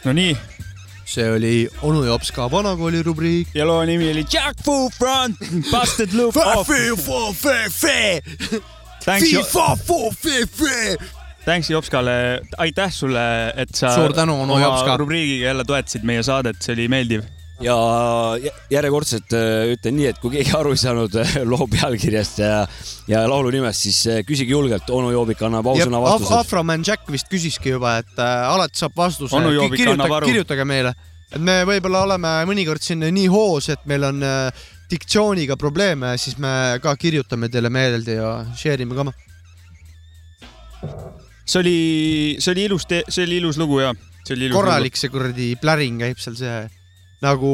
no 0.05 0.13
nii. 0.13 0.37
see 1.05 1.27
oli 1.33 1.69
onu 1.83 2.05
Jops 2.07 2.31
ka 2.33 2.51
vanakooli 2.51 3.03
rubriik. 3.03 3.49
ja 3.55 3.67
loo 3.67 3.85
nimi 3.85 4.11
oli 4.11 4.25
Jack 4.33 4.63
Fu 4.65 4.91
Front 4.99 5.39
Busted 5.71 6.13
Loop 6.13 6.37
Off. 6.37 6.69
Thanks, 9.05 9.31
Thanks 11.45 11.71
Jopskale, 11.71 12.41
aitäh 12.59 12.93
sulle, 12.93 13.53
et 13.57 13.75
sa. 13.75 13.95
suur 13.95 14.13
tänu, 14.13 14.43
onu 14.43 14.59
Jops 14.61 14.83
ka. 14.85 14.97
rubriigiga 14.97 15.47
jälle 15.47 15.65
toetasid 15.65 16.05
meie 16.05 16.23
saadet, 16.23 16.61
see 16.63 16.75
oli 16.77 16.89
meeldiv 16.89 17.25
jä- 17.61 18.53
järjekordselt 18.71 19.35
äh, 19.37 19.73
ütlen 19.75 19.97
nii, 19.99 20.09
et 20.11 20.19
kui 20.23 20.33
keegi 20.35 20.55
aru 20.57 20.73
ei 20.75 20.81
saanud 20.81 21.15
äh, 21.21 21.37
loo 21.49 21.67
pealkirjast 21.71 22.41
ja, 22.43 22.65
ja 23.11 23.23
laulu 23.29 23.53
nimest, 23.55 23.85
siis 23.87 24.01
äh, 24.09 24.23
küsige 24.27 24.55
julgelt, 24.57 24.89
onu 24.91 25.13
Joobik 25.15 25.43
annab 25.47 25.69
ausõna 25.73 26.01
Af 26.01 26.07
vastused. 26.09 26.37
Afroman 26.41 26.85
Jack 26.87 27.09
vist 27.13 27.31
küsiski 27.33 27.75
juba, 27.75 27.99
et 28.03 28.19
äh, 28.19 28.49
alati 28.49 28.81
saab 28.81 28.97
vastuse. 28.97 29.37
Aru. 29.37 29.69
kirjutage 30.27 30.67
meile, 30.69 30.95
et 31.31 31.41
me 31.41 31.61
võib-olla 31.69 32.05
oleme 32.09 32.35
mõnikord 32.49 32.85
siin 32.85 33.05
nii 33.05 33.29
hoos, 33.33 33.71
et 33.73 33.85
meil 33.91 34.09
on 34.09 34.25
äh, 34.25 34.67
diktsiooniga 34.91 35.57
probleeme, 35.61 36.17
siis 36.19 36.39
me 36.43 36.81
ka 36.83 36.97
kirjutame 36.99 37.51
teile 37.53 37.71
meelde 37.71 38.19
ja 38.19 38.33
share 38.57 38.83
ime 38.83 38.97
ka. 38.97 39.13
see 41.45 41.61
oli, 41.61 41.79
see 42.41 42.53
oli 42.55 42.65
ilus, 42.71 42.87
see 42.89 43.25
oli 43.27 43.41
ilus 43.43 43.59
lugu 43.61 43.81
ja 43.83 43.93
korralik 44.53 44.97
see 44.97 45.11
kuradi 45.11 45.55
pläring 45.61 46.01
käib 46.01 46.19
seal 46.23 46.37
see 46.39 46.80
nagu 47.25 47.53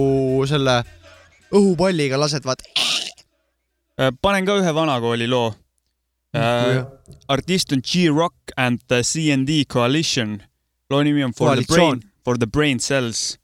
selle 0.49 0.81
õhupalliga 1.55 2.19
lased 2.21 2.45
vaat. 2.47 2.63
lugu. 2.67 4.13
panen 4.23 4.47
ka 4.47 4.59
ühe 4.61 4.75
vanakooli 4.75 5.29
loo 5.31 5.55
uh,. 6.37 6.85
artist 7.29 7.73
on 7.73 7.83
G-Rock 7.83 8.53
and 8.57 8.81
the 8.89 9.03
CND 9.03 9.65
Coalition. 9.69 10.43
loo 10.91 11.03
nimi 11.03 11.25
on 11.25 11.33
For 11.33 11.57
the 11.57 11.65
Koalitsioon. 11.65 11.99
Brain, 12.01 12.13
For 12.25 12.39
the 12.39 12.47
Brain 12.47 12.79
Cells 12.79 13.39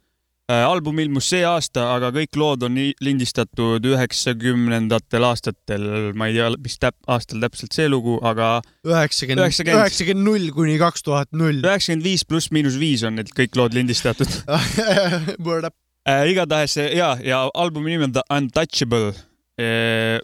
uh,. 0.51 0.65
album 0.67 0.99
ilmus 0.99 1.29
see 1.33 1.43
aasta, 1.47 1.89
aga 1.95 2.13
kõik 2.15 2.39
lood 2.41 2.67
on 2.67 2.79
lindistatud 3.01 3.85
üheksakümnendatel 3.93 5.27
aastatel, 5.27 5.87
ma 6.19 6.29
ei 6.29 6.37
tea, 6.39 6.51
mis 6.63 6.79
täp-, 6.83 6.99
aastal 7.11 7.43
täpselt 7.45 7.77
see 7.77 7.89
lugu, 7.91 8.19
aga 8.27 8.55
Üheksakümmend. 8.87 9.47
üheksakümmend 9.49 10.27
null 10.29 10.51
kuni 10.55 10.79
kaks 10.83 11.07
tuhat 11.07 11.33
null. 11.33 11.63
üheksakümmend 11.63 12.07
viis 12.07 12.27
pluss 12.29 12.53
miinus 12.55 12.79
viis 12.81 13.07
on 13.07 13.19
need 13.21 13.33
kõik 13.37 13.57
lood 13.59 13.79
lindistatud 13.79 14.43
Word 15.47 15.71
up. 15.71 15.77
äh,. 16.07 16.25
igatahes 16.31 16.73
see- 16.75 16.95
ja, 16.97 17.17
ja 17.25 17.51
albumi 17.55 17.91
nimi 17.91 18.05
on 18.05 18.13
The 18.13 18.23
Untouchable 18.31 19.13
äh,. 19.59 20.19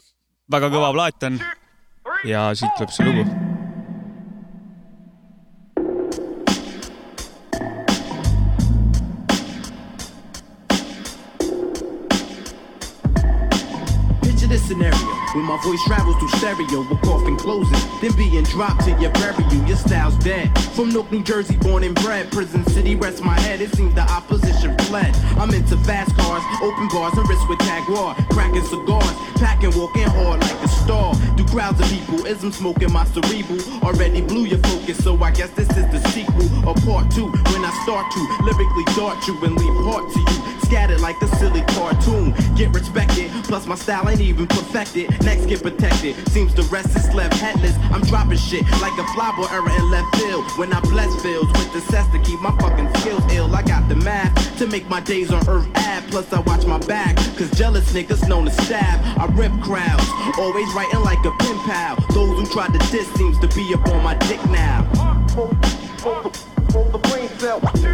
väga 0.50 0.70
kõva 0.72 0.92
plaat 0.96 1.22
on 1.28 1.40
ja 2.24 2.48
siit 2.54 2.72
tuleb 2.78 2.90
see 2.90 3.04
lugu. 3.06 3.24
Picture 14.22 14.48
this 14.48 14.64
scenario 14.66 15.17
when 15.34 15.44
my 15.44 15.60
voice 15.62 15.82
travels 15.84 16.16
through 16.16 16.28
stereo 16.38 16.80
with 16.88 17.00
coughing 17.02 17.36
closes, 17.36 17.84
then 18.00 18.12
being 18.16 18.44
dropped 18.44 18.84
to 18.84 18.90
your 19.00 19.10
burial. 19.12 19.38
Your 19.66 19.76
style's 19.76 20.16
dead. 20.16 20.56
From 20.74 20.90
Newark, 20.90 21.10
New 21.12 21.22
Jersey, 21.22 21.56
born 21.56 21.84
and 21.84 21.94
bred. 21.96 22.30
Prison 22.30 22.64
City 22.66 22.94
rests 22.94 23.20
my 23.20 23.38
head. 23.40 23.60
It 23.60 23.74
seems 23.74 23.94
the 23.94 24.02
opposition 24.02 24.76
fled. 24.78 25.14
I'm 25.36 25.52
into 25.52 25.76
fast 25.78 26.16
cars, 26.16 26.42
open 26.62 26.88
bars, 26.88 27.16
and 27.18 27.28
wrist 27.28 27.48
with 27.48 27.58
Jaguar. 27.60 28.14
Cracking 28.30 28.64
cigars, 28.64 29.14
packing, 29.36 29.76
walking 29.78 30.08
hard 30.08 30.40
like 30.40 30.62
a 30.62 30.68
star. 30.68 31.14
Do 31.36 31.44
crowds 31.46 31.80
of 31.80 31.88
people, 31.88 32.24
ism 32.26 32.52
smoking 32.52 32.92
my 32.92 33.04
cerebral. 33.04 33.60
Already 33.82 34.20
blew 34.20 34.44
your 34.44 34.58
focus, 34.58 35.02
so 35.02 35.16
I 35.22 35.30
guess 35.32 35.50
this 35.50 35.68
is 35.76 35.86
the 35.88 36.00
sequel 36.08 36.68
or 36.68 36.74
part 36.86 37.10
two. 37.10 37.26
When 37.26 37.64
I 37.64 37.72
start 37.82 38.10
to 38.12 38.20
lyrically 38.44 38.84
dart 38.96 39.26
you 39.26 39.34
and 39.44 39.56
leave 39.56 39.84
part 39.84 40.10
to 40.12 40.20
you. 40.20 40.58
Scattered 40.62 41.00
like 41.00 41.18
the 41.18 41.26
silly 41.36 41.62
cartoon. 41.62 42.34
Get 42.54 42.70
respected, 42.74 43.30
plus 43.44 43.66
my 43.66 43.74
style 43.74 44.08
ain't 44.08 44.20
even 44.20 44.46
perfected. 44.46 45.08
Next 45.22 45.46
get 45.46 45.62
protected. 45.62 46.16
Seems 46.30 46.54
the 46.54 46.62
rest 46.64 46.96
is 46.96 47.12
left 47.14 47.34
headless. 47.34 47.74
I'm 47.92 48.02
dropping 48.02 48.38
shit 48.38 48.62
like 48.80 48.92
a 48.98 49.04
flyball 49.14 49.50
error 49.52 49.70
in 49.70 49.90
left 49.90 50.16
field. 50.16 50.44
When 50.58 50.72
I 50.72 50.80
bless 50.80 51.10
fields 51.22 51.50
with 51.52 51.72
the 51.72 51.80
cess 51.92 52.10
to 52.12 52.18
keep 52.20 52.40
my 52.40 52.50
fucking 52.58 52.92
skills 52.96 53.24
ill. 53.32 53.54
I 53.54 53.62
got 53.62 53.88
the 53.88 53.96
math 53.96 54.58
to 54.58 54.66
make 54.66 54.88
my 54.88 55.00
days 55.00 55.30
on 55.30 55.46
earth 55.48 55.68
add. 55.74 56.08
Plus 56.08 56.32
I 56.32 56.40
watch 56.40 56.66
my 56.66 56.78
back, 56.86 57.16
cause 57.36 57.50
jealous 57.52 57.92
niggas 57.92 58.26
known 58.28 58.46
to 58.46 58.50
stab. 58.50 59.00
I 59.18 59.26
rip 59.34 59.52
crowds, 59.60 60.08
always 60.38 60.72
writing 60.74 61.00
like 61.00 61.22
a 61.24 61.30
pen 61.38 61.58
pal. 61.66 61.96
Those 62.12 62.38
who 62.38 62.46
tried 62.52 62.72
to 62.72 62.78
diss 62.90 63.08
seems 63.14 63.38
to 63.40 63.48
be 63.48 63.74
up 63.74 63.86
on 63.88 64.02
my 64.02 64.14
dick 64.14 64.42
now. 64.50 64.84
Hold 66.72 66.92
the 66.92 66.98
brain 66.98 67.28
cell. 67.38 67.60
The 67.60 67.87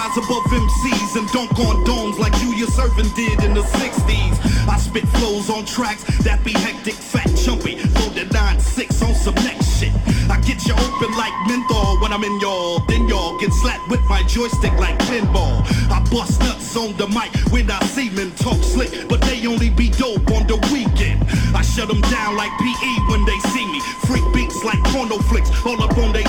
rise 0.00 0.16
above 0.16 0.44
MCs 0.44 1.16
and 1.16 1.28
dunk 1.28 1.58
on 1.58 1.84
domes 1.84 2.18
like 2.18 2.32
Julius 2.38 2.78
Irvin 2.78 3.08
did 3.14 3.42
in 3.44 3.52
the 3.52 3.62
60s. 3.62 4.34
I 4.66 4.78
spit 4.78 5.06
flows 5.16 5.50
on 5.50 5.64
tracks 5.66 6.04
that 6.24 6.42
be 6.42 6.52
hectic, 6.52 6.94
fat, 6.94 7.28
chumpy, 7.42 7.76
loaded 8.00 8.30
9-6 8.30 9.06
on 9.06 9.14
some 9.14 9.34
next 9.44 9.78
shit. 9.78 9.92
I 10.30 10.40
get 10.40 10.64
you 10.64 10.72
open 10.72 11.12
like 11.18 11.34
menthol 11.46 12.00
when 12.00 12.12
I'm 12.12 12.24
in 12.24 12.40
y'all. 12.40 12.78
Then 12.88 13.08
y'all 13.08 13.38
get 13.38 13.52
slapped 13.52 13.90
with 13.90 14.00
my 14.08 14.22
joystick 14.22 14.72
like 14.78 14.96
pinball. 15.10 15.60
I 15.90 16.00
bust 16.10 16.40
nuts 16.40 16.76
on 16.76 16.96
the 16.96 17.06
mic 17.08 17.30
when 17.52 17.70
I 17.70 17.80
see 17.92 18.08
men 18.10 18.30
talk 18.36 18.62
slick, 18.62 19.08
but 19.08 19.20
they 19.22 19.46
only 19.46 19.68
be 19.68 19.90
dope 19.90 20.30
on 20.32 20.46
the 20.46 20.56
weekend. 20.72 21.28
I 21.54 21.62
shut 21.62 21.88
them 21.88 22.00
down 22.00 22.36
like 22.36 22.52
PE 22.56 22.92
when 23.10 23.24
they 23.26 23.38
see 23.52 23.66
me. 23.66 23.80
Freak 24.08 24.24
beats 24.32 24.64
like 24.64 24.80
porno 24.94 25.18
flicks 25.28 25.50
all 25.66 25.82
up 25.82 25.96
on. 25.98 26.16
A 26.16 26.24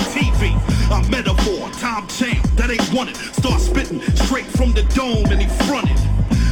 metaphor, 1.12 1.68
time 1.72 2.08
champ, 2.08 2.42
that 2.56 2.70
ain't 2.70 2.92
wanted. 2.92 3.16
Start 3.36 3.60
spitting 3.60 4.00
straight 4.16 4.46
from 4.46 4.72
the 4.72 4.82
dome 4.96 5.28
and 5.30 5.40
he 5.40 5.48
fronted. 5.68 6.00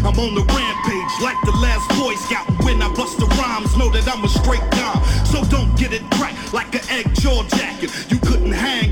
I'm 0.04 0.16
on 0.20 0.34
the 0.36 0.44
rampage 0.44 1.14
like 1.24 1.40
the 1.48 1.56
last 1.64 1.88
Boy 1.98 2.14
Scout. 2.14 2.46
When 2.62 2.80
I 2.82 2.92
bust 2.94 3.18
the 3.18 3.26
rhymes, 3.40 3.74
know 3.76 3.90
that 3.90 4.06
I'm 4.06 4.22
a 4.22 4.28
straight 4.28 4.64
guy. 4.70 5.00
So 5.24 5.42
don't 5.48 5.74
get 5.76 5.92
it 5.92 6.02
cracked 6.12 6.52
like 6.52 6.74
an 6.74 6.84
egg 6.90 7.08
jaw 7.14 7.42
jacket. 7.48 7.90
You 8.10 8.18
couldn't 8.18 8.52
hang 8.52 8.89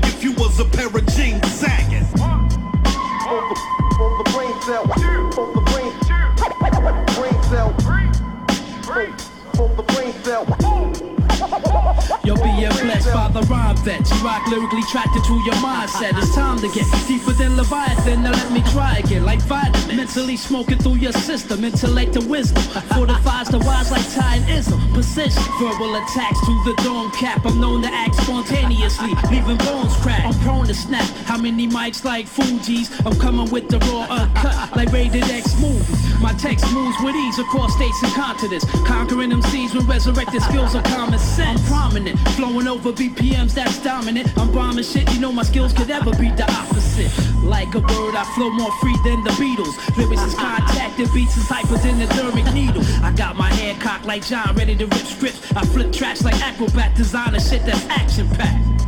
by 13.13 13.27
the 13.29 13.41
rhyme 13.47 13.69
you 13.85 14.15
rock 14.23 14.45
lyrically 14.47 14.83
tracked 14.83 15.15
into 15.15 15.33
your 15.45 15.55
mindset. 15.55 16.13
It's 16.17 16.35
time 16.35 16.59
to 16.59 16.67
get 16.69 16.85
deeper 17.07 17.31
than 17.31 17.55
Leviathan. 17.55 18.21
Now 18.23 18.31
let 18.31 18.51
me 18.51 18.61
try 18.71 18.97
again, 18.97 19.25
like 19.25 19.41
vitamin. 19.41 19.97
Mentally 19.97 20.37
smoking 20.37 20.77
through 20.77 20.97
your 20.97 21.13
system, 21.13 21.63
intellect 21.63 22.15
and 22.15 22.29
wisdom. 22.29 22.61
Fortifies 22.93 23.47
the 23.47 23.59
wise 23.59 23.91
like 23.91 24.07
tie 24.13 24.35
and 24.35 24.49
ism. 24.49 24.79
Precision, 24.93 25.41
verbal 25.59 25.95
attacks 25.95 26.39
to 26.45 26.53
the 26.65 26.73
dome 26.83 27.09
cap. 27.11 27.45
I'm 27.45 27.59
known 27.59 27.81
to 27.83 27.89
act 27.91 28.15
spontaneously, 28.15 29.13
leaving 29.31 29.57
bones 29.57 29.95
cracked. 29.97 30.25
I'm 30.25 30.39
prone 30.43 30.67
to 30.67 30.73
snap. 30.73 31.09
How 31.25 31.37
many 31.37 31.67
mics 31.67 32.03
like 32.03 32.27
Fuji's? 32.27 32.89
I'm 33.05 33.17
coming 33.17 33.49
with 33.49 33.69
the 33.69 33.79
raw 33.79 34.05
uncut, 34.09 34.75
like 34.75 34.91
rated 34.91 35.23
X 35.23 35.59
movies. 35.59 36.19
My 36.21 36.33
text 36.33 36.71
moves 36.73 36.97
with 37.01 37.15
ease 37.15 37.39
across 37.39 37.73
states 37.75 38.03
and 38.03 38.13
continents, 38.13 38.65
conquering 38.85 39.31
MCs 39.31 39.73
with 39.73 39.87
resurrected 39.87 40.41
skills 40.41 40.75
of 40.75 40.83
common 40.83 41.17
sense. 41.17 41.59
I'm 41.61 41.67
prominent, 41.67 42.19
flowing 42.35 42.67
over 42.67 42.91
BPMs 42.99 43.53
that's 43.53 43.81
dominant. 43.81 44.27
I'm 44.37 44.51
bombing 44.51 44.83
shit, 44.83 45.09
you 45.13 45.21
know 45.21 45.31
my 45.31 45.43
skills 45.43 45.71
could 45.71 45.89
ever 45.89 46.11
be 46.11 46.29
the 46.31 46.43
opposite. 46.51 47.09
Like 47.41 47.73
a 47.73 47.79
bird, 47.79 48.13
I 48.13 48.25
flow 48.35 48.49
more 48.49 48.71
free 48.81 48.97
than 49.05 49.23
the 49.23 49.29
Beatles. 49.39 49.73
Lyrics 49.95 50.21
is 50.21 50.35
contact 50.35 50.99
and 50.99 51.11
beats 51.13 51.37
is 51.37 51.47
hyper 51.47 51.77
than 51.77 51.97
the 51.97 52.05
dermic 52.07 52.53
needle. 52.53 52.83
I 53.01 53.13
got 53.13 53.37
my 53.37 53.49
head 53.53 53.79
cocked 53.79 54.05
like 54.05 54.25
John, 54.25 54.53
ready 54.55 54.75
to 54.75 54.85
rip 54.85 55.05
scripts. 55.07 55.39
I 55.53 55.65
flip 55.65 55.93
tracks 55.93 56.25
like 56.25 56.35
acrobat, 56.41 56.97
designer 56.97 57.39
shit 57.39 57.65
that's 57.65 57.85
action 57.87 58.27
packed. 58.35 58.81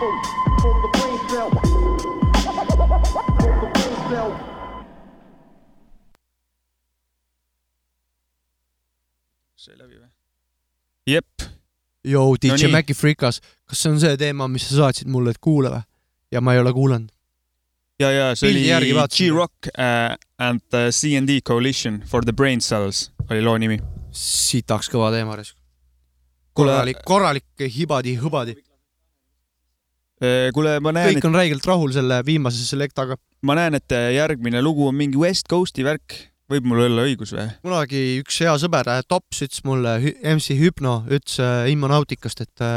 Hold 0.00 0.82
the 0.82 0.98
brain 0.98 1.28
cell. 1.30 1.50
Hold 2.42 3.60
the 3.60 3.66
brain 3.72 4.10
cell. 4.10 4.58
see 9.58 9.76
läbi 9.76 9.98
või? 9.98 10.08
jep. 11.06 11.57
Yo, 12.04 12.22
DJ 12.40 12.68
No. 12.68 12.72
Maci 12.76 12.94
Frikas, 12.94 13.40
kas 13.66 13.78
see 13.82 13.90
on 13.90 13.98
see 14.00 14.16
teema, 14.16 14.46
mis 14.48 14.68
sa 14.68 14.76
saatsid 14.84 15.08
mulle, 15.10 15.30
et 15.34 15.38
kuula 15.42 15.70
või? 15.74 15.82
ja 16.32 16.40
ma 16.44 16.52
ei 16.54 16.60
ole 16.60 16.72
kuulanud. 16.76 17.08
ja, 18.00 18.10
ja 18.12 18.26
see 18.36 18.48
Pildi 18.52 18.68
järgi 18.68 18.92
oli. 18.94 19.08
G-Rock 19.16 19.70
uh, 19.72 20.14
and 20.38 20.60
the 20.70 20.88
CND 20.94 21.40
Coalition 21.42 22.02
for 22.06 22.24
the 22.24 22.32
Brain 22.32 22.60
Cells 22.60 23.10
oli 23.30 23.42
loo 23.42 23.56
nimi. 23.58 23.80
sitaks 24.12 24.88
kõva 24.92 25.10
teema, 25.12 25.36
Resk. 25.36 25.56
Kuule- 26.54 26.72
korralik, 26.72 27.02
korralik 27.04 27.68
hibadi-hõbadi. 27.76 28.56
kuule, 30.54 30.78
ma 30.82 30.92
näen, 30.92 31.14
kõik 31.14 31.26
on 31.28 31.36
räigelt 31.38 31.66
rahul 31.66 31.92
selle 31.94 32.22
viimase 32.26 32.64
selektaga. 32.66 33.16
ma 33.42 33.54
näen, 33.54 33.74
et 33.78 33.94
järgmine 34.14 34.62
lugu 34.62 34.88
on 34.88 34.94
mingi 34.94 35.18
West 35.18 35.46
Coast'i 35.50 35.84
värk. 35.86 36.16
Võib 36.48 36.68
mul 36.68 36.84
olla 36.86 37.06
õigus 37.08 37.34
või? 37.36 37.48
kunagi 37.62 38.02
üks 38.22 38.40
hea 38.44 38.54
sõber, 38.60 38.90
Tops, 39.08 39.42
ütles 39.46 39.64
mulle, 39.68 39.98
MC 40.22 40.58
Hypno 40.58 41.02
ütles 41.08 41.38
äh, 41.44 41.70
Immonautikast, 41.74 42.44
et, 42.46 42.68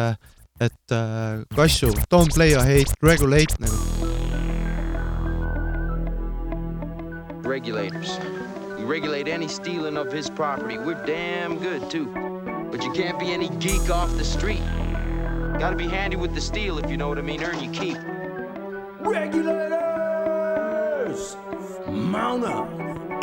et 0.62 0.96
äh, 0.96 1.44
Kassu, 1.56 1.94
don't 2.12 2.34
play 2.34 2.54
a 2.54 2.64
hate, 2.64 2.92
regulate 3.02 3.56
nagu. 3.64 4.20
regulators. 7.52 8.18
We 8.78 8.86
regulate 8.86 9.28
any 9.28 9.50
stealing 9.50 9.98
of 9.98 10.12
his 10.12 10.30
property. 10.30 10.78
We're 10.78 11.06
damn 11.06 11.60
good 11.60 11.90
too. 11.90 12.06
But 12.72 12.82
you 12.84 12.94
can't 12.94 13.20
be 13.20 13.34
any 13.34 13.50
geek 13.60 13.90
off 13.90 14.10
the 14.16 14.24
street. 14.24 14.64
Gotta 15.60 15.76
be 15.76 15.88
handy 15.88 16.16
with 16.16 16.34
the 16.34 16.40
steel 16.40 16.78
if 16.80 16.90
you 16.90 16.96
know 16.96 17.10
what 17.10 17.18
I 17.18 17.22
mean. 17.22 17.44
Earn 17.44 17.62
your 17.62 17.74
keep. 17.74 17.98
Regulators, 19.02 19.74
up. 22.44 22.68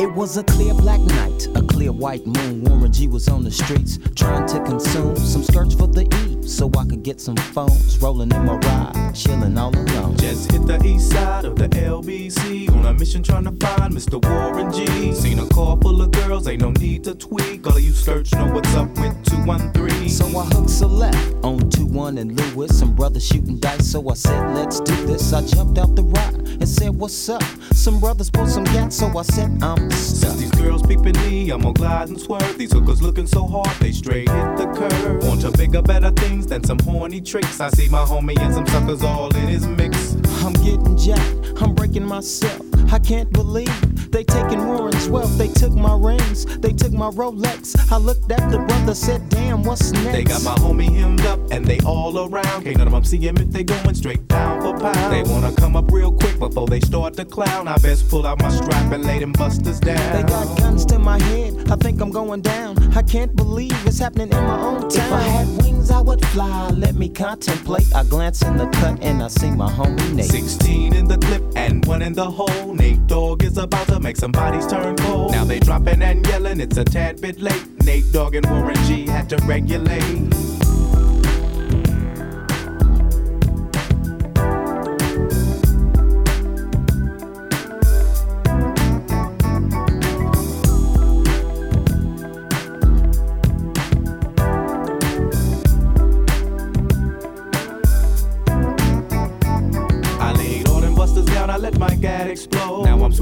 It 0.01 0.13
was 0.13 0.37
a 0.37 0.43
clear 0.43 0.73
black 0.73 0.99
night, 1.01 1.47
a 1.55 1.61
clear 1.61 1.91
white 1.91 2.25
moon. 2.25 2.63
Warren 2.63 2.91
G 2.91 3.07
was 3.07 3.27
on 3.27 3.43
the 3.43 3.51
streets 3.51 3.99
trying 4.15 4.47
to 4.47 4.63
consume 4.63 5.15
some 5.17 5.43
skirts 5.43 5.75
for 5.75 5.87
the 5.87 6.03
E 6.03 6.28
so 6.49 6.69
I 6.77 6.85
could 6.85 7.03
get 7.03 7.21
some 7.21 7.37
phones. 7.37 7.97
Rolling 7.99 8.31
in 8.31 8.45
my 8.45 8.55
ride, 8.55 9.13
chilling 9.13 9.57
all 9.57 9.75
alone. 9.75 10.17
Just 10.17 10.51
hit 10.51 10.65
the 10.65 10.83
east 10.83 11.11
side 11.11 11.45
of 11.45 11.55
the 11.55 11.67
LBC 11.69 12.69
on 12.71 12.85
a 12.85 12.93
mission 12.93 13.21
trying 13.23 13.45
to 13.45 13.65
find 13.65 13.93
Mr. 13.93 14.23
Warren 14.23 14.71
G. 14.73 15.13
Seen 15.13 15.39
a 15.39 15.47
car 15.47 15.77
full 15.81 16.01
of 16.01 16.11
girls, 16.11 16.47
ain't 16.47 16.61
no 16.61 16.71
need 16.71 17.03
to 17.03 17.15
tweak. 17.15 17.65
All 17.67 17.77
of 17.77 17.81
you 17.81 17.91
search 17.91 18.33
know 18.33 18.47
what's 18.51 18.73
up 18.75 18.89
with 18.97 19.15
213. 19.25 20.09
So 20.09 20.25
I 20.25 20.45
hooked 20.45 20.81
a 20.81 20.87
left 20.87 21.35
on 21.43 21.69
2 21.69 21.85
1 21.85 22.17
and 22.17 22.39
Lewis. 22.39 22.77
Some 22.77 22.95
brothers 22.95 23.25
shooting 23.25 23.59
dice, 23.59 23.91
so 23.91 24.09
I 24.09 24.15
said, 24.15 24.55
let's 24.55 24.79
do 24.79 24.95
this. 25.05 25.31
I 25.33 25.45
jumped 25.45 25.77
out 25.77 25.95
the 25.95 26.03
ride 26.03 26.35
and 26.35 26.67
said, 26.67 26.89
what's 26.89 27.29
up? 27.29 27.43
Some 27.73 27.99
brothers 27.99 28.29
pulled 28.29 28.49
some 28.49 28.63
gas, 28.65 28.95
so 28.95 29.17
I 29.17 29.21
said, 29.21 29.61
I'm 29.61 29.89
Since 29.91 30.37
these 30.37 30.51
girls 30.51 30.81
peeping 30.81 31.17
me, 31.21 31.49
I'm 31.51 31.61
gonna 31.61 31.73
glide 31.73 32.09
and 32.09 32.19
swerve. 32.19 32.57
These 32.57 32.73
hookers 32.73 33.01
looking 33.01 33.27
so 33.27 33.45
hard, 33.45 33.69
they 33.79 33.91
straight 33.91 34.29
hit 34.29 34.57
the 34.57 34.65
curve. 34.75 35.23
Want 35.23 35.41
to 35.41 35.51
bigger, 35.51 35.81
better 35.81 36.11
things 36.11 36.38
than 36.47 36.63
some 36.63 36.79
horny 36.79 37.21
tricks. 37.21 37.59
I 37.59 37.69
see 37.69 37.89
my 37.89 38.03
homie 38.05 38.39
and 38.39 38.53
some 38.53 38.67
suckers 38.67 39.03
all 39.03 39.35
in 39.35 39.47
his 39.47 39.65
mix. 39.67 39.98
I'm 40.39 40.53
getting 40.53 40.97
jacked, 40.97 41.61
I'm 41.61 41.73
breaking 41.75 42.05
myself. 42.05 42.61
I 42.91 42.97
can't 42.97 43.31
believe 43.31 44.11
they 44.11 44.23
taking 44.23 44.65
Warren's 44.65 45.07
wealth. 45.07 45.37
They 45.37 45.47
took 45.47 45.73
my 45.73 45.95
rings, 45.95 46.45
they 46.57 46.73
took 46.73 46.91
my 46.91 47.09
Rolex. 47.09 47.75
I 47.91 47.97
looked 47.97 48.31
at 48.31 48.49
the 48.49 48.57
brother, 48.59 48.95
said, 48.95 49.29
damn, 49.29 49.63
what's 49.63 49.91
next? 49.91 50.11
They 50.11 50.23
got 50.23 50.43
my 50.43 50.55
homie 50.55 50.91
hemmed 50.95 51.21
up 51.25 51.39
and 51.51 51.65
they 51.65 51.79
all 51.81 52.17
around. 52.17 52.63
Can't 52.63 52.77
none 52.77 52.87
of 52.87 52.93
them 52.93 53.03
see 53.03 53.17
him 53.17 53.37
if 53.37 53.49
they 53.49 53.63
going 53.63 53.93
straight 53.93 54.27
pound 54.27 54.63
for 54.63 54.79
pound. 54.79 55.13
They 55.13 55.21
wanna 55.23 55.53
come 55.55 55.75
up 55.75 55.91
real 55.91 56.11
quick 56.11 56.39
before 56.39 56.67
they 56.67 56.79
start 56.79 57.13
to 57.15 57.25
clown. 57.25 57.67
I 57.67 57.77
best 57.77 58.09
pull 58.09 58.25
out 58.25 58.41
my 58.41 58.49
strap 58.49 58.91
and 58.91 59.03
lay 59.05 59.19
them 59.19 59.33
busters 59.33 59.79
down. 59.79 60.15
They 60.15 60.23
got 60.23 60.57
guns 60.57 60.85
to 60.87 60.97
my 60.97 61.21
head, 61.21 61.69
I 61.69 61.75
think 61.75 62.01
I'm 62.01 62.11
going 62.11 62.41
down. 62.41 62.77
I 62.97 63.03
can't 63.03 63.35
believe 63.35 63.75
it's 63.85 63.99
happening 63.99 64.29
in 64.29 64.43
my 64.43 64.59
own 64.59 64.89
town. 64.89 64.91
If 64.91 65.11
I 65.11 65.21
had 65.21 65.47
wings, 65.61 65.91
I 65.91 66.01
would 66.01 66.25
fly. 66.27 66.69
Let 66.69 66.95
me 66.95 67.09
contemplate. 67.09 67.93
I 67.93 68.03
glance 68.03 68.41
in 68.41 68.57
the 68.57 68.67
cut 68.67 69.01
and 69.03 69.21
I 69.21 69.27
see 69.27 69.51
my 69.51 69.69
homie 69.69 70.13
Nate. 70.13 70.28
16 70.29 70.95
in 70.95 71.07
the 71.07 71.17
clip 71.17 71.43
and 71.55 71.83
one 71.85 72.01
in 72.01 72.13
the 72.13 72.29
hole. 72.29 72.73
Nate 72.75 73.05
Dogg 73.07 73.43
is 73.43 73.57
about 73.57 73.87
to 73.87 73.99
make 73.99 74.15
some 74.15 74.31
bodies 74.31 74.67
turn 74.67 74.95
cold. 74.97 75.31
Now 75.31 75.43
they 75.43 75.59
dropping 75.59 76.01
and 76.01 76.25
yelling, 76.27 76.59
it's 76.59 76.77
a 76.77 76.83
tad 76.83 77.19
bit 77.19 77.39
late. 77.39 77.65
Nate 77.83 78.11
Dogg 78.11 78.35
and 78.35 78.45
Warren 78.49 78.75
G 78.85 79.07
had 79.07 79.29
to 79.29 79.37
regulate. 79.45 80.48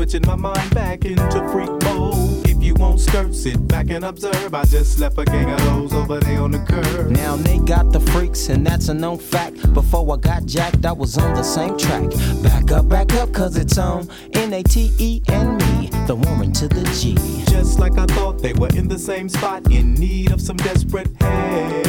Switching 0.07 0.27
my 0.27 0.35
mind 0.35 0.73
back 0.73 1.03
into 1.03 1.49
freak 1.51 1.69
mode. 1.83 2.47
If 2.47 2.63
you 2.63 2.75
won't 2.75 2.99
skirt, 2.99 3.35
sit 3.35 3.67
back 3.67 3.89
and 3.89 4.05
observe. 4.05 4.53
I 4.53 4.63
just 4.63 4.99
left 4.99 5.17
a 5.17 5.25
gang 5.25 5.49
of 5.51 5.59
those 5.65 5.93
over 5.93 6.19
there 6.19 6.41
on 6.41 6.51
the 6.51 6.59
curb. 6.59 7.09
Now 7.09 7.35
they 7.35 7.57
got 7.59 7.91
the 7.91 7.99
freaks, 7.99 8.47
and 8.47 8.65
that's 8.65 8.87
a 8.87 8.93
known 8.93 9.17
fact. 9.17 9.73
Before 9.73 10.13
I 10.13 10.17
got 10.17 10.45
jacked, 10.45 10.85
I 10.85 10.93
was 10.93 11.17
on 11.17 11.33
the 11.33 11.43
same 11.43 11.77
track. 11.77 12.09
Back 12.41 12.71
up, 12.71 12.87
back 12.87 13.13
up, 13.15 13.33
cause 13.33 13.57
it's 13.57 13.77
on 13.77 14.09
N 14.33 14.53
A 14.53 14.63
T 14.63 14.91
E 14.97 15.21
and 15.27 15.57
me, 15.57 15.89
the 16.07 16.15
woman 16.15 16.53
to 16.53 16.69
the 16.69 16.83
G. 16.93 17.15
Just 17.51 17.79
like 17.79 17.97
I 17.97 18.05
thought, 18.05 18.41
they 18.41 18.53
were 18.53 18.69
in 18.69 18.87
the 18.87 18.99
same 18.99 19.27
spot, 19.27 19.69
in 19.71 19.93
need 19.95 20.31
of 20.31 20.39
some 20.39 20.57
desperate 20.57 21.09
help. 21.19 21.85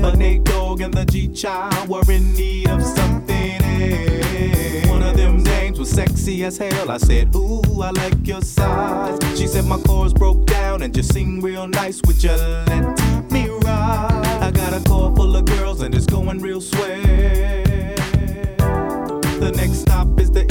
But 0.00 0.16
Nate 0.16 0.44
Dogg 0.44 0.80
and 0.80 0.94
the 0.94 1.04
G 1.04 1.26
Child 1.28 1.88
were 1.88 2.08
in 2.08 2.34
need 2.34 2.68
of 2.68 2.84
something 2.84 3.62
else. 3.62 4.88
One 4.88 5.02
of 5.02 5.16
them 5.16 5.42
was 5.82 5.90
sexy 5.90 6.44
as 6.44 6.58
hell. 6.58 6.92
I 6.92 6.96
said, 6.96 7.34
Ooh, 7.34 7.82
I 7.82 7.90
like 7.90 8.24
your 8.24 8.40
size. 8.40 9.18
She 9.36 9.48
said 9.48 9.64
my 9.64 9.78
chords 9.80 10.14
broke 10.14 10.46
down 10.46 10.82
and 10.82 10.94
just 10.94 11.12
sing 11.12 11.40
real 11.40 11.66
nice. 11.66 12.00
Would 12.06 12.22
you 12.22 12.30
let 12.30 13.32
me 13.32 13.48
ride? 13.48 14.38
I 14.40 14.52
got 14.52 14.72
a 14.74 14.80
car 14.88 15.12
full 15.16 15.34
of 15.34 15.44
girls 15.44 15.80
and 15.80 15.92
it's 15.92 16.06
going 16.06 16.38
real 16.38 16.60
swell. 16.60 17.02
The 19.40 19.52
next 19.56 19.78
stop 19.78 20.20
is 20.20 20.30
the 20.30 20.44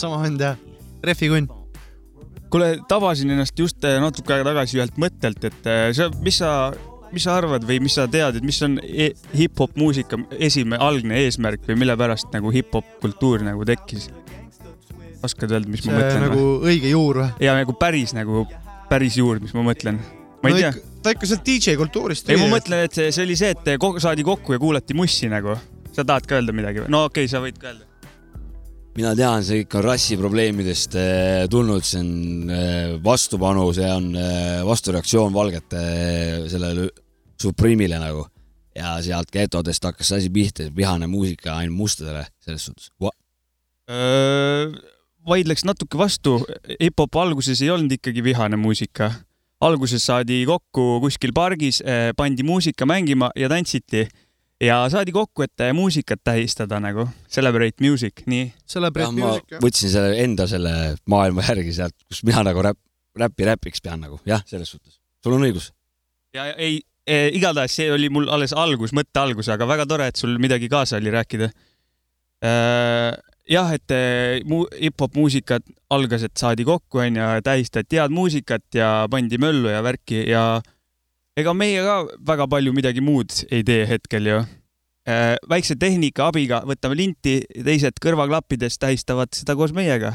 sama 0.00 0.20
vend 0.22 0.42
jah, 0.42 0.60
rehvikunn. 1.06 1.48
kuule, 2.50 2.70
tabasin 2.90 3.30
ennast 3.30 3.58
just 3.58 3.84
äh, 3.86 3.98
natuke 4.02 4.34
aega 4.34 4.50
tagasi 4.50 4.80
ühelt 4.80 4.96
mõttelt, 5.00 5.44
et 5.46 5.68
äh, 5.70 5.90
sa, 5.96 6.08
mis 6.24 6.40
sa, 6.40 6.54
mis 7.12 7.26
sa 7.26 7.36
arvad 7.38 7.66
või 7.66 7.78
mis 7.84 7.98
sa 7.98 8.08
tead, 8.10 8.40
et 8.40 8.46
mis 8.46 8.58
on 8.66 8.78
e 8.82 9.12
hip-hop 9.36 9.76
muusika 9.78 10.18
esimene, 10.38 10.80
algne 10.82 11.22
eesmärk 11.26 11.68
või 11.68 11.78
mille 11.84 11.96
pärast 12.00 12.32
nagu 12.34 12.52
hip-hop 12.54 12.98
kultuur 13.04 13.46
nagu 13.46 13.66
tekkis? 13.68 14.10
oskad 15.24 15.52
öelda, 15.52 15.68
mis 15.68 15.82
ma 15.84 15.92
see 15.92 15.98
mõtlen 15.98 16.24
nagu 16.24 16.46
õige 16.64 16.94
juur 16.94 17.20
või? 17.22 17.28
ja 17.44 17.54
nagu 17.58 17.74
päris 17.78 18.14
nagu, 18.16 18.46
päris 18.90 19.18
juur, 19.20 19.40
mis 19.42 19.52
ma 19.56 19.64
mõtlen. 19.66 20.00
ma 20.40 20.50
ei 20.52 20.56
no 20.56 20.62
tea. 20.62 20.72
ta 21.04 21.14
ikka 21.16 21.28
sealt 21.28 21.44
DJ 21.46 21.76
kultuurist 21.80 22.30
ei, 22.30 22.40
ma 22.40 22.48
mõtlen, 22.54 22.86
et 22.88 22.96
see, 22.96 23.12
see 23.14 23.26
oli 23.28 23.36
see, 23.38 23.52
et 23.56 23.86
saadi 24.02 24.26
kokku 24.26 24.56
ja 24.56 24.62
kuulati 24.62 24.96
mussi 24.96 25.28
nagu. 25.32 25.58
sa 25.92 26.06
tahad 26.06 26.26
ka 26.26 26.40
öelda 26.40 26.56
midagi 26.56 26.84
või? 26.84 26.92
no 26.96 27.06
okei 27.10 27.26
okay,, 27.26 27.32
sa 27.32 27.44
võid 27.44 27.60
ka 27.60 27.72
öelda. 27.72 27.89
Mina 29.00 29.14
tean, 29.16 29.44
see 29.44 29.62
kõik 29.62 29.78
on 29.78 29.84
rassiprobleemidest 29.86 30.96
eh, 31.00 31.44
tulnud, 31.50 31.84
see 31.86 32.02
on 32.02 32.50
eh, 32.52 32.90
vastupanu, 33.04 33.70
see 33.76 33.88
on 33.88 34.10
eh, 34.12 34.58
vastureaktsioon 34.66 35.32
valgete 35.32 35.84
sellele 36.52 36.90
Supreme'ile 37.40 38.00
nagu. 38.02 38.26
ja 38.76 38.92
sealt 39.02 39.32
getodest 39.34 39.84
hakkas 39.84 40.12
see 40.12 40.20
asi 40.20 40.28
pihta, 40.30 40.68
vihane 40.76 41.08
muusika 41.10 41.56
ainult 41.58 41.76
mustadele 41.76 42.26
selles 42.44 42.68
suhtes. 42.68 42.90
vaidleks 45.26 45.64
natuke 45.66 45.98
vastu, 45.98 46.36
hip-hop 46.76 47.16
alguses 47.18 47.60
ei 47.64 47.72
olnud 47.72 47.96
ikkagi 47.96 48.22
vihane 48.24 48.56
muusika. 48.56 49.10
alguses 49.60 50.04
saadi 50.06 50.44
kokku 50.46 51.00
kuskil 51.00 51.32
pargis, 51.34 51.82
pandi 52.16 52.44
muusika 52.46 52.86
mängima 52.86 53.32
ja 53.36 53.48
tantsiti 53.48 54.06
ja 54.60 54.80
saadi 54.92 55.12
kokku, 55.14 55.44
et 55.46 55.64
eh, 55.64 55.72
muusikat 55.76 56.20
tähistada 56.24 56.80
nagu, 56.82 57.06
celebrate 57.32 57.80
music, 57.84 58.24
nii. 58.30 58.50
Celebrate 58.68 59.16
ma 59.16 59.34
võtsin 59.62 59.92
selle 59.92 60.20
enda 60.24 60.46
selle 60.50 60.74
maailma 61.10 61.44
järgi 61.48 61.74
sealt, 61.80 61.96
kus 62.08 62.22
mina 62.28 62.44
nagu 62.46 62.64
räpp, 62.64 62.80
räppi 63.20 63.48
räpiks 63.48 63.82
pean 63.84 64.04
nagu, 64.04 64.20
jah, 64.28 64.44
selles 64.48 64.70
suhtes. 64.74 65.00
sul 65.24 65.36
on 65.36 65.46
õigus. 65.48 65.72
ja 66.34 66.50
ei 66.54 66.80
eh,, 67.06 67.30
igatahes 67.36 67.74
see 67.80 67.90
oli 67.92 68.10
mul 68.12 68.28
alles 68.32 68.52
algus, 68.52 68.94
mõtte 68.96 69.22
algus, 69.22 69.48
aga 69.48 69.66
väga 69.68 69.88
tore, 69.88 70.06
et 70.12 70.20
sul 70.20 70.36
midagi 70.38 70.68
kaasa 70.68 71.00
oli 71.00 71.12
rääkida 71.14 71.50
äh,. 72.44 73.16
jah, 73.50 73.72
et 73.74 73.96
eh, 73.96 74.42
mu- 74.44 74.68
hip-hop 74.76 75.16
muusikat 75.16 75.64
algas, 75.90 76.22
et 76.28 76.36
saadi 76.36 76.68
kokku, 76.68 77.00
onju, 77.06 77.32
tähistati 77.44 77.98
head 77.98 78.12
muusikat 78.14 78.68
ja 78.76 79.08
pandi 79.10 79.40
möllu 79.40 79.72
ja 79.72 79.82
värki 79.82 80.26
ja 80.28 80.44
ega 81.38 81.54
meie 81.54 81.82
ka 81.86 82.00
väga 82.32 82.48
palju 82.50 82.72
midagi 82.74 83.04
muud 83.04 83.44
ei 83.50 83.62
tee 83.66 83.86
hetkel 83.88 84.26
ju 84.26 84.40
äh,. 84.40 85.36
väikse 85.48 85.76
tehnika 85.78 86.30
abiga 86.30 86.62
võtame 86.66 86.98
linti, 86.98 87.40
teised 87.64 88.02
kõrvaklappides 88.02 88.78
tähistavad 88.80 89.32
seda 89.36 89.56
koos 89.58 89.74
meiega. 89.76 90.14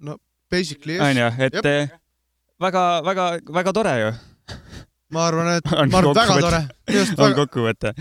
no 0.00 0.18
basically 0.50 0.98
yes. 0.98 1.06
onju, 1.10 1.30
et 1.48 1.96
väga-väga-väga 2.62 3.72
tore 3.76 3.94
ju. 4.00 4.10
ma 5.14 5.26
arvan, 5.28 5.50
et, 5.58 5.68
on 5.80 5.92
ma 5.92 6.00
arvan, 6.00 6.16
väga 6.16 6.38
tore 6.44 6.62
on 7.26 7.36
kokkuvõte. 7.36 7.92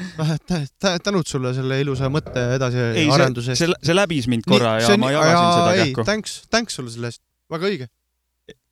tänud 1.03 1.27
sulle 1.29 1.53
selle 1.57 1.81
ilusa 1.83 2.09
mõtte 2.13 2.41
ei, 2.41 2.55
edasiarenduse 2.59 3.53
see, 3.55 3.65
see, 3.65 3.81
see 3.89 3.97
läbis 3.97 4.29
mind 4.31 4.47
korra 4.47 4.77
ja 4.81 4.95
ma 5.01 5.11
jagasin 5.13 5.51
seda 5.51 5.75
kähku. 5.81 6.07
thanks, 6.07 6.39
thanks 6.49 6.79
sulle 6.79 6.93
selle 6.93 7.13
eest, 7.13 7.23
väga 7.51 7.71
õige. 7.71 7.91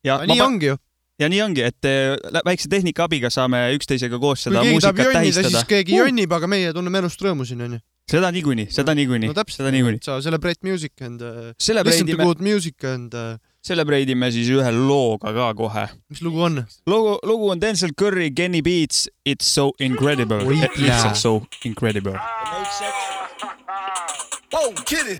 ja 0.06 0.20
nii 0.26 0.42
ongi 0.44 0.72
ju. 0.72 0.80
Ja 1.20 1.28
nii 1.30 1.42
ongi, 1.42 1.62
et 1.62 1.86
lä- 2.30 2.42
väikse 2.44 2.68
tehnika 2.68 3.04
abiga 3.04 3.30
saame 3.30 3.64
üksteisega 3.76 4.18
koos 4.18 4.42
seda 4.48 4.64
muusikat 4.64 5.12
tähistada 5.14 5.50
siis. 5.50 5.64
keegi 5.68 5.96
jonnib, 5.96 6.32
aga 6.32 6.46
meie 6.50 6.72
tunneme 6.74 6.98
elust 7.04 7.22
rõõmu 7.22 7.46
siin 7.46 7.62
onju. 7.62 7.78
seda 8.10 8.30
niikuinii, 8.34 8.66
seda 8.70 8.94
niikuinii 8.94 9.30
no, 9.30 9.34
täpselt 9.34 9.62
seda, 9.62 9.70
niikuinii. 9.72 10.02
sa 10.04 10.20
celebrate 10.20 10.60
music 10.66 10.92
and 11.00 11.22
uh, 11.22 11.52
Celebrate 11.62 11.96
listen 11.96 12.16
to 12.16 12.22
good 12.22 12.40
music 12.40 12.84
and 12.84 13.14
uh, 13.14 13.36
Celebrate 13.64 14.10
ime 14.12 14.28
siis 14.28 14.50
ühe 14.52 14.72
looga 14.76 15.32
ka 15.32 15.54
kohe. 15.56 15.86
mis 16.10 16.20
lugu 16.22 16.42
on? 16.44 16.64
lugu, 16.86 17.14
lugu 17.24 17.48
on 17.50 17.60
Denzel 17.60 17.94
Curry, 17.96 18.30
Kenny 18.30 18.60
Beats, 18.60 19.08
It's 19.24 19.46
so 19.46 19.70
incredible. 19.80 20.42
Oi, 20.44 20.58
lihtsalt 20.76 21.16
so 21.16 21.46
incredible. 21.64 22.12
Whoa, 24.52 24.70
get 24.84 25.06
it. 25.06 25.18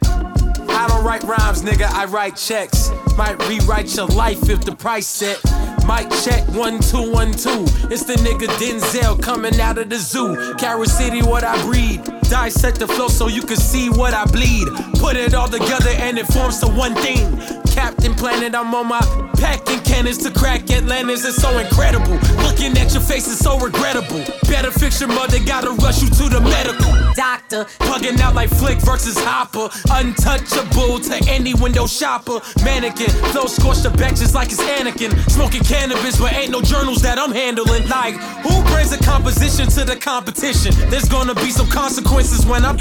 I 0.68 0.86
don't 0.88 1.04
write 1.04 1.22
rhymes, 1.24 1.62
nigga, 1.62 1.88
I 1.90 2.04
write 2.04 2.36
checks. 2.36 2.90
Might 3.16 3.40
rewrite 3.48 3.96
your 3.96 4.08
life 4.08 4.50
if 4.50 4.60
the 4.64 4.76
price 4.76 5.06
set. 5.06 5.40
Might 5.86 6.10
check 6.24 6.42
one 6.48 6.80
two 6.80 7.12
one 7.12 7.32
two. 7.32 7.64
It's 7.90 8.04
the 8.04 8.14
nigga 8.14 8.48
Denzel 8.58 9.22
coming 9.22 9.60
out 9.60 9.78
of 9.78 9.90
the 9.90 9.98
zoo. 9.98 10.54
Carol 10.56 10.86
City, 10.86 11.22
what 11.22 11.44
I 11.44 11.60
breed. 11.62 12.02
Dissect 12.30 12.78
the 12.78 12.88
flow 12.88 13.08
so 13.08 13.28
you 13.28 13.42
can 13.42 13.58
see 13.58 13.90
what 13.90 14.14
I 14.14 14.24
bleed. 14.24 14.66
Put 14.98 15.16
it 15.16 15.34
all 15.34 15.48
together 15.48 15.90
and 15.90 16.18
it 16.18 16.26
forms 16.26 16.58
to 16.60 16.68
one 16.68 16.94
thing. 16.94 17.38
Captain 17.66 18.14
Planet, 18.14 18.54
I'm 18.54 18.74
on 18.74 18.88
my 18.88 19.00
packing 19.36 19.80
cannons 19.80 20.18
to 20.18 20.30
crack 20.30 20.70
Atlantis. 20.70 21.24
It's 21.24 21.36
so 21.36 21.58
incredible. 21.58 22.14
Looking 22.42 22.78
at 22.78 22.92
your 22.94 23.02
face 23.02 23.28
is 23.28 23.38
so 23.38 23.58
regrettable. 23.58 24.24
Better 24.48 24.70
fix 24.70 25.00
your 25.00 25.10
mother, 25.10 25.38
gotta 25.44 25.70
rush 25.72 26.02
you 26.02 26.08
to 26.08 26.28
the 26.30 26.40
medical. 26.40 27.03
Doctor, 27.14 27.64
plugging 27.80 28.20
out 28.20 28.34
like 28.34 28.50
Flick 28.50 28.78
versus 28.78 29.16
Hopper. 29.18 29.68
Untouchable 29.90 30.98
to 30.98 31.16
any 31.30 31.54
window 31.54 31.86
shopper. 31.86 32.40
Mannequin, 32.64 33.10
flow 33.32 33.46
scorched 33.46 33.84
the 33.84 33.90
benches 33.90 34.34
like 34.34 34.50
it's 34.50 34.62
Anakin. 34.62 35.12
Smoking 35.30 35.62
cannabis, 35.62 36.18
but 36.18 36.32
ain't 36.32 36.50
no 36.50 36.60
journals 36.60 37.02
that 37.02 37.18
I'm 37.18 37.32
handling. 37.32 37.88
Like, 37.88 38.14
who 38.42 38.62
brings 38.72 38.92
a 38.92 38.98
composition 38.98 39.68
to 39.68 39.84
the 39.84 39.96
competition? 39.96 40.74
There's 40.90 41.08
gonna 41.08 41.34
be 41.34 41.50
some 41.50 41.68
consequences 41.68 42.44
when 42.46 42.64
I'm. 42.64 42.78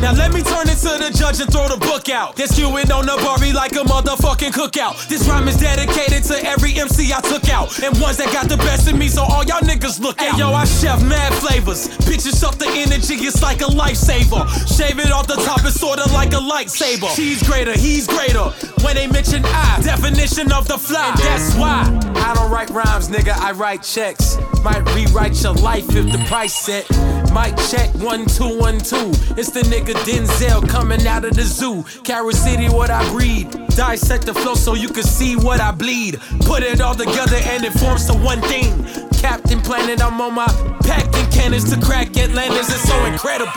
Now 0.00 0.12
let 0.12 0.32
me 0.32 0.42
turn 0.42 0.66
it 0.68 0.78
to 0.82 0.98
the 0.98 1.14
judge 1.14 1.40
and 1.40 1.50
throw 1.52 1.68
the 1.68 1.76
book 1.76 2.08
out. 2.08 2.34
They're 2.34 2.48
skewing 2.48 2.90
on 2.90 3.06
the 3.06 3.16
Barbie 3.22 3.52
like 3.52 3.72
a 3.72 3.84
motherfucking 3.86 4.50
cookout. 4.50 5.06
This 5.06 5.28
rhyme 5.28 5.46
is 5.46 5.56
dedicated 5.58 6.24
to 6.24 6.42
every 6.44 6.74
MC 6.74 7.12
I 7.12 7.20
took 7.20 7.48
out. 7.48 7.78
And 7.82 7.94
ones 8.00 8.16
that 8.16 8.32
got 8.32 8.48
the 8.48 8.56
best 8.56 8.90
of 8.90 8.98
me, 8.98 9.06
so 9.08 9.22
all 9.22 9.44
y'all 9.44 9.60
niggas 9.60 10.00
look 10.00 10.20
out. 10.20 10.34
Hey, 10.34 10.38
yo, 10.38 10.50
I 10.52 10.64
chef 10.64 11.02
mad 11.04 11.32
flavors. 11.34 11.86
Bitches 12.02 12.42
up 12.42 12.56
the 12.56 12.66
energy, 12.66 13.14
it's 13.14 13.41
like 13.42 13.60
a 13.60 13.66
lifesaver. 13.66 14.46
Shave 14.76 14.98
it 14.98 15.10
off 15.10 15.26
the 15.26 15.34
top, 15.34 15.60
it's 15.64 15.78
sorta 15.78 16.08
like 16.12 16.32
a 16.32 16.36
lightsaber. 16.36 17.14
She's 17.14 17.42
greater, 17.42 17.76
he's 17.76 18.06
greater. 18.06 18.44
When 18.82 18.94
they 18.96 19.06
mention 19.06 19.42
I, 19.44 19.80
definition 19.82 20.52
of 20.52 20.68
the 20.68 20.78
fly. 20.78 21.10
And 21.10 21.18
that's 21.18 21.54
why 21.56 21.82
I 22.16 22.34
don't 22.34 22.50
write 22.50 22.70
rhymes, 22.70 23.08
nigga, 23.08 23.32
I 23.36 23.52
write 23.52 23.82
checks. 23.82 24.38
Might 24.62 24.82
rewrite 24.94 25.42
your 25.42 25.54
life 25.54 25.84
if 25.94 26.10
the 26.12 26.24
price 26.28 26.54
set. 26.54 26.88
Might 27.32 27.56
check 27.70 27.90
one 27.96 28.26
two 28.26 28.58
one 28.58 28.78
two. 28.78 29.10
It's 29.36 29.50
the 29.50 29.62
nigga 29.62 29.94
Denzel 30.04 30.68
coming 30.68 31.06
out 31.06 31.24
of 31.24 31.34
the 31.34 31.42
zoo. 31.42 31.82
Carol 32.04 32.32
City, 32.32 32.68
what 32.68 32.90
I 32.90 33.08
breed. 33.10 33.50
Dissect 33.74 34.26
the 34.26 34.34
flow 34.34 34.54
so 34.54 34.74
you 34.74 34.88
can 34.88 35.02
see 35.02 35.34
what 35.34 35.60
I 35.60 35.72
bleed. 35.72 36.20
Put 36.40 36.62
it 36.62 36.80
all 36.80 36.94
together 36.94 37.36
and 37.36 37.64
it 37.64 37.72
forms 37.72 38.06
to 38.06 38.14
one 38.14 38.40
thing. 38.42 38.84
Captain 39.18 39.60
Planet, 39.60 40.02
I'm 40.02 40.20
on 40.20 40.34
my 40.34 40.46
packing 40.82 41.21
cannons 41.32 41.64
to 41.72 41.80
crack 41.80 42.16
Atlantis. 42.16 42.68
It's 42.68 42.82
so 42.82 43.04
incredible. 43.06 43.50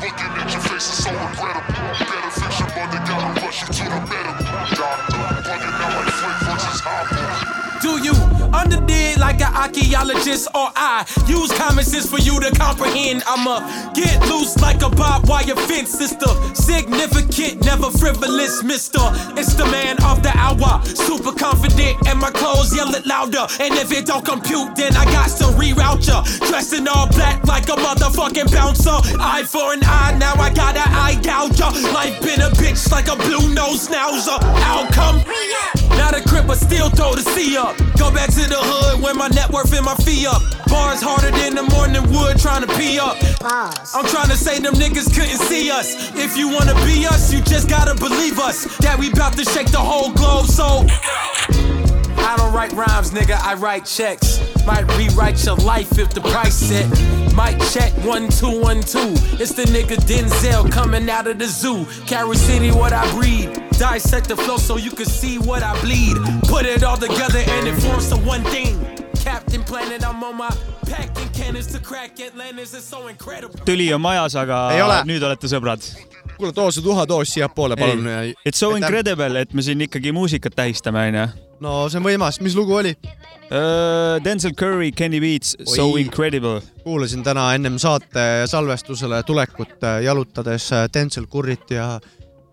Looking 0.00 0.32
at 0.38 0.48
your 0.52 0.62
face 0.62 0.86
is 0.86 1.04
so 1.04 1.10
incredible. 1.10 1.74
Better 1.98 2.30
fix 2.30 2.60
your 2.60 2.68
mother, 2.68 3.00
gotta 3.06 3.40
rush 3.40 3.60
you 3.62 3.66
to 3.66 3.84
the 3.84 4.00
medical. 4.06 4.44
Doctor, 4.76 5.18
bugging 5.44 5.76
out 5.82 5.92
like 5.98 6.14
Flick 6.14 6.38
versus 6.46 6.80
Hopper. 6.80 7.80
Do 7.82 7.92
you 8.02 8.29
underdig 8.52 9.18
like 9.18 9.40
an 9.40 9.54
archaeologist 9.54 10.48
or 10.54 10.70
I 10.76 11.06
use 11.26 11.52
common 11.52 11.84
sense 11.84 12.08
for 12.08 12.18
you 12.18 12.40
to 12.40 12.50
comprehend? 12.52 13.22
I'ma 13.26 13.92
get 13.92 14.20
loose 14.28 14.58
like 14.60 14.82
a 14.82 14.90
barbed 14.90 15.28
wire 15.28 15.56
fence, 15.68 15.90
sister. 15.90 16.28
Significant, 16.54 17.64
never 17.64 17.90
frivolous, 17.90 18.62
mister. 18.62 19.00
It's 19.36 19.54
the 19.54 19.66
man 19.66 19.96
of 20.04 20.22
the 20.22 20.32
hour. 20.36 20.84
Super 20.84 21.32
confident, 21.32 21.96
and 22.06 22.18
my 22.18 22.30
clothes 22.30 22.74
yell 22.74 22.94
it 22.94 23.06
louder. 23.06 23.46
And 23.60 23.74
if 23.74 23.92
it 23.92 24.06
don't 24.06 24.24
compute, 24.24 24.74
then 24.76 24.96
I 24.96 25.04
got 25.06 25.28
to 25.38 25.44
reroute 25.58 26.06
ya. 26.06 26.22
Dressed 26.48 26.74
in 26.74 26.88
all 26.88 27.08
black 27.08 27.44
like 27.46 27.68
a 27.68 27.76
motherfucking 27.76 28.52
bouncer. 28.52 28.98
Eye 29.20 29.44
for 29.44 29.72
an 29.72 29.80
eye, 29.84 30.16
now 30.18 30.34
I 30.34 30.52
got 30.52 30.76
an 30.76 30.88
eye 30.88 31.18
gouger. 31.22 31.70
Life 31.92 32.20
been 32.22 32.40
a 32.40 32.50
bitch 32.50 32.90
like 32.90 33.08
a 33.08 33.16
blue 33.16 33.52
nose 33.54 33.88
schnauzer. 33.88 34.38
Outcome. 34.64 35.22
Not 35.96 36.16
a 36.16 36.22
crip, 36.22 36.46
but 36.46 36.56
still 36.56 36.88
throw 36.90 37.14
the 37.14 37.22
C 37.22 37.56
up. 37.56 37.76
Go 37.98 38.10
back 38.10 38.30
to 38.34 38.39
the 38.48 38.56
hood 38.58 39.02
when 39.02 39.16
my 39.16 39.28
net 39.28 39.50
worth 39.50 39.72
and 39.74 39.84
my 39.84 39.94
fee 39.96 40.26
up. 40.26 40.42
Bars 40.68 41.02
harder 41.02 41.30
than 41.30 41.54
the 41.54 41.62
morning 41.74 42.02
wood 42.12 42.38
trying 42.38 42.66
to 42.66 42.72
pee 42.78 42.98
up. 42.98 43.16
I'm 43.94 44.06
trying 44.06 44.28
to 44.28 44.36
say 44.36 44.58
them 44.58 44.74
niggas 44.74 45.12
couldn't 45.14 45.38
see 45.48 45.70
us. 45.70 45.94
If 46.16 46.36
you 46.36 46.48
wanna 46.48 46.74
be 46.86 47.06
us, 47.06 47.32
you 47.32 47.40
just 47.42 47.68
gotta 47.68 47.94
believe 47.94 48.38
us. 48.38 48.64
That 48.78 48.98
we 48.98 49.10
bout 49.10 49.34
to 49.34 49.44
shake 49.44 49.70
the 49.70 49.78
whole 49.78 50.12
globe, 50.12 50.46
so. 50.46 50.86
I 52.22 52.36
don't 52.36 52.52
write 52.52 52.72
rhymes, 52.72 53.10
nigga, 53.10 53.38
I 53.42 53.54
write 53.54 53.84
checks. 53.84 54.38
Might 54.66 54.86
rewrite 54.96 55.44
your 55.44 55.56
life 55.56 55.98
if 55.98 56.10
the 56.10 56.20
price 56.20 56.54
set. 56.54 56.86
Might 57.34 57.58
check 57.72 57.92
one 58.04 58.28
two 58.28 58.60
one 58.60 58.80
two. 58.82 59.14
It's 59.40 59.54
the 59.54 59.64
nigga 59.64 59.96
Denzel 59.96 60.70
coming 60.70 61.08
out 61.10 61.26
of 61.26 61.38
the 61.38 61.46
zoo. 61.46 61.86
Carol 62.06 62.34
City, 62.34 62.70
what 62.70 62.92
I 62.92 63.10
breed. 63.12 63.52
Dissect 63.72 64.28
the 64.28 64.36
flow 64.36 64.58
so 64.58 64.76
you 64.76 64.90
can 64.90 65.06
see 65.06 65.38
what 65.38 65.62
I 65.62 65.80
bleed. 65.80 66.16
Put 66.44 66.66
it 66.66 66.82
all 66.84 66.96
together 66.96 67.38
and 67.38 67.66
it 67.66 67.74
forms 67.80 68.08
to 68.10 68.16
one 68.16 68.44
thing. 68.44 68.78
Captain 69.16 69.62
Planet, 69.62 70.06
I'm 70.06 70.22
on 70.22 70.36
my 70.36 70.50
packing 70.86 71.19
tüli 73.64 73.88
on 73.94 74.00
majas, 74.00 74.36
aga 74.38 74.58
Ei 74.74 74.82
ole. 74.82 75.00
nüüd 75.08 75.22
olete 75.26 75.48
sõbrad. 75.50 75.82
kuule, 76.36 76.52
too 76.56 76.70
see 76.72 76.82
tuhatoos 76.84 77.32
siiapoole, 77.34 77.76
palun. 77.76 78.06
It's 78.46 78.60
so 78.62 78.70
incredible, 78.76 79.40
et 79.40 79.52
me 79.54 79.62
siin 79.62 79.80
ikkagi 79.84 80.12
muusikat 80.16 80.54
tähistame, 80.56 81.08
onju. 81.10 81.26
no 81.60 81.74
see 81.90 82.00
on 82.00 82.06
võimas, 82.06 82.40
mis 82.40 82.56
lugu 82.56 82.78
oli? 82.80 82.94
Denzel 84.24 84.54
Curry, 84.54 84.92
Kenny 84.92 85.18
Beats, 85.20 85.56
So 85.74 85.96
incredible. 85.98 86.60
kuulasin 86.84 87.24
täna 87.26 87.48
ennem 87.54 87.78
saate 87.82 88.46
salvestusele 88.46 89.22
tulekut 89.26 89.82
äh, 89.82 90.02
jalutades 90.06 90.70
äh, 90.72 90.86
Denzel 90.94 91.26
Curryt 91.26 91.70
ja 91.74 91.96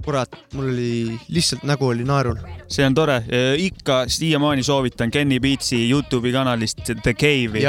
kurat, 0.03 0.33
mul 0.53 0.71
oli 0.71 1.19
lihtsalt 1.29 1.63
nägu 1.67 1.87
oli 1.87 2.03
naerul. 2.03 2.37
see 2.71 2.85
on 2.85 2.95
tore, 2.95 3.21
ikka 3.57 4.05
siiamaani 4.07 4.63
soovitan 4.63 5.11
Kenny 5.11 5.39
Beatsi 5.39 5.89
Youtube'i 5.91 6.31
kanalist 6.31 6.81
The 7.03 7.13
Cave'i. 7.13 7.61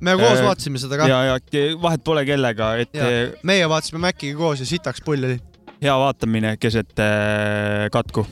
Me 0.00 0.16
koos 0.18 0.42
vaatasime 0.44 0.80
seda 0.82 0.98
ka. 1.00 1.08
ja, 1.10 1.20
ja 1.36 1.64
vahet 1.82 2.04
pole 2.04 2.24
kellega, 2.28 2.72
et 2.82 2.96
ja 2.96 3.10
meie 3.46 3.68
vaatasime 3.70 4.02
Maciga 4.02 4.38
koos 4.38 4.62
ja 4.62 4.68
sitaks 4.68 5.04
pull 5.06 5.24
oli. 5.28 5.38
hea 5.82 5.96
vaatamine 6.00 6.56
keset 6.60 6.98
äh, 7.02 7.86
katku. 7.92 8.26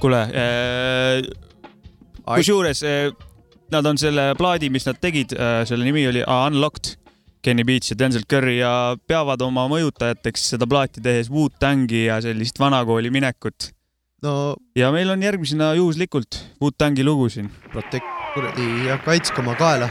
kuule 0.00 0.22
äh,, 0.30 1.24
kusjuures 2.24 2.82
äh, 2.86 3.10
nad 3.70 3.86
on 3.86 3.98
selle 4.00 4.32
plaadi, 4.38 4.70
mis 4.72 4.86
nad 4.88 4.98
tegid 5.00 5.34
äh,, 5.36 5.62
selle 5.68 5.86
nimi 5.86 6.06
oli 6.08 6.24
Unlocked, 6.26 6.96
Kenny 7.42 7.64
Beats 7.64 7.92
ja 7.92 7.98
Denzel 7.98 8.26
Curry 8.28 8.58
ja 8.58 8.96
peavad 9.08 9.40
oma 9.44 9.66
mõjutajateks 9.70 10.50
seda 10.54 10.68
plaati 10.68 11.00
tehes 11.04 11.30
Wu-Tangi 11.32 12.06
ja 12.08 12.20
sellist 12.24 12.60
vanakooli 12.60 13.12
minekut. 13.12 13.70
no 14.22 14.56
ja 14.76 14.90
meil 14.92 15.10
on 15.10 15.22
järgmisena 15.22 15.72
juhuslikult 15.78 16.42
Wu-Tangi 16.60 17.04
lugu 17.06 17.30
siin. 17.32 17.48
Protect 17.72 18.18
kuradi 18.34 18.86
ja 18.86 18.98
kaitske 19.04 19.40
oma 19.42 19.56
kaela. 19.58 19.88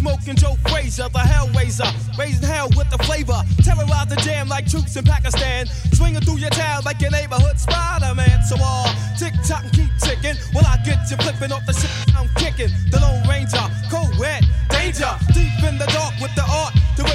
Smoking 0.00 0.34
Joe 0.34 0.56
Frazier, 0.64 1.08
the 1.12 1.20
Hellraiser, 1.20 1.84
raising 2.16 2.48
hell 2.48 2.68
with 2.76 2.88
the 2.88 2.96
flavor. 3.04 3.36
Terrorize 3.62 4.08
the 4.08 4.16
jam 4.24 4.48
like 4.48 4.66
troops 4.66 4.96
in 4.96 5.04
Pakistan, 5.04 5.66
swinging 5.92 6.22
through 6.22 6.38
your 6.38 6.50
town 6.50 6.82
like 6.84 7.00
your 7.02 7.10
neighborhood 7.10 7.60
Spider-Man. 7.60 8.42
So 8.48 8.56
all 8.64 8.88
tick 9.18 9.34
tock 9.44 9.62
and 9.62 9.72
keep 9.72 9.92
ticking, 10.00 10.36
while 10.52 10.64
I 10.64 10.80
get 10.88 11.04
you 11.10 11.16
flipping 11.20 11.52
off 11.52 11.66
the 11.66 11.74
shit 11.76 11.92
I'm 12.16 12.28
kicking. 12.40 12.72
The 12.90 12.98
Lone 12.98 13.28
Ranger, 13.28 13.60
cold 13.92 14.16
wet, 14.18 14.42
danger, 14.70 15.12
deep 15.36 15.52
in 15.68 15.76
the 15.76 15.86
dark 15.92 16.16
with 16.16 16.34
the 16.34 16.48
art 16.48 16.72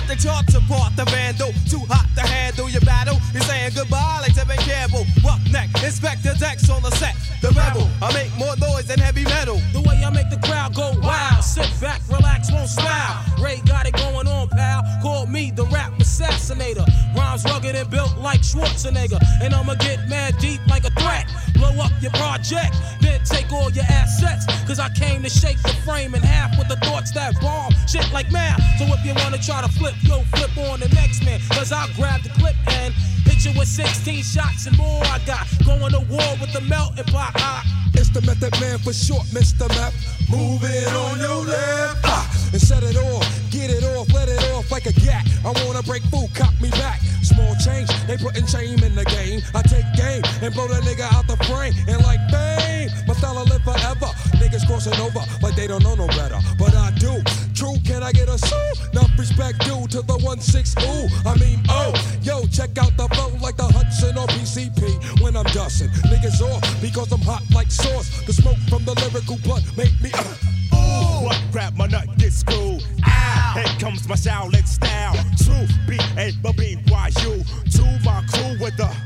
the 0.08 0.16
charts 0.16 0.53
apart. 0.53 0.95
The 0.95 1.06
vandal, 1.06 1.51
too 1.70 1.84
hot 1.89 2.08
to 2.16 2.22
handle 2.22 2.70
your 2.70 2.82
battle. 2.82 3.18
He's 3.34 3.45
saying 3.45 3.74
goodbye 3.76 4.20
like 4.22 4.34
Tevin 4.34 4.58
Campbell. 4.60 5.06
Roughneck, 5.24 5.70
Inspector 5.84 6.34
Dex 6.39 6.70
on 6.70 6.82
the 6.82 6.91
set. 6.91 7.16
The 7.41 7.49
rebel, 7.51 7.89
I 8.01 8.14
make 8.14 8.34
more 8.38 8.56
noise 8.58 8.88
than 8.88 8.99
heavy 8.99 9.24
metal. 9.26 9.60
The 9.74 9.82
way 9.82 10.01
I 10.03 10.10
make 10.10 10.30
the 10.30 10.39
crowd 10.47 10.74
go 10.74 10.93
wild. 11.01 11.43
Sit 11.43 11.70
back, 11.82 12.01
relax, 12.10 12.51
won't 12.51 12.70
smile. 12.70 13.24
Ray 13.41 13.62
got 13.66 13.88
it 13.88 13.93
going 13.93 14.28
on, 14.28 14.47
pal. 14.49 14.84
Call 15.01 15.28
me 15.28 15.51
the 15.51 15.66
rap 15.66 15.93
assassinator. 15.99 16.86
Rhymes 17.16 17.43
rugged 17.45 17.76
and 17.76 17.89
built 17.89 18.18
like 18.18 18.41
Schwarzenegger. 18.41 19.20
And 19.41 19.53
I'ma 19.53 19.76
get 19.76 20.08
mad 20.08 20.38
deep 20.39 20.62
like 20.68 20.86
a 20.86 20.91
threat. 21.01 21.30
Blow 21.53 21.74
up 21.84 21.91
your 22.01 22.12
project, 22.12 22.76
then 23.01 23.22
take 23.26 23.51
all 23.51 23.70
your 23.72 23.86
assets. 23.86 24.45
Cause 24.66 24.80
I 24.80 24.89
came 24.89 25.22
to 25.24 25.30
shake 25.30 25.62
the 25.62 25.76
frame 25.86 26.16
in 26.16 26.22
half 26.22 26.58
with 26.58 26.68
the 26.68 26.78
thoughts 26.78 27.12
that 27.12 27.39
bomb 27.41 27.74
shit 27.96 28.12
like 28.12 28.32
math. 28.32 28.60
So 28.78 28.86
if 28.91 29.06
you 29.06 29.14
wanna 29.24 29.38
try 29.38 29.62
to 29.62 29.70
flip, 29.70 29.96
yo, 30.04 30.22
flip 30.36 30.52
on 30.70 30.80
the 30.80 30.89
next 30.89 31.24
man. 31.24 31.39
Cause 31.52 31.72
I'll 31.72 31.91
grab 31.96 32.22
the 32.22 32.30
clip 32.30 32.56
and 32.68 32.93
hit 33.24 33.46
you 33.46 33.58
with 33.58 33.68
16 33.68 34.24
shots 34.24 34.68
and 34.68 34.78
more. 34.78 35.04
I 35.06 35.20
got 35.26 35.48
going 35.66 35.91
to 35.91 36.04
war 36.12 36.32
with 36.41 36.52
the 36.52 36.62
melting 36.62 37.06
pot. 37.06 37.64
It's 37.93 38.10
the 38.10 38.22
method 38.22 38.52
man 38.60 38.80
for 38.80 38.91
short, 38.91 39.24
Mr. 39.32 39.70
Map. 39.70 39.93
Move 40.30 40.64
it 40.64 40.88
on 40.91 41.20
your 41.20 41.46
left. 41.46 42.04
Ah, 42.04 42.28
and 42.52 42.62
set 42.62 42.84
it 42.84 42.98
off. 42.98 43.24
Get 43.52 43.70
it 43.70 43.84
off, 43.96 44.12
let 44.14 44.28
it 44.28 44.43
off 44.52 44.70
like 44.72 44.86
a 44.86 44.93
gat. 44.93 45.24
I 45.46 45.52
wanna 45.64 45.84
break 45.84 46.04
food, 46.12 46.28
cock 46.36 46.54
me 46.60 46.70
back. 46.72 47.00
Small 47.24 47.56
change, 47.64 47.88
they 48.08 48.18
putting 48.18 48.46
shame 48.46 48.84
in 48.84 48.93
the 48.96 49.06
game. 49.06 49.39
I 49.56 49.62
take 49.62 49.88
game 49.96 50.24
and 50.43 50.54
blow 50.54 50.68
the 50.68 50.82
nigga 50.84 51.08
out 51.16 51.28
the 51.28 51.38
frame. 51.48 51.74
And 51.88 52.04
like 52.04 52.20
fame, 52.30 52.89
my 53.08 53.14
style 53.14 53.46
live 53.46 53.64
forever. 53.64 54.12
Niggas 54.36 54.68
crossing 54.68 55.00
over 55.00 55.24
like 55.41 55.56
they 55.56 55.68
don't 55.68 55.84
know 55.84 55.96
no 55.96 56.08
better. 56.08 56.39
But 56.60 56.76
I 56.76 56.91
do. 57.00 57.24
True, 57.56 57.76
can 57.86 58.03
I 58.03 58.12
get 58.12 58.28
a 58.28 58.38
soul? 58.38 58.60
Enough 58.91 59.18
respect 59.18 59.60
due 59.60 59.88
to 59.88 60.01
the 60.01 60.18
1-6 60.20 60.76
ooh. 60.84 61.30
I 61.30 61.38
mean, 61.39 61.64
oh, 61.70 61.93
yo, 62.22 62.45
check 62.47 62.78
out 62.78 62.91
the 62.97 63.08
flow 63.16 63.32
like 63.41 63.56
the 63.56 63.64
Hudson 63.64 64.18
or 64.18 64.28
PCP 64.28 65.22
when 65.22 65.38
I'm 65.38 65.45
dusting. 65.45 65.88
Niggas 66.12 66.41
off 66.41 66.62
because 66.82 67.12
I'm 67.14 67.22
hot 67.22 67.43
like 67.53 67.72
sauce. 67.72 68.10
The 68.26 68.34
smoke 68.34 68.58
from 68.68 68.84
the 68.84 68.93
lyrical 68.95 69.38
blood 69.38 69.64
make 69.78 69.93
me. 70.01 70.12
Uh, 70.14 70.36
Ooh, 70.76 71.26
what 71.26 71.41
grab 71.53 71.78
my 71.78 71.88
nut, 71.88 72.08
get 72.18 72.34
screwed. 72.34 72.84
Ah, 73.06 73.53
here 73.56 73.80
comes 73.80 74.06
my 74.10 74.16
Shaolin 74.16 74.68
style. 74.68 75.16
True 75.39 75.66
B 75.88 75.97
A 76.18 76.34
B 76.43 76.51
B 76.58 76.78
Y 76.91 77.12
U. 77.24 77.43
To 77.72 77.84
my 78.03 78.22
crew 78.28 78.58
with 78.60 78.76
the. 78.76 79.05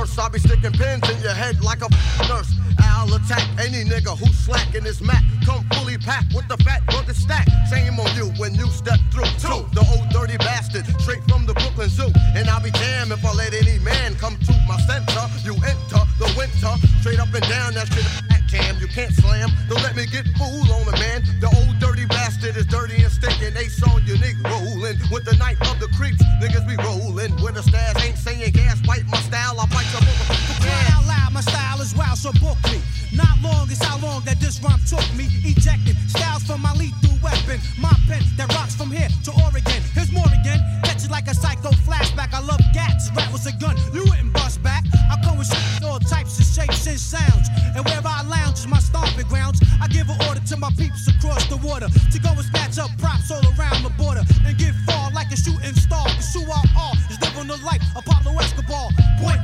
Worst. 0.00 0.18
I'll 0.18 0.30
be 0.30 0.38
sticking 0.38 0.72
pins 0.72 1.08
in 1.10 1.20
your 1.20 1.34
head 1.34 1.62
like 1.62 1.80
a 1.82 1.88
nurse. 2.28 2.79
I'll 3.00 3.14
attack 3.14 3.48
any 3.56 3.80
nigga 3.88 4.12
who's 4.12 4.36
slacking 4.36 4.84
his 4.84 5.00
mat. 5.00 5.24
Come 5.46 5.64
fully 5.72 5.96
packed 5.96 6.34
with 6.34 6.46
the 6.48 6.58
fat 6.60 6.84
rugged 6.92 7.16
stack. 7.16 7.48
Shame 7.72 7.96
on 7.96 8.12
you 8.14 8.28
when 8.36 8.52
you 8.54 8.68
step 8.68 9.00
through. 9.08 9.24
Two, 9.40 9.64
the 9.72 9.80
old 9.96 10.12
dirty 10.12 10.36
bastard, 10.36 10.84
straight 11.00 11.24
from 11.24 11.46
the 11.46 11.54
Brooklyn 11.54 11.88
Zoo. 11.88 12.12
And 12.36 12.44
I'll 12.50 12.60
be 12.60 12.70
damned 12.70 13.10
if 13.10 13.24
I 13.24 13.32
let 13.32 13.54
any 13.54 13.78
man 13.80 14.16
come 14.16 14.36
to 14.36 14.52
my 14.68 14.76
center. 14.84 15.24
You 15.40 15.56
enter 15.64 16.04
the 16.20 16.28
winter, 16.36 16.76
straight 17.00 17.16
up 17.16 17.32
and 17.32 17.40
down 17.48 17.72
that 17.72 17.88
shit. 17.88 18.04
At 18.36 18.44
cam, 18.52 18.76
you 18.76 18.86
can't 18.86 19.14
slam. 19.16 19.48
Don't 19.70 19.80
let 19.80 19.96
me 19.96 20.04
get 20.04 20.28
fool 20.36 20.68
on 20.68 20.84
the 20.84 20.92
man. 21.00 21.24
The 21.40 21.48
old 21.48 21.80
dirty 21.80 22.04
bastard 22.04 22.54
is 22.60 22.66
dirty 22.66 23.00
and 23.00 23.10
stinking. 23.10 23.56
On 23.88 24.04
your 24.04 24.20
nigga 24.20 24.44
rolling 24.44 25.00
with 25.08 25.24
the 25.24 25.36
night 25.40 25.56
of 25.72 25.80
the 25.80 25.88
creeps. 25.96 26.20
Niggas 26.36 26.68
be 26.68 26.76
rolling 26.84 27.32
with 27.40 27.56
a 27.56 27.62
stash. 27.62 27.96
Ain't 28.04 28.18
saying 28.18 28.52
gas, 28.52 28.76
bite 28.84 29.08
my 29.08 29.16
style. 29.24 29.56
I 29.56 29.64
bite 29.72 29.88
your 29.88 30.04
motherfucker. 30.04 30.60
Cry 30.60 30.84
out 30.92 31.06
loud, 31.06 31.32
my 31.32 31.40
style 31.40 31.69
is 31.90 31.96
wild, 31.96 32.18
so 32.18 32.32
book 32.40 32.58
me. 32.70 32.80
Not 33.12 33.40
long 33.42 33.70
is 33.70 33.82
how 33.82 33.98
long 33.98 34.22
that 34.24 34.38
this 34.40 34.60
rhyme 34.62 34.80
took 34.86 35.04
me. 35.16 35.26
Ejecting 35.44 35.96
styles 36.08 36.42
from 36.44 36.62
my 36.62 36.72
lethal 36.74 37.16
weapon. 37.22 37.60
My 37.80 37.92
pen 38.06 38.22
that 38.36 38.52
rocks 38.54 38.74
from 38.74 38.90
here 38.90 39.08
to 39.24 39.30
Oregon. 39.44 39.80
Here's 39.94 40.12
more 40.12 40.28
again. 40.40 40.60
Catch 40.84 41.04
it 41.04 41.10
like 41.10 41.26
a 41.28 41.34
psycho 41.34 41.70
flashback. 41.86 42.34
I 42.34 42.40
love 42.40 42.60
gats. 42.72 43.10
Rap 43.16 43.32
was 43.32 43.46
a 43.46 43.52
gun. 43.58 43.76
You 43.92 44.04
wouldn't 44.04 44.32
bust 44.32 44.62
back. 44.62 44.84
I 45.10 45.18
come 45.24 45.38
with 45.38 45.50
all 45.84 45.98
types 45.98 46.38
of 46.38 46.46
shapes 46.46 46.86
and 46.86 46.98
sounds. 46.98 47.48
And 47.74 47.84
where 47.84 48.02
I 48.04 48.22
lounge 48.22 48.58
is 48.58 48.66
my 48.66 48.78
stomping 48.78 49.26
grounds. 49.26 49.60
I 49.80 49.88
give 49.88 50.08
an 50.08 50.18
order 50.28 50.40
to 50.40 50.56
my 50.56 50.70
peeps 50.76 51.08
across 51.08 51.46
the 51.46 51.56
water 51.58 51.88
to 51.88 52.18
go 52.18 52.30
and 52.30 52.46
snatch 52.50 52.78
up 52.78 52.90
props 52.98 53.30
all 53.30 53.42
around 53.58 53.82
the 53.82 53.92
border 53.98 54.22
and 54.46 54.56
get 54.58 54.74
far 54.86 55.10
like 55.12 55.30
a 55.32 55.36
shooting 55.36 55.74
star. 55.74 56.06
Who 56.34 56.46
I 56.46 56.62
are 56.78 56.94
is 57.10 57.18
living 57.20 57.48
the 57.48 57.58
life 57.64 57.82
Pablo 58.06 58.38
Escobar. 58.38 58.88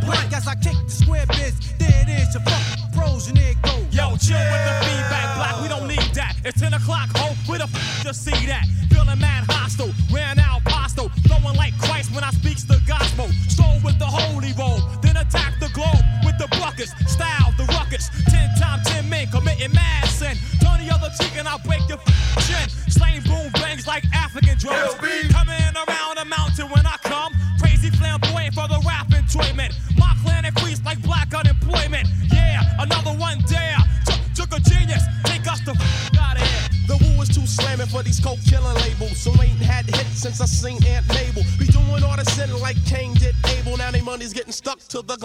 As 0.06 0.46
I 0.46 0.54
kick 0.54 0.76
the 0.84 0.90
square 0.90 1.26
biz. 1.28 1.54
There 1.78 1.88
it 1.88 2.08
is, 2.08 2.34
your 2.34 2.42
fucking 2.44 2.92
pros 2.92 3.28
and 3.28 3.38
it 3.38 3.56
goes. 3.62 3.82
Yo, 3.90 4.16
chill 4.20 4.38
with 4.38 4.64
the 4.68 4.74
feedback 4.84 5.34
block, 5.34 5.62
we 5.62 5.68
don't 5.68 5.88
need 5.88 6.14
that. 6.14 6.36
It's 6.44 6.60
10 6.60 6.74
o'clock, 6.74 7.08
ho, 7.16 7.34
where 7.46 7.58
the 7.58 7.64
f 7.64 8.02
just 8.04 8.24
see 8.24 8.46
that? 8.46 8.66
Feeling 8.90 9.18
mad 9.18 9.44
hostile, 9.48 9.92
ran 10.12 10.38
out 10.38 10.62
postal, 10.64 11.08
flowing 11.26 11.56
like 11.56 11.76
Christ 11.78 12.14
when 12.14 12.22
I 12.22 12.30
speaks 12.30 12.64
the 12.64 12.80
gospel. 12.86 13.28
Stroll 13.48 13.80
with 13.82 13.98
the 13.98 14.06
holy 14.06 14.52
roll, 14.54 14.78
then 15.00 15.16
attack 15.16 15.58
the 15.58 15.70
globe 15.72 16.04
with 16.24 16.38
the 16.38 16.48
buckets. 16.60 16.92
Style, 17.10 17.54
the 17.56 17.64
ruckus, 17.72 18.10
10 18.28 18.54
times 18.60 18.86
10 18.86 19.08
men 19.08 19.26
committing 19.28 19.72
mad 19.72 20.06
sin. 20.06 20.36
Turn 20.60 20.84
the 20.84 20.92
other 20.92 21.10
cheek 21.18 21.32
and 21.36 21.48
I'll 21.48 21.64
break 21.64 21.85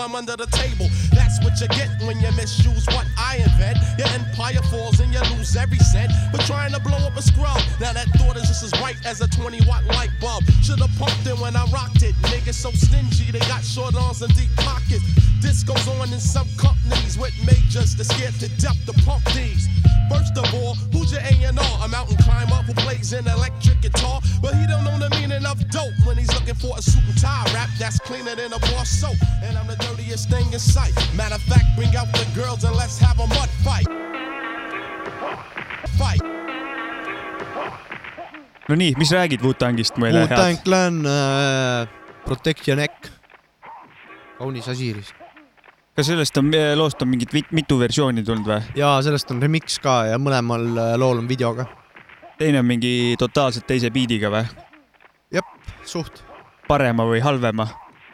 to 0.02 0.08
gum 0.08 0.16
under 0.16 0.36
the 0.36 0.48
table. 0.48 0.90
That's 1.12 1.40
what 1.44 1.60
you 1.62 1.68
get 1.68 1.90
when 2.02 2.20
you 2.20 2.32
misuse 2.34 2.86
what 2.88 3.06
I 3.18 3.38
invent. 3.38 3.78
Your 3.98 4.08
empire 4.10 4.62
falls 4.70 5.00
and 5.00 5.14
you 5.14 5.22
lose 5.36 5.56
every 5.56 5.80
cent. 5.80 6.12
But 6.32 6.42
trying 6.42 6.74
to 6.74 6.80
blow 6.80 6.98
up 6.98 7.18
a 7.18 7.22
scrub. 7.22 7.62
Now 7.80 7.94
that 7.94 8.08
thought 8.18 8.38
is 8.38 8.48
just 8.48 8.64
as 8.64 8.72
bright 8.82 8.98
as 9.06 9.22
a 9.22 9.28
20 9.28 9.66
watt 9.68 9.86
light 9.86 10.12
bulb. 10.20 10.44
Should've 10.64 10.90
pumped 10.98 11.28
it 11.28 11.38
when 11.40 11.56
I 11.56 11.66
rocked 11.66 12.04
it. 12.04 12.16
Niggas 12.34 12.56
so 12.56 12.72
stingy, 12.72 13.32
they 13.32 13.40
got 13.40 13.64
short 13.64 13.96
arms 13.96 14.22
and 14.22 14.34
deep 14.36 14.54
pockets. 14.58 15.06
This 15.42 15.64
goes 15.64 15.88
on 15.88 16.14
in 16.14 16.20
some 16.20 16.48
companies 16.58 17.18
with 17.18 17.34
majors 17.46 17.96
that 17.96 18.06
scared 18.06 18.31
no 38.72 38.78
nii, 38.80 38.94
mis 38.96 39.12
räägid 39.12 39.42
Wu-Tangist 39.44 39.98
meile 40.00 40.24
Wu-Tang 40.24 40.56
head? 40.56 40.64
Clan 40.64 41.02
äh, 41.06 41.88
Protect 42.26 42.68
your 42.68 42.80
neck. 42.80 43.12
kaunis 44.38 44.68
asi. 44.72 44.94
kas 45.96 46.08
sellest 46.08 46.38
on, 46.38 46.52
loost 46.76 47.02
on 47.04 47.10
mingit 47.12 47.34
mitu 47.52 47.78
versiooni 47.80 48.24
tulnud 48.24 48.48
või? 48.48 48.62
ja 48.80 48.94
sellest 49.04 49.32
on 49.34 49.42
remix 49.44 49.76
ka 49.84 50.06
ja 50.14 50.18
mõlemal 50.22 50.64
äh, 50.72 50.94
lool 50.98 51.20
on 51.20 51.28
video 51.28 51.52
ka. 51.58 51.68
teine 52.40 52.64
on 52.64 52.70
mingi 52.70 53.18
totaalselt 53.20 53.68
teise 53.68 53.92
biidiga 53.92 54.32
või? 54.32 54.46
jep, 55.36 55.52
suht. 55.84 56.24
parema 56.68 57.04
või 57.06 57.20
halvema? 57.20 57.68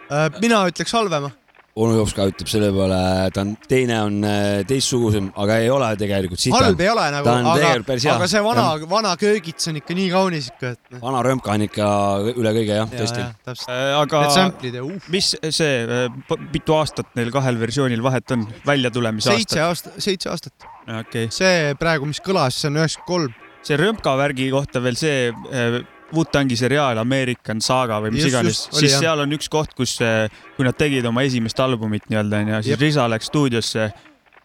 Äh, 0.09 0.31
mina 0.41 0.65
ütleks 0.71 0.95
halvema. 0.97 1.29
Onu 1.77 1.97
Jopska 1.99 2.25
ütleb 2.31 2.49
selle 2.49 2.69
peale, 2.73 2.99
ta 3.33 3.43
on, 3.43 3.53
teine 3.69 3.97
on 4.05 4.17
äh, 4.25 4.45
teistsugusem, 4.67 5.29
aga 5.43 5.59
ei 5.61 5.69
ole 5.73 5.89
tegelikult 5.99 6.41
sita. 6.41 6.59
halb 6.61 6.81
ei 6.81 6.89
ole 6.91 7.05
nagu, 7.13 7.33
aga 7.53 7.71
aga 8.15 8.29
see 8.31 8.43
vana, 8.45 8.65
vana 8.89 9.13
köögits 9.19 9.69
on 9.71 9.79
ikka 9.81 9.97
nii 9.97 10.07
kaunis 10.13 10.49
ikka, 10.53 10.73
et 10.75 10.95
noh. 10.95 11.01
vana 11.03 11.23
römka 11.27 11.53
on 11.53 11.65
ikka 11.67 11.89
üle 12.33 12.53
kõige 12.59 12.79
jah, 12.79 12.87
Ja, 12.87 13.01
tõesti 13.01 13.21
ja,. 13.21 13.27
täpselt. 13.45 13.73
Äh, 13.73 13.91
aga 13.97 14.21
Need 14.23 14.35
sample'id 14.37 14.77
ja 14.79 14.85
uh. 14.85 15.09
mis 15.13 15.33
see, 15.59 15.73
mitu 16.53 16.77
aastat 16.77 17.11
neil 17.19 17.33
kahel 17.35 17.59
versioonil 17.61 18.05
vahet 18.05 18.35
on, 18.35 18.47
väljatulemise 18.67 19.33
seitse 19.33 19.61
aastat? 19.61 19.93
aastat, 19.97 20.07
seitse 20.07 20.31
aastat. 20.33 20.69
okei 20.85 21.27
okay.. 21.27 21.33
see 21.33 21.75
praegu, 21.79 22.09
mis 22.09 22.23
kõlas, 22.23 22.57
see 22.61 22.71
on 22.71 22.81
üheksakümmend 22.81 23.11
kolm. 23.11 23.61
see 23.67 23.77
römka 23.79 24.15
värgi 24.17 24.49
kohta 24.53 24.81
veel 24.83 24.97
see 24.99 25.29
äh, 25.29 25.81
Wu-Tangi 26.15 26.55
seriaal 26.59 27.01
American 27.01 27.61
Saga 27.63 27.99
või 28.03 28.13
mis 28.15 28.23
Just, 28.23 28.33
iganes 28.33 28.61
siis 28.71 28.93
jah. 28.93 29.01
seal 29.05 29.23
on 29.25 29.35
üks 29.35 29.49
koht, 29.51 29.73
kus, 29.77 29.97
kui 30.55 30.67
nad 30.67 30.77
tegid 30.79 31.05
oma 31.09 31.25
esimest 31.27 31.59
albumit 31.59 32.07
nii-öelda 32.11 32.43
onju, 32.43 32.61
siis 32.61 32.73
Jep. 32.75 32.85
Risa 32.85 33.07
läks 33.11 33.27
stuudiosse 33.31 33.87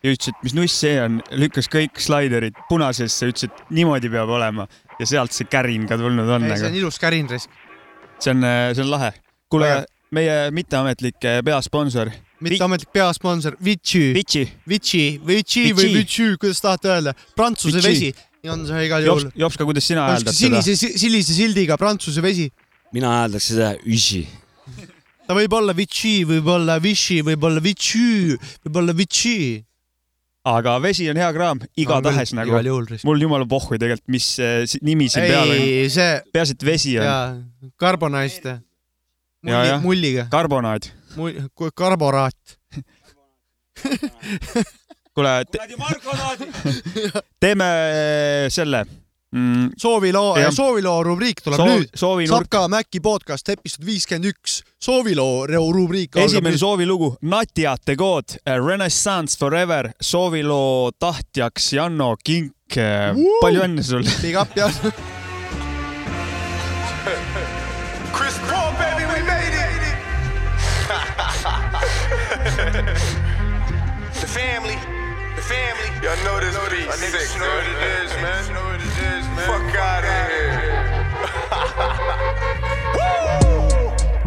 ja 0.02 0.14
ütles, 0.16 0.32
et 0.32 0.42
mis 0.42 0.56
nuss 0.58 0.80
see 0.82 0.96
on, 1.02 1.20
lükkas 1.38 1.70
kõik 1.70 2.02
slaiderid 2.02 2.58
punasesse, 2.70 3.30
ütles, 3.30 3.46
et 3.46 3.74
niimoodi 3.74 4.10
peab 4.12 4.32
olema 4.34 4.66
ja 4.98 5.08
sealt 5.08 5.34
see 5.36 5.46
kärin 5.50 5.86
ka 5.90 5.98
tulnud 6.00 6.28
on. 6.28 6.50
see 6.56 6.70
on 6.72 6.78
ilus 6.82 6.98
kärin 7.02 7.30
risk. 7.30 7.50
see 8.18 8.34
on, 8.34 8.46
see 8.74 8.82
on 8.82 8.90
lahe. 8.90 9.12
kuule 9.52 9.84
meie 10.12 10.50
mitteametlik 10.54 11.24
eh, 11.24 11.40
peasponsor. 11.44 12.10
mitteametlik 12.40 12.92
peasponsor, 12.92 13.56
Vichy. 13.64 14.12
Vichy. 14.14 14.48
Vichy, 14.68 15.20
Vichy 15.26 15.72
või 15.76 15.94
Vichy. 15.94 16.36
Kuidas 16.40 16.60
tahate 16.60 16.90
öelda, 16.92 17.14
Prantsuse 17.36 17.78
Vichy. 17.78 17.88
vesi, 17.88 18.28
on 18.51 18.64
see 18.66 18.86
igal 18.88 19.05
juhul 19.05 19.22
Jops, 19.28 19.36
Jopska, 19.38 19.64
kuidas 19.68 19.86
sina 19.86 20.07
hääldad 20.09 20.34
seda? 20.34 20.62
sinise, 20.62 20.99
sinise 20.99 21.34
sildiga 21.36 21.76
Prantsuse 21.78 22.22
vesi. 22.24 22.49
mina 22.93 23.12
hääldaks 23.20 23.51
seda 23.53 23.68
üsi. 23.86 24.24
ta 25.26 25.36
võib 25.38 25.53
olla 25.55 25.74
Vichy, 25.76 26.24
võib 26.26 26.49
olla 26.51 26.78
Vichy, 26.82 27.20
võib 27.26 27.45
olla 27.47 27.62
Vichy, 27.62 28.34
võib 28.66 28.80
olla 28.82 28.97
Vichy. 28.99 29.62
aga 30.45 30.74
vesi 30.82 31.07
on 31.11 31.20
hea 31.22 31.30
kraam, 31.36 31.62
igatahes 31.78 32.32
küll, 32.34 32.40
nagu 32.40 32.51
mul 33.07 33.22
jumala 33.22 33.47
pohhui 33.47 33.78
tegelikult, 33.78 34.09
mis 34.11 34.26
eh, 34.43 34.64
si- 34.66 34.82
nimi 34.82 35.07
siin 35.12 35.28
peal 35.30 35.47
on. 35.47 35.55
ei, 35.62 35.86
see 35.95 36.11
peaasi, 36.34 36.59
et 36.59 36.66
vesi 36.66 36.97
on. 36.99 37.07
jah., 39.70 39.78
mulliga. 39.86 40.26
karbonaad. 40.34 40.90
karboraat. 41.78 42.59
kuule, 45.14 45.44
teeme 47.42 47.68
selle 48.52 48.84
mm,. 49.32 49.70
sooviloo 49.76 50.36
Jah., 50.40 50.52
sooviloo 50.54 51.02
rubriik 51.04 51.42
tuleb 51.44 51.60
Soov- 51.60 51.72
nüüd. 51.82 51.88
soovinurk. 51.94 52.46
Sapka 52.46 52.68
Mäkki 52.72 53.00
podcast 53.04 53.48
episood 53.52 53.84
viiskümmend 53.86 54.30
üks, 54.32 54.62
sooviloo 54.82 55.46
rubriik. 55.50 56.16
esimene 56.16 56.58
soovilugu, 56.58 57.16
Natjate 57.22 57.96
kood, 57.96 58.38
Renaissance 58.46 59.36
Forever, 59.38 59.90
sooviloo 60.00 60.90
tahtjaks 60.98 61.72
Janno 61.76 62.14
Kink. 62.24 62.52
palju 63.42 63.60
õnne 63.66 63.82
sulle. 63.84 64.10
Big 64.22 64.36
up 64.40 64.48
jah. 64.56 64.72
Chris 68.12 68.36
Paul, 68.48 68.72
baby, 68.78 69.04
we 69.12 69.20
made 69.26 69.52
it. 69.52 69.72
Y'all 76.03 76.16
know 76.24 76.40
this 76.40 76.57
beat. 76.68 76.88
My 76.88 76.96
niggas 76.98 77.38
know 77.38 77.46
what 77.46 77.62
it 77.64 77.78
is, 78.03 78.11
man. 78.18 78.53
Know 78.53 78.64
what 78.64 78.80
it 78.80 78.86
is, 78.90 79.24
man. 79.38 79.46
Fuck 79.46 79.70
out 79.78 80.03
of 80.03 80.11
here. 80.34 80.59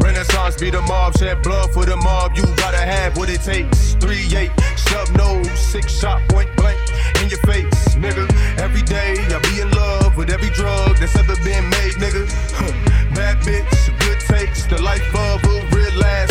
Renaissance 0.00 0.56
be 0.56 0.70
the 0.70 0.80
mob, 0.80 1.18
shed 1.18 1.42
blood 1.42 1.70
for 1.72 1.84
the 1.84 1.98
mob. 1.98 2.34
You 2.34 2.46
gotta 2.56 2.78
have 2.78 3.18
what 3.18 3.28
it 3.28 3.42
takes. 3.42 3.92
Three 3.96 4.24
eight, 4.34 4.52
sub 4.88 5.10
nose, 5.16 5.50
six 5.60 5.92
shot, 5.92 6.26
point 6.30 6.48
blank 6.56 6.80
in 7.20 7.28
your 7.28 7.40
face, 7.40 7.94
nigga. 7.94 8.26
Every 8.58 8.80
day 8.80 9.16
I 9.28 9.38
be 9.52 9.60
in 9.60 9.70
love 9.72 10.16
with 10.16 10.30
every 10.30 10.48
drug 10.56 10.96
that's 10.96 11.14
ever 11.14 11.36
been 11.44 11.68
made, 11.68 11.92
nigga. 12.00 12.26
Bad 13.14 13.36
bitch, 13.44 13.98
good 14.00 14.20
takes, 14.20 14.64
the 14.64 14.80
life 14.80 15.14
of 15.14 15.44
a 15.44 15.75
ass 16.04 16.30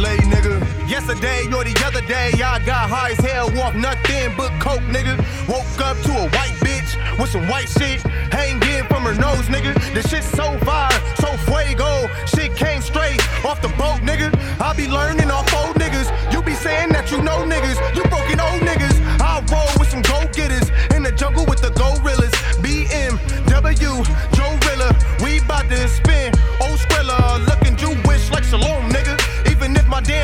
LA 0.00 0.16
nigga. 0.30 0.60
Yesterday 0.88 1.46
or 1.46 1.64
the 1.64 1.74
other 1.84 2.02
day, 2.06 2.32
I 2.42 2.58
got 2.64 2.90
high 2.90 3.12
as 3.12 3.18
hell 3.18 3.46
off 3.58 3.74
nothing 3.74 4.34
but 4.36 4.50
coke, 4.60 4.84
nigga. 4.92 5.16
Woke 5.48 5.80
up 5.80 5.96
to 6.06 6.12
a 6.12 6.28
white 6.36 6.56
bitch 6.64 7.18
with 7.18 7.30
some 7.30 7.48
white 7.48 7.68
shit 7.68 8.00
hanging 8.32 8.84
from 8.86 9.02
her 9.04 9.14
nose, 9.14 9.46
nigga. 9.48 9.74
This 9.94 10.08
shit 10.10 10.24
so 10.24 10.56
fire, 10.60 10.92
so 11.16 11.28
fuego. 11.48 12.08
Shit 12.26 12.56
came 12.56 12.80
straight 12.80 13.20
off 13.44 13.60
the 13.62 13.68
boat, 13.80 14.00
nigga. 14.02 14.28
I 14.60 14.74
be 14.74 14.88
learning 14.88 15.30
off 15.30 15.52
old 15.54 15.76
niggas. 15.76 16.08
You 16.32 16.42
be 16.42 16.54
saying 16.54 16.90
that 16.90 17.10
you 17.10 17.22
know 17.22 17.44
niggas. 17.44 17.78
You 17.96 18.02
broken 18.04 18.40
old 18.40 18.62
niggas. 18.62 18.96
I 19.20 19.44
roll 19.52 19.70
with 19.78 19.90
some 19.90 20.02
go 20.02 20.18
getters 20.32 20.70
in 20.94 21.02
the 21.02 21.12
jungle 21.12 21.46
with 21.46 21.60
the 21.60 21.70
gorillas. 21.70 22.34
BMW, 22.64 24.04
Joe 24.36 24.52
Rilla. 24.66 24.90
We 25.22 25.40
bout 25.46 25.68
to 25.68 25.88
spin. 25.88 26.23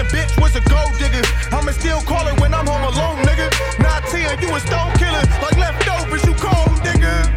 Damn 0.00 0.08
bitch 0.10 0.40
was 0.40 0.54
a 0.56 0.60
gold 0.68 0.92
digger, 0.98 1.22
I'ma 1.52 1.72
still 1.72 2.00
call 2.02 2.24
her 2.24 2.34
when 2.40 2.54
I'm 2.54 2.66
home 2.66 2.82
alone, 2.82 3.18
nigga. 3.24 3.48
Not 3.80 4.04
tell 4.04 4.36
you 4.40 4.54
a 4.54 4.60
stone 4.60 4.92
killer, 4.96 5.24
like 5.42 5.56
leftovers, 5.56 6.24
you 6.24 6.34
cold, 6.34 6.76
nigga. 6.80 7.28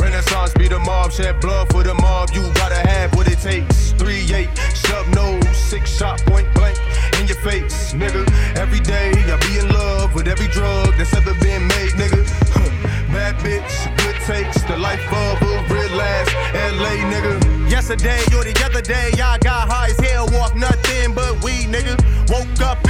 Renaissance 0.00 0.52
be 0.54 0.68
the 0.68 0.78
mob, 0.80 1.12
shed 1.12 1.40
blood 1.40 1.70
for 1.72 1.82
the 1.82 1.94
mob. 1.94 2.30
You 2.32 2.42
gotta 2.54 2.80
have 2.88 3.14
what 3.14 3.30
it 3.30 3.38
takes. 3.38 3.92
Three 3.92 4.32
eight, 4.32 4.50
sub 4.74 5.06
nose, 5.14 5.56
six 5.56 5.96
shot, 5.96 6.20
point 6.26 6.52
blank 6.54 6.78
in 7.20 7.26
your 7.26 7.38
face, 7.38 7.92
nigga. 7.94 8.26
Every 8.56 8.80
day 8.80 9.12
I 9.14 9.36
be 9.46 9.58
in 9.58 9.68
love 9.72 10.14
with 10.14 10.28
every 10.28 10.48
drug 10.48 10.94
that's 10.96 11.14
ever 11.14 11.34
been 11.34 11.66
made, 11.68 11.92
nigga. 11.92 12.22
Bad 13.12 13.36
bitch, 13.36 13.96
good 13.98 14.16
takes, 14.26 14.62
the 14.62 14.76
life 14.76 15.02
of 15.12 15.42
a 15.42 15.74
real 15.74 16.00
ass 16.00 16.28
LA 16.78 16.94
nigga. 17.10 17.70
Yesterday 17.70 18.22
or 18.36 18.44
the 18.44 18.54
other 18.64 18.80
day, 18.80 19.10
I 19.20 19.38
got 19.38 19.68
high 19.68 19.88
as 19.90 19.98
hell 20.00 20.28
walk 20.32 20.54
nothing 20.54 21.14
but 21.14 21.42
weed, 21.42 21.66
nigga. 21.66 21.97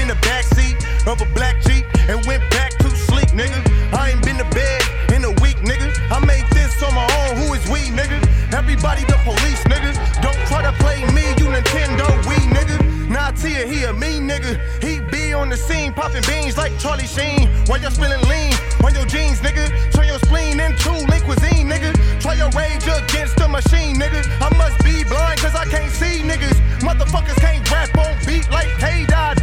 In 0.08 0.16
the 0.16 0.26
backseat 0.26 0.80
of 1.06 1.20
a 1.20 1.28
black 1.34 1.60
Jeep 1.60 1.84
and 2.08 2.24
went 2.24 2.40
back 2.48 2.72
to 2.78 2.88
sleep, 2.88 3.28
nigga. 3.36 3.60
I 3.92 4.12
ain't 4.12 4.24
been 4.24 4.38
to 4.38 4.48
bed 4.56 4.80
in 5.12 5.22
a 5.22 5.32
week, 5.44 5.60
nigga. 5.60 5.92
I 6.08 6.24
made 6.24 6.48
this 6.48 6.82
on 6.82 6.94
my 6.94 7.04
own. 7.20 7.36
Who 7.36 7.52
is 7.52 7.60
we, 7.68 7.92
nigga? 7.92 8.16
Everybody 8.54 9.04
the 9.04 9.20
police, 9.28 9.60
nigga. 9.68 9.92
Don't 10.22 10.40
try 10.48 10.62
to 10.62 10.72
play 10.80 11.04
me, 11.12 11.28
you 11.36 11.52
Nintendo 11.52 12.08
Wii, 12.24 12.40
nigga. 12.48 13.10
Nah, 13.10 13.32
Tia, 13.32 13.66
he 13.66 13.84
a 13.84 13.92
mean 13.92 14.26
nigga. 14.26 14.56
He 14.82 15.00
be 15.12 15.34
on 15.34 15.50
the 15.50 15.58
scene, 15.58 15.92
popping 15.92 16.24
beans 16.26 16.56
like 16.56 16.72
Charlie 16.78 17.06
Sheen. 17.06 17.50
While 17.66 17.82
you're 17.82 17.90
spilling 17.90 18.24
lean 18.32 18.54
on 18.82 18.94
your 18.94 19.04
jeans, 19.04 19.40
nigga. 19.40 19.68
Turn 19.92 20.06
your 20.06 20.20
spleen 20.20 20.58
into 20.58 20.90
lean 20.90 21.20
cuisine, 21.20 21.68
nigga. 21.68 21.92
Try 22.18 22.40
your 22.40 22.48
rage 22.56 22.88
against 22.88 23.36
the 23.36 23.46
machine, 23.46 23.96
nigga. 23.96 24.24
I 24.40 24.48
must 24.56 24.82
be 24.82 25.04
blind 25.04 25.40
cause 25.40 25.54
I 25.54 25.66
can't 25.66 25.92
see 25.92 26.24
niggas. 26.24 26.56
Motherfuckers 26.80 27.36
can't 27.44 27.70
rap 27.70 27.92
on 27.98 28.16
beat 28.24 28.48
like 28.50 28.68
K 28.78 29.04
Dot. 29.04 29.37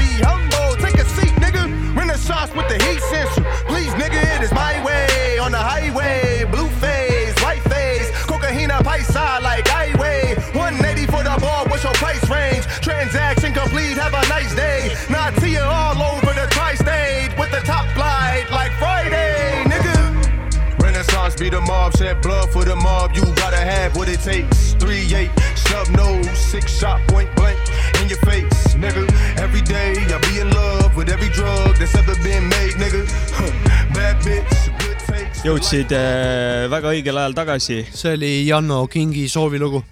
Renaissance 2.46 2.56
with 2.56 2.80
the 2.80 2.86
heat 2.86 3.02
sensor. 3.02 3.44
Please, 3.66 3.92
nigga, 3.94 4.38
it 4.38 4.44
is 4.44 4.52
my 4.54 4.84
way. 4.84 5.40
On 5.40 5.52
the 5.52 5.58
highway, 5.58 6.46
blue 6.52 6.68
phase, 6.80 7.34
white 7.42 7.62
phase. 7.64 8.10
Cocaina 8.28 8.80
paisa 8.82 9.42
like 9.42 9.68
highway. 9.68 10.36
180 10.54 11.06
for 11.08 11.24
the 11.24 11.36
ball, 11.40 11.66
what's 11.68 11.84
your 11.84 11.94
price 11.94 12.28
range? 12.30 12.66
Transaction 12.82 13.54
complete, 13.54 13.98
have 13.98 14.14
a 14.14 14.28
nice 14.30 14.54
day. 14.56 14.96
You 15.46 15.60
all 15.60 16.02
over 16.02 16.34
the 16.34 16.48
tri-state 16.50 17.38
with 17.38 17.52
the 17.52 17.62
top 17.66 17.86
flight 17.94 18.50
like 18.52 18.72
Friday, 18.74 19.64
nigga. 19.66 20.82
Renaissance 20.82 21.36
be 21.36 21.50
the 21.50 21.62
mob, 21.62 21.96
shed 21.98 22.22
blood 22.22 22.50
for 22.52 22.66
the 22.66 22.76
mob. 22.76 23.16
You 23.16 23.24
gotta 23.36 23.58
have 23.58 23.96
what 23.96 24.10
it 24.10 24.22
takes. 24.22 24.74
Three 24.74 25.14
eight, 25.14 25.32
sub 25.56 25.88
nose, 25.90 26.38
six 26.38 26.72
shot, 26.78 27.00
point 27.08 27.34
blank 27.36 27.60
in 28.02 28.10
your 28.10 28.20
face, 28.20 28.74
nigga. 28.74 29.06
Every 29.38 29.62
day 29.62 29.94
I 29.98 30.18
be 30.30 30.40
in 30.40 30.50
love 30.50 30.96
with 30.96 31.10
every 31.10 31.30
drug 31.30 31.76
that's 31.78 31.96
ever 31.96 32.16
jõudsid 35.46 35.92
äh, 35.94 36.66
väga 36.72 36.90
õigel 36.96 37.18
ajal 37.22 37.34
tagasi. 37.38 37.76
see 37.94 38.14
oli 38.16 38.32
Janno 38.48 38.88
Kingi 38.90 39.28
soovilugu. 39.30 39.84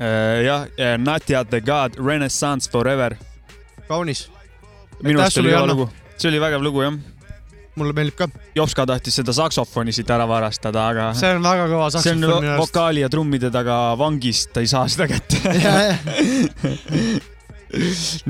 jah, 0.00 0.66
Natja 0.98 1.44
the 1.44 1.60
God, 1.60 1.96
Renaissance 1.96 2.70
Forever. 2.70 3.16
kaunis. 3.88 4.30
minu 5.02 5.20
arust 5.20 5.38
oli 5.40 5.50
hea 5.54 5.66
lugu, 5.66 5.88
see 6.16 6.28
oli 6.28 6.40
vägev 6.40 6.62
lugu 6.64 6.82
jah. 6.84 6.92
mulle 7.80 7.92
meeldib 7.96 8.16
ka. 8.18 8.28
Jopska 8.54 8.86
tahtis 8.86 9.14
seda 9.20 9.32
saksofoni 9.32 9.92
siit 9.92 10.10
ära 10.10 10.28
varastada, 10.28 10.88
aga. 10.92 11.14
see 11.16 11.34
on 11.36 11.42
väga 11.48 11.66
kõva 11.72 11.90
see 11.94 11.98
on 11.98 12.02
saksofon 12.04 12.20
minu 12.20 12.52
arust. 12.52 12.62
vokaali 12.66 13.00
ja 13.04 13.08
trummide 13.12 13.50
taga 13.54 13.76
vangis, 14.00 14.38
ta 14.52 14.60
ei 14.60 14.66
saa 14.68 14.88
seda 14.88 15.06
kätte. 15.08 15.36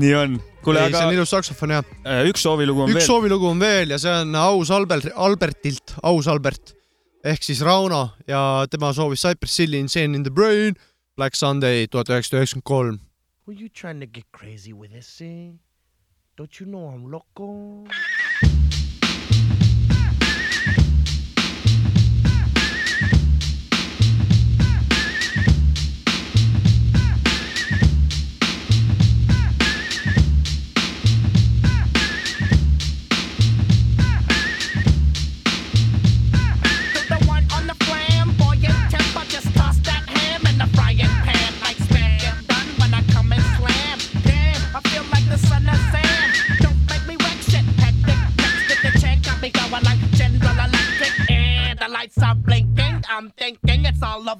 nii 0.01 0.13
on. 0.23 0.31
kuule, 0.65 0.83
ei, 0.83 0.91
see 0.91 0.99
aga 0.99 1.07
on 1.09 1.17
ilus 1.17 1.33
saksofon 1.33 1.73
jah. 1.75 1.89
äh, 2.05 2.21
üks 2.29 2.45
soovilugu 2.45 2.85
on 2.85 2.91
üks 2.91 3.01
veel. 3.01 3.07
soovilugu 3.07 3.49
on 3.49 3.63
veel 3.63 3.95
ja 3.95 3.99
see 4.01 4.13
on 4.25 4.35
aus 4.35 4.71
Albert, 4.73 5.09
Albertilt, 5.15 5.95
aus 6.03 6.29
Albert 6.31 6.75
ehk 7.23 7.43
siis 7.45 7.61
Rauno 7.65 8.07
ja 8.29 8.65
tema 8.71 8.93
soovis 8.97 9.25
Cypress 9.25 9.59
Hilli 9.61 9.81
Insane 9.81 10.17
in 10.17 10.23
the 10.23 10.33
Brain, 10.33 10.77
Black 11.17 11.35
Sunday 11.37 11.87
tuhat 11.87 12.09
üheksasada 12.09 12.41
üheksakümmend 12.41 12.65
kolm. 12.65 12.99
Who 13.45 13.53
you 13.57 13.69
trying 13.69 13.99
to 14.01 14.07
get 14.07 14.25
crazy 14.31 14.73
with 14.73 14.91
this, 14.93 15.21
eh? 15.21 15.51
Don't 16.37 16.59
you 16.59 16.65
know 16.65 16.89
I'm 16.89 17.11
loco? 17.11 17.87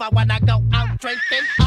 I 0.02 0.10
wanna 0.10 0.39
go 0.43 0.64
out 0.74 0.97
drinking. 0.97 1.61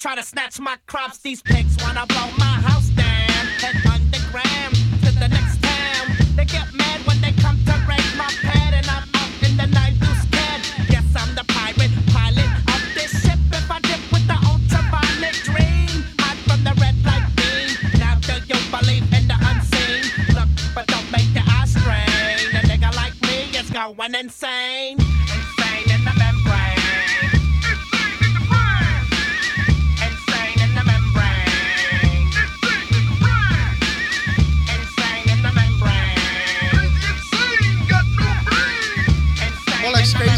Try 0.00 0.14
to 0.14 0.22
snatch 0.22 0.58
my 0.58 0.76
crops. 0.86 1.18
These 1.18 1.42
pigs 1.42 1.76
wanna 1.82 2.06
blow 2.06 2.28
my 2.38 2.56
house 2.68 2.88
down, 2.88 3.44
head 3.60 3.76
underground 3.84 4.74
to 5.04 5.12
the 5.20 5.28
next 5.28 5.62
town. 5.62 6.04
They 6.36 6.46
get 6.46 6.72
mad 6.72 7.00
when 7.06 7.20
they 7.20 7.32
come 7.32 7.58
to 7.68 7.74
raid 7.86 8.10
my 8.16 8.32
pad, 8.40 8.72
and 8.72 8.86
I'm 8.88 9.04
out 9.20 9.32
in 9.46 9.58
the 9.58 9.66
night 9.66 9.94
too 10.00 10.14
scared. 10.24 10.62
Yes, 10.88 11.04
I'm 11.14 11.34
the 11.34 11.44
pirate 11.52 11.92
pilot 12.16 12.50
of 12.72 12.80
this 12.96 13.12
ship. 13.22 13.38
If 13.52 13.70
I 13.70 13.78
dip 13.80 14.00
with 14.10 14.26
the 14.26 14.38
ultraviolet 14.50 15.36
dream, 15.44 15.92
hide 16.18 16.40
from 16.48 16.64
the 16.64 16.72
red 16.80 16.96
light 17.04 17.28
beam. 17.36 17.68
Now 18.00 18.16
do 18.24 18.40
you 18.48 18.58
believe 18.72 19.04
in 19.12 19.28
the 19.28 19.36
unseen? 19.52 20.02
Look, 20.34 20.48
but 20.74 20.86
don't 20.86 21.08
make 21.12 21.28
your 21.36 21.44
eyes 21.60 21.76
strain. 21.76 22.40
A 22.56 22.64
nigga 22.64 22.90
like 22.96 23.16
me 23.28 23.52
is 23.52 23.68
going. 23.68 24.14
Insane 24.14 24.79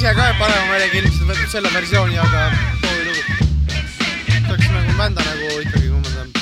ise 0.03 0.16
ka 0.18 0.24
parema 0.34 0.62
meelega 0.66 0.98
ilmselt 0.98 1.28
võtnud 1.28 1.50
selle 1.53 1.70
versiooni, 1.70 2.16
aga 2.18 2.40
soovilugu. 2.80 3.20
see 3.70 4.40
oleks 4.50 4.70
nagu 4.74 4.94
bända 4.98 5.26
nagu 5.28 5.50
ikkagi, 5.62 5.90
kui 5.92 6.00
ma 6.00 6.09
tean. 6.09 6.32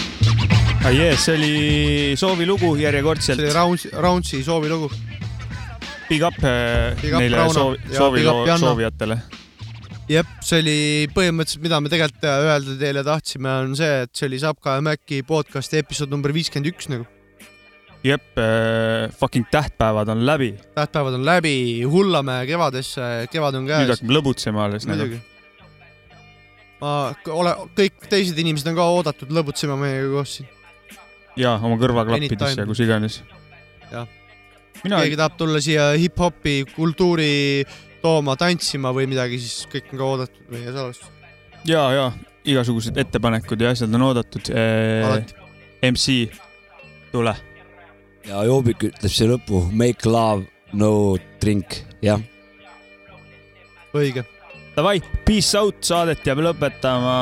ah,. 0.79 0.95
Yes, 0.97 1.27
see 1.27 1.35
oli 1.37 2.15
soovilugu 2.17 2.71
järjekordselt. 2.81 3.43
see 3.43 3.51
oli 3.51 3.53
Rounds, 3.59 3.85
Roundsi 4.07 4.41
soovilugu. 4.47 4.89
Big 6.09 6.25
up 6.25 6.41
äh, 6.41 6.97
Big 7.03 7.13
up, 7.13 7.21
neile 7.21 7.37
Rauno. 7.37 7.53
soovi, 7.59 7.93
soovi 7.99 8.25
up, 8.33 8.49
soovijatele. 8.65 9.21
jep, 10.09 10.35
see 10.41 10.65
oli 10.65 10.81
põhimõtteliselt, 11.13 11.67
mida 11.69 11.85
me 11.85 11.93
tegelikult 11.93 12.31
öelda 12.33 12.81
teile 12.81 13.05
tahtsime, 13.13 13.59
on 13.67 13.77
see, 13.77 13.93
et 14.07 14.17
see 14.17 14.31
oli 14.31 14.41
Sapka 14.41 14.79
ja 14.79 14.89
Mäkki 14.89 15.21
podcast'i 15.29 15.85
episood 15.85 16.09
number 16.09 16.33
viiskümmend 16.33 16.73
üks 16.73 16.89
nagu. 16.89 17.05
Jep 18.05 18.39
äh,, 18.39 19.11
fucking 19.19 19.47
tähtpäevad 19.51 20.09
on 20.09 20.27
läbi. 20.27 20.55
tähtpäevad 20.75 21.15
on 21.15 21.25
läbi, 21.27 21.83
hullame 21.85 22.47
kevadesse, 22.47 23.27
kevad 23.33 23.59
on 23.59 23.67
nüüd 23.67 23.75
käes. 23.75 24.01
hakkab 24.01 24.15
lõbutsema 24.17 24.65
alles 24.69 24.87
muidugi. 24.89 25.21
ma 26.81 26.95
ole, 27.35 27.53
kõik 27.77 28.09
teised 28.09 28.39
inimesed 28.41 28.73
on 28.73 28.79
ka 28.79 28.89
oodatud 28.95 29.35
lõbutsema 29.37 29.77
meiega 29.81 30.09
koos 30.15 30.39
siin. 30.39 30.49
ja 31.37 31.59
oma 31.59 31.77
kõrvaklappidesse 31.81 32.65
ja 32.65 32.67
kus 32.69 32.81
iganes. 32.87 33.21
jah. 33.93 34.09
Mina- 34.85 35.03
keegi 35.05 35.21
tahab 35.21 35.37
tulla 35.37 35.61
siia 35.61 35.91
hip-hopi 36.01 36.65
kultuuri 36.73 37.67
tooma 38.01 38.37
tantsima 38.41 38.95
või 38.97 39.11
midagi, 39.11 39.37
siis 39.43 39.69
kõik 39.69 39.93
on 39.93 40.01
ka 40.01 40.11
oodatud 40.15 40.53
meie 40.55 40.73
salvestus. 40.73 41.13
ja, 41.69 41.85
ja 41.93 42.09
igasugused 42.49 42.97
ettepanekud 42.97 43.61
ja 43.61 43.75
asjad 43.77 43.93
on 43.95 44.09
oodatud 44.09 44.49
Alati.. 44.57 45.37
MC, 45.85 46.33
tule. 47.13 47.37
Ja 48.29 48.43
Joobik 48.49 48.85
ütleb 48.91 49.13
siia 49.13 49.31
lõppu 49.33 49.63
make 49.73 50.09
love, 50.09 50.47
no 50.73 51.17
drink, 51.43 51.81
jah. 52.05 52.21
õige. 53.95 54.25
Davai, 54.77 55.01
peace 55.27 55.59
out, 55.59 55.81
saadet 55.85 56.23
jääb 56.25 56.45
lõpetama 56.47 57.17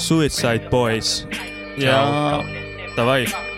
Suicide 0.00 0.70
Boys 0.70 1.24
ja 1.80 1.98
davai. 2.96 3.51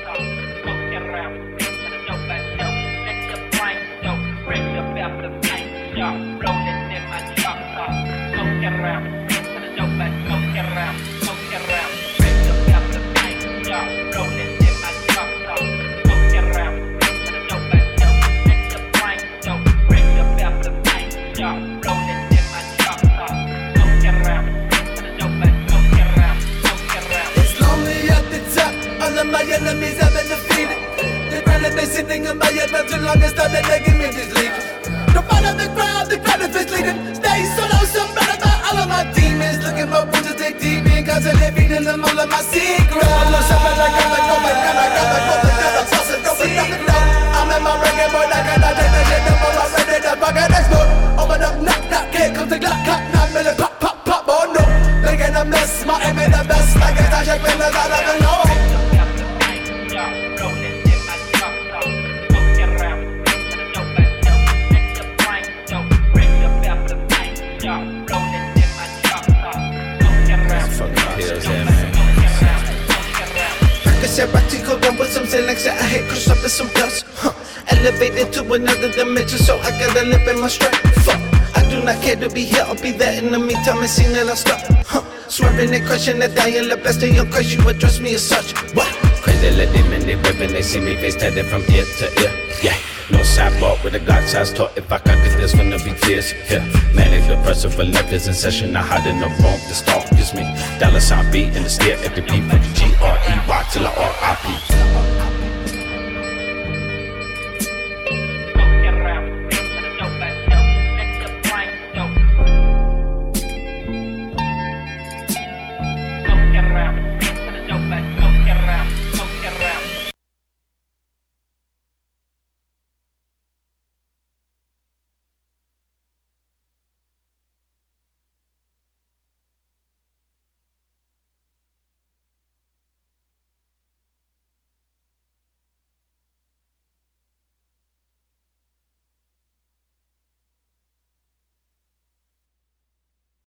Best 86.84 87.02
of 87.02 87.08
your 87.08 87.24
crush, 87.24 87.56
you 87.56 87.66
address 87.66 87.98
me 87.98 88.14
as 88.14 88.22
such. 88.22 88.52
What? 88.74 88.86
Crazy 89.24 89.50
let 89.56 89.72
them 89.72 89.92
in 89.92 90.06
they 90.06 90.16
whipping, 90.16 90.52
they 90.52 90.62
see 90.62 90.80
me 90.80 90.94
face 90.96 91.16
tatted 91.16 91.46
from 91.46 91.62
ear 91.72 91.84
to 91.98 92.06
ear. 92.20 92.32
Yeah, 92.62 92.76
no 93.10 93.22
sidewalk 93.22 93.82
with 93.82 93.94
a 93.94 94.00
Glock 94.00 94.28
size 94.28 94.52
talk. 94.52 94.76
If 94.76 94.92
I 94.92 94.98
cock 94.98 95.18
it, 95.24 95.32
there's 95.38 95.54
gonna 95.54 95.78
be 95.78 95.94
tears. 96.02 96.34
Yeah, 96.50 96.62
manic 96.94 97.26
depressive 97.26 97.74
for 97.74 97.84
left 97.84 98.12
is 98.12 98.28
in 98.28 98.34
session. 98.34 98.76
I 98.76 98.82
hide 98.82 99.06
in 99.06 99.18
the 99.18 99.28
room, 99.28 99.58
the 99.68 99.74
stalk 99.74 100.04
is 100.12 100.34
me. 100.34 100.44
Dollar 100.78 101.00
sign 101.00 101.32
B 101.32 101.44
in 101.44 101.62
the 101.64 101.70
stare 101.70 101.96
at 102.04 102.14
the 102.14 102.22
beat 102.22 102.44